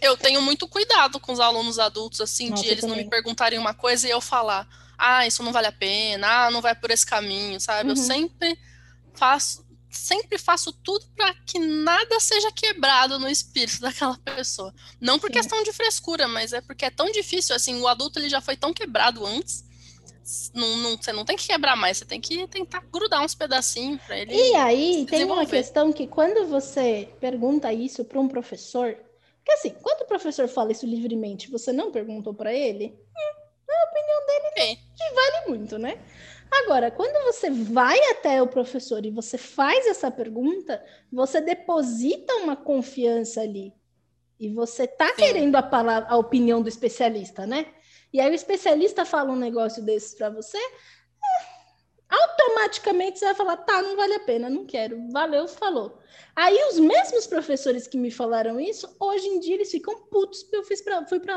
[0.00, 3.04] eu tenho muito cuidado com os alunos adultos, assim, Nossa, de eu eles não me
[3.04, 4.66] perguntarem uma coisa e eu falar,
[4.96, 7.90] ah, isso não vale a pena, ah, não vai por esse caminho, sabe?
[7.90, 7.96] Eu Uhum.
[7.96, 8.58] sempre
[9.14, 14.72] faço, sempre faço tudo para que nada seja quebrado no espírito daquela pessoa.
[15.00, 15.32] Não por Sim.
[15.32, 18.56] questão de frescura, mas é porque é tão difícil, assim, o adulto ele já foi
[18.56, 19.64] tão quebrado antes.
[20.54, 24.02] Não, não- você não tem que quebrar mais, você tem que tentar grudar uns pedacinhos
[24.02, 24.34] para ele.
[24.34, 28.96] E aí, tem uma questão que quando você pergunta isso para um professor,
[29.48, 32.94] que assim, quando o professor fala isso livremente, você não perguntou para ele,
[34.52, 34.78] Ok.
[35.14, 35.98] vale muito, né?
[36.50, 42.56] Agora, quando você vai até o professor e você faz essa pergunta, você deposita uma
[42.56, 43.72] confiança ali.
[44.38, 47.66] E você tá querendo a, palavra, a opinião do especialista, né?
[48.12, 50.72] E aí o especialista fala um negócio desses para você, é,
[52.08, 55.98] automaticamente você vai falar, tá, não vale a pena, não quero, valeu, falou.
[56.34, 60.56] Aí os mesmos professores que me falaram isso, hoje em dia eles ficam putos porque
[60.56, 61.36] eu fiz pra, fui para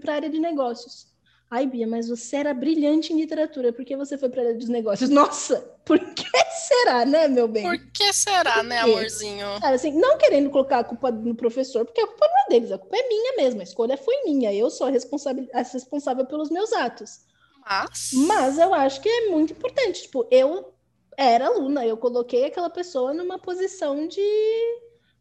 [0.00, 1.06] para área de negócios.
[1.50, 4.68] Ai, Bia, mas você era brilhante em literatura, por que você foi para área dos
[4.68, 5.08] negócios?
[5.08, 7.62] Nossa, por que será, né, meu bem?
[7.62, 8.90] Por que será, né, quê?
[8.90, 9.46] amorzinho?
[9.58, 12.70] Cara, assim, não querendo colocar a culpa no professor, porque a culpa não é deles,
[12.70, 16.26] a culpa é minha mesmo, a escolha foi minha, eu sou a responsável, a responsável
[16.26, 17.20] pelos meus atos.
[17.68, 18.10] Mas.
[18.14, 20.72] Mas eu acho que é muito importante, tipo, eu
[21.16, 24.20] era aluna, eu coloquei aquela pessoa numa posição de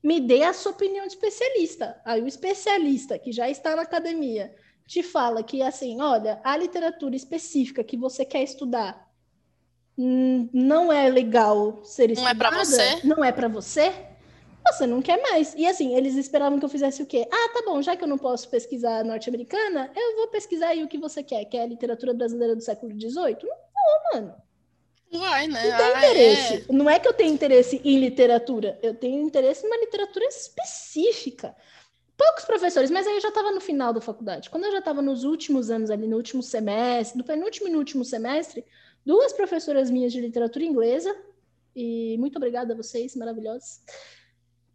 [0.04, 2.00] me dê a sua opinião de especialista.
[2.06, 4.54] Aí o especialista que já está na academia
[4.88, 9.06] te fala que assim, olha, a literatura específica que você quer estudar
[9.98, 13.08] hum, não é legal ser Não é pra estudada, você?
[13.08, 13.92] não é para você,
[14.72, 15.54] você não quer mais.
[15.56, 17.28] E assim, eles esperavam que eu fizesse o quê?
[17.32, 20.88] Ah, tá bom, já que eu não posso pesquisar norte-americana, eu vou pesquisar aí o
[20.88, 23.38] que você quer, que é a literatura brasileira do século XVIII?
[23.44, 24.36] Não vou, mano.
[25.12, 25.70] Vai, né?
[25.70, 26.54] Não tem Ah, interesse.
[26.54, 26.74] é.
[26.74, 31.56] Não é que eu tenho interesse em literatura, eu tenho interesse numa literatura específica.
[32.18, 34.50] Poucos professores, mas aí eu já estava no final da faculdade.
[34.50, 37.78] Quando eu já estava nos últimos anos ali, no último semestre, no penúltimo e no
[37.78, 38.66] último semestre,
[39.06, 41.16] duas professoras minhas de literatura inglesa,
[41.76, 43.82] e muito obrigada a vocês, maravilhosos,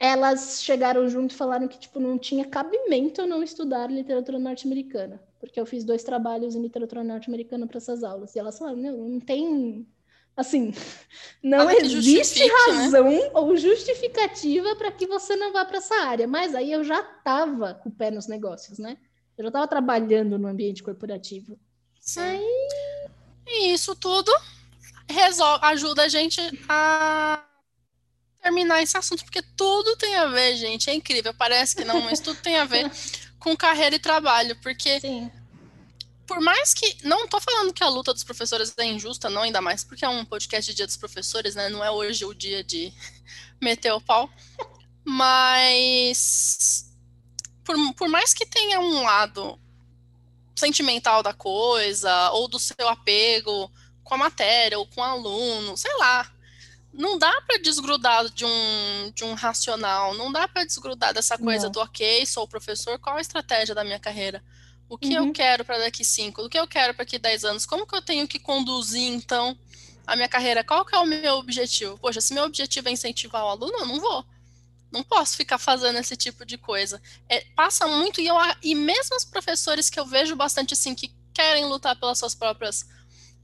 [0.03, 5.23] elas chegaram junto e falaram que tipo, não tinha cabimento eu não estudar literatura norte-americana,
[5.39, 8.35] porque eu fiz dois trabalhos em literatura norte-americana para essas aulas.
[8.35, 9.87] E elas falaram, não, não tem
[10.37, 10.73] assim,
[11.41, 12.51] não Nada que existe né?
[12.66, 16.27] razão ou justificativa para que você não vá para essa área.
[16.27, 18.99] Mas aí eu já estava com o pé nos negócios, né?
[19.39, 21.57] Eu já estava trabalhando no ambiente corporativo.
[22.01, 22.41] Sim.
[23.47, 24.33] E isso tudo
[25.09, 27.45] resol- ajuda a gente a
[28.43, 30.90] terminar esse assunto, porque tudo tem a ver, gente.
[30.90, 31.32] É incrível.
[31.32, 32.90] Parece que não, mas tudo tem a ver
[33.39, 34.56] com carreira e trabalho.
[34.60, 35.31] Porque Sim.
[36.27, 36.98] por mais que.
[37.05, 40.09] Não tô falando que a luta dos professores é injusta, não, ainda mais porque é
[40.09, 41.69] um podcast de dia dos professores, né?
[41.69, 42.93] Não é hoje o dia de
[43.62, 44.28] meter o pau.
[45.05, 46.90] Mas.
[47.64, 49.59] Por, por mais que tenha um lado
[50.56, 53.70] sentimental da coisa, ou do seu apego
[54.02, 56.31] com a matéria, ou com o aluno, sei lá.
[56.93, 61.64] Não dá para desgrudar de um, de um racional, não dá para desgrudar dessa coisa
[61.64, 61.73] não.
[61.73, 64.43] do ok, sou professor, qual a estratégia da minha carreira?
[64.93, 65.28] O que uhum.
[65.28, 66.43] eu quero para daqui cinco?
[66.43, 67.64] O que eu quero para daqui dez anos?
[67.64, 69.56] Como que eu tenho que conduzir, então,
[70.06, 70.62] a minha carreira?
[70.62, 71.97] Qual que é o meu objetivo?
[71.97, 74.23] Poxa, se meu objetivo é incentivar o aluno, eu não vou.
[74.93, 77.01] Não posso ficar fazendo esse tipo de coisa.
[77.27, 81.10] É, passa muito, e, eu, e mesmo os professores que eu vejo bastante assim, que
[81.32, 82.86] querem lutar pelas suas próprias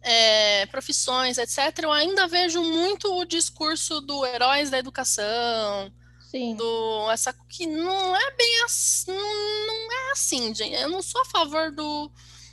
[0.03, 5.93] é, profissões, etc., eu ainda vejo muito o discurso do heróis da educação,
[6.31, 6.55] Sim.
[6.55, 10.75] do essa que não é bem assim, não é assim, gente.
[10.75, 12.11] Eu não sou a favor do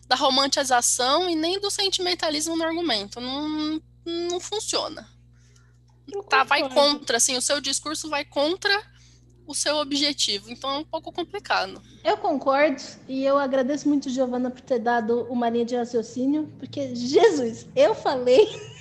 [0.08, 3.20] da romantização e nem do sentimentalismo no argumento.
[3.20, 5.10] Não, não funciona.
[6.30, 8.84] Tá, vai contra, assim, o seu discurso vai contra
[9.48, 10.50] o seu objetivo.
[10.50, 11.82] Então é um pouco complicado.
[12.04, 16.96] Eu concordo e eu agradeço muito, Giovana, por ter dado uma linha de raciocínio, porque,
[16.96, 18.46] Jesus, eu falei.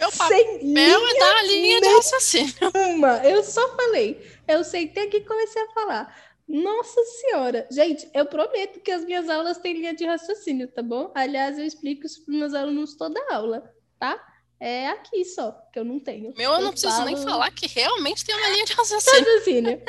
[0.00, 2.54] Meu papel é dar a linha de raciocínio.
[2.90, 4.20] Uma, eu só falei.
[4.48, 6.26] Eu sentei aqui e comecei a falar.
[6.48, 7.66] Nossa Senhora!
[7.70, 11.10] Gente, eu prometo que as minhas aulas têm linha de raciocínio, tá bom?
[11.14, 14.20] Aliás, eu explico isso para meus alunos toda aula, tá?
[14.58, 16.32] É aqui só, que eu não tenho.
[16.36, 17.04] Meu, eu, eu não preciso falo...
[17.04, 19.24] nem falar que realmente tem uma linha de raciocínio.
[19.24, 19.82] raciocínio.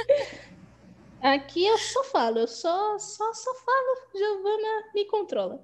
[1.21, 5.63] aqui eu só falo, eu só, só, só falo, Giovana me controla.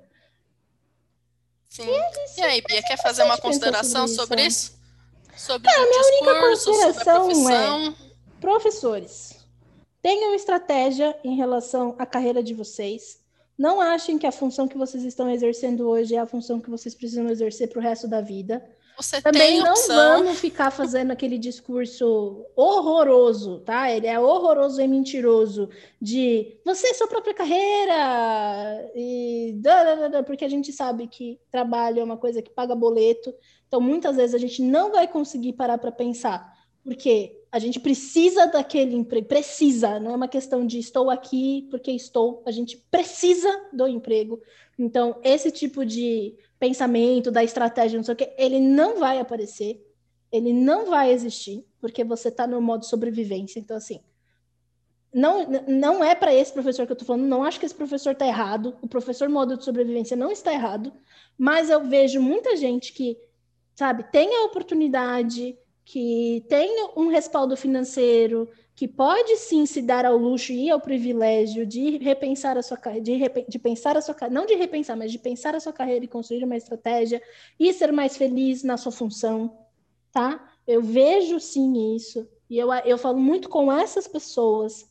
[1.70, 1.90] Sim.
[1.90, 4.74] E, é e aí, Bia, quer fazer uma consideração sobre isso?
[4.76, 5.46] Sobre, isso?
[5.46, 7.94] sobre Cara, minha única consideração é
[8.40, 9.44] professores.
[10.02, 13.22] Tenham estratégia em relação à carreira de vocês.
[13.58, 16.94] Não achem que a função que vocês estão exercendo hoje é a função que vocês
[16.94, 18.64] precisam exercer para o resto da vida.
[18.98, 23.92] Você Também não vamos ficar fazendo aquele discurso horroroso, tá?
[23.92, 25.70] Ele é horroroso e mentiroso
[26.02, 29.60] de você é sua própria carreira e
[30.26, 33.34] porque a gente sabe que trabalho é uma coisa que paga boleto.
[33.68, 36.54] Então muitas vezes a gente não vai conseguir parar para pensar,
[36.84, 41.92] porque a gente precisa daquele emprego, precisa, não é uma questão de estou aqui porque
[41.92, 44.42] estou, a gente precisa do emprego.
[44.78, 49.86] Então, esse tipo de pensamento, da estratégia, não sei o que, ele não vai aparecer,
[50.32, 53.60] ele não vai existir, porque você está no modo sobrevivência.
[53.60, 54.00] Então, assim,
[55.14, 58.12] não, não é para esse professor que eu estou falando, não acho que esse professor
[58.12, 60.94] está errado, o professor modo de sobrevivência não está errado,
[61.38, 63.18] mas eu vejo muita gente que,
[63.76, 70.18] sabe, tem a oportunidade, que tem um respaldo financeiro, que pode sim se dar ao
[70.18, 74.46] luxo e ao privilégio de repensar a sua carreira, de, de pensar a sua não
[74.46, 77.22] de repensar, mas de pensar a sua carreira e construir uma estratégia
[77.60, 79.58] e ser mais feliz na sua função,
[80.12, 80.52] tá?
[80.66, 84.90] Eu vejo sim isso e eu, eu falo muito com essas pessoas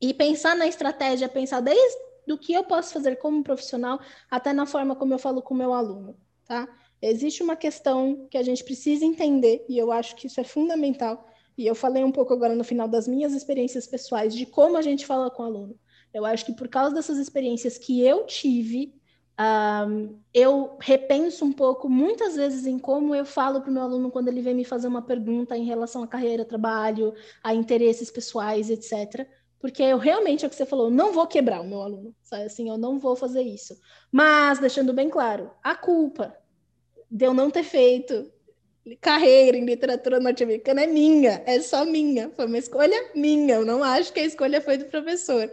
[0.00, 3.98] e pensar na estratégia, pensar desde do que eu posso fazer como profissional
[4.30, 6.14] até na forma como eu falo com o meu aluno,
[6.46, 6.68] tá?
[7.00, 11.26] Existe uma questão que a gente precisa entender e eu acho que isso é fundamental
[11.58, 14.82] e eu falei um pouco agora no final das minhas experiências pessoais de como a
[14.82, 15.78] gente fala com o aluno.
[16.14, 18.94] Eu acho que por causa dessas experiências que eu tive,
[19.38, 24.10] um, eu repenso um pouco, muitas vezes, em como eu falo para o meu aluno
[24.10, 27.12] quando ele vem me fazer uma pergunta em relação à carreira, trabalho,
[27.42, 29.28] a interesses pessoais, etc.
[29.58, 32.44] Porque eu realmente, é o que você falou, não vou quebrar o meu aluno, sabe?
[32.44, 33.76] Assim, eu não vou fazer isso.
[34.12, 36.36] Mas, deixando bem claro, a culpa
[37.10, 38.30] de eu não ter feito,
[38.96, 43.56] carreira em literatura norte-americana é minha, é só minha, foi uma escolha minha.
[43.56, 45.50] Eu não acho que a escolha foi do professor.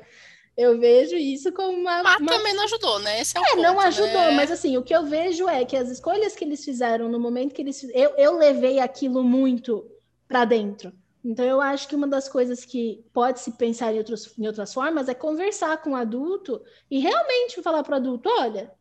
[0.57, 2.01] Eu vejo isso como uma.
[2.01, 2.31] Mas uma...
[2.31, 3.19] também não ajudou, né?
[3.19, 4.31] Esse é o é, ponto, não ajudou, né?
[4.31, 7.53] mas assim, o que eu vejo é que as escolhas que eles fizeram no momento
[7.53, 7.83] que eles.
[7.93, 9.85] Eu, eu levei aquilo muito
[10.27, 10.93] para dentro.
[11.25, 14.71] Então, eu acho que uma das coisas que pode se pensar em, outros, em outras
[14.73, 18.71] formas é conversar com o adulto e realmente falar para o adulto: olha,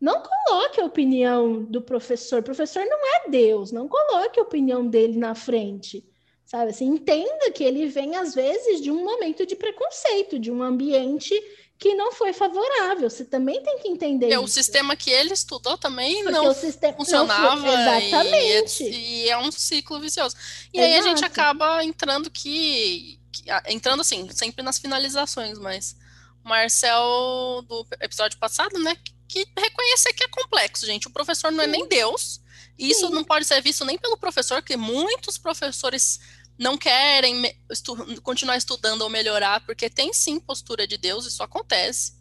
[0.00, 2.40] não coloque a opinião do professor.
[2.40, 6.04] O professor não é Deus, não coloque a opinião dele na frente.
[6.44, 10.62] Sabe assim, entenda que ele vem às vezes de um momento de preconceito, de um
[10.62, 11.34] ambiente
[11.78, 13.08] que não foi favorável.
[13.08, 14.30] Você também tem que entender.
[14.30, 16.54] É, o sistema que ele estudou também Porque não
[16.96, 17.56] funcionava.
[17.56, 18.84] Não exatamente.
[18.84, 20.36] E, e, é um ciclo vicioso.
[20.72, 20.92] E Exato.
[20.92, 23.44] aí a gente acaba entrando que, que.
[23.66, 25.96] Entrando assim, sempre nas finalizações, mas.
[26.42, 28.94] Marcel, do episódio passado, né?
[29.34, 31.08] Que reconhecer que é complexo, gente.
[31.08, 32.40] O professor não é nem Deus.
[32.78, 36.20] E isso não pode ser visto nem pelo professor, que muitos professores
[36.58, 42.14] não querem estu continuar estudando ou melhorar, porque tem sim postura de Deus, isso acontece.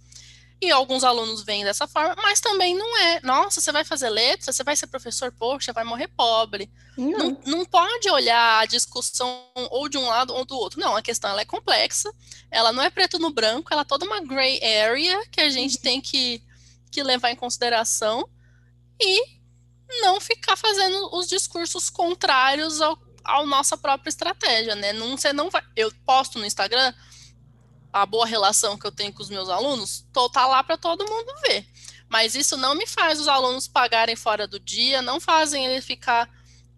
[0.62, 3.20] E alguns alunos veem dessa forma, mas também não é.
[3.22, 6.72] Nossa, você vai fazer letras, você vai ser professor, poxa, vai morrer pobre.
[6.98, 7.18] Não.
[7.18, 10.80] não, não pode olhar a discussão ou de um lado ou do outro.
[10.80, 12.10] Não, a questão ela é complexa,
[12.50, 15.76] ela não é preto no branco, ela é toda uma gray area que a gente
[15.76, 15.82] uhum.
[15.82, 16.42] tem que,
[16.94, 18.30] que levar em consideração
[19.02, 19.42] e
[20.02, 24.94] não ficar fazendo os discursos contrários ao, ao nossa própria estratégia, né?
[24.94, 25.64] Não, você não vai.
[25.76, 26.94] Eu posto no Instagram
[27.92, 31.08] a boa relação que eu tenho com os meus alunos, tô, tá lá para todo
[31.08, 31.68] mundo ver.
[32.10, 36.30] Mas isso não me faz os alunos pagarem fora do dia, não fazem ele ficar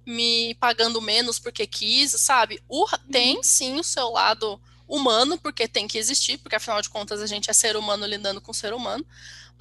[0.06, 2.62] me pagando menos porque quis, sabe?
[2.68, 3.44] O, tem uhum.
[3.44, 7.50] sim o seu lado humano, porque tem que existir, porque afinal de contas a gente
[7.50, 9.06] é ser humano lidando com ser humano,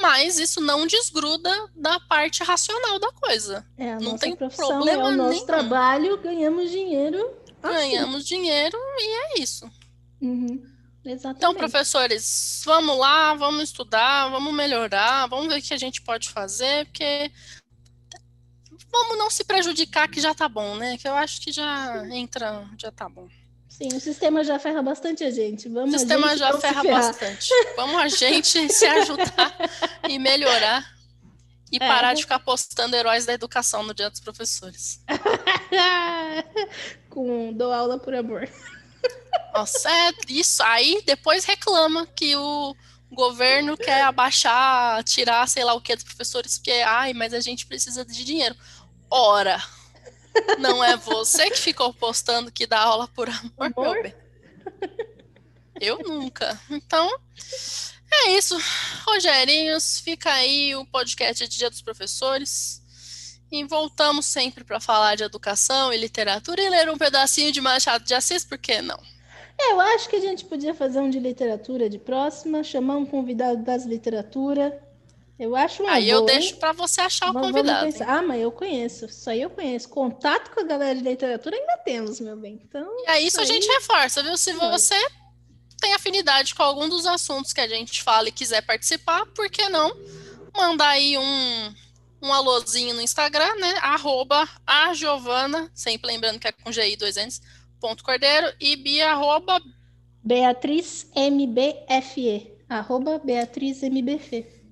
[0.00, 3.66] mas isso não desgruda da parte racional da coisa.
[3.76, 5.46] É, a não nossa tem profissão, problema é o nosso nenhum.
[5.46, 7.18] trabalho, ganhamos dinheiro.
[7.62, 7.74] Assim.
[7.74, 9.70] Ganhamos dinheiro e é isso.
[10.20, 10.62] Uhum.
[11.04, 11.38] Exatamente.
[11.38, 16.30] Então, professores, vamos lá, vamos estudar, vamos melhorar, vamos ver o que a gente pode
[16.30, 17.30] fazer, porque
[18.90, 20.96] vamos não se prejudicar que já tá bom, né?
[20.96, 23.28] Que eu acho que já entra, já tá bom.
[23.76, 25.68] Sim, o sistema já ferra bastante a gente.
[25.68, 27.50] Vamos o sistema já ferra bastante.
[27.74, 29.52] Vamos a gente se ajudar
[30.08, 30.88] e melhorar
[31.72, 31.78] e é.
[31.80, 35.02] parar de ficar postando heróis da educação no Dia dos Professores.
[37.10, 38.48] Com dou aula por amor.
[39.52, 40.62] Nossa, é isso.
[40.62, 42.76] Aí depois reclama que o
[43.10, 47.66] governo quer abaixar, tirar, sei lá o que dos professores, porque, ai, mas a gente
[47.66, 48.54] precisa de dinheiro.
[49.10, 49.60] Ora,
[50.58, 53.94] não é você que ficou postando que dá aula por amor, amor?
[53.94, 54.14] meu bem.
[55.80, 56.58] Eu nunca.
[56.70, 57.08] Então,
[58.12, 58.56] é isso.
[59.06, 62.82] Rogerinhos, fica aí o podcast de Dia dos Professores.
[63.50, 68.04] E voltamos sempre para falar de educação e literatura e ler um pedacinho de Machado
[68.04, 68.98] de Assis, por que não?
[69.58, 73.62] Eu acho que a gente podia fazer um de literatura de próxima, chamar um convidado
[73.62, 74.82] das literatura.
[75.38, 77.92] Eu acho uma Aí boa, eu deixo para você achar o convidado.
[78.06, 79.06] Ah, mas eu conheço.
[79.06, 79.88] Isso aí eu conheço.
[79.88, 82.60] Contato com a galera de literatura ainda temos, meu bem.
[82.64, 83.44] Então, e aí isso aí...
[83.44, 84.36] a gente reforça, viu?
[84.36, 84.94] Se você
[85.80, 89.68] tem afinidade com algum dos assuntos que a gente fala e quiser participar, por que
[89.68, 89.92] não
[90.56, 91.74] mandar aí um,
[92.22, 93.74] um alôzinho no Instagram, né?
[93.82, 97.42] Arroba a Giovana, sempre lembrando que é com GI dois N's,
[97.80, 99.60] ponto Cordeiro, e Bia, arroba...
[100.22, 104.63] Beatriz MBFE, arroba Beatriz MBF.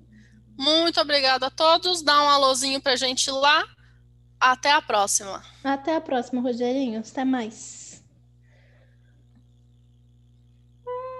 [0.57, 3.63] Muito obrigada a todos, dá um alôzinho pra gente lá.
[4.39, 5.41] Até a próxima.
[5.63, 6.99] Até a próxima, Rogerinho.
[6.99, 7.82] Até mais.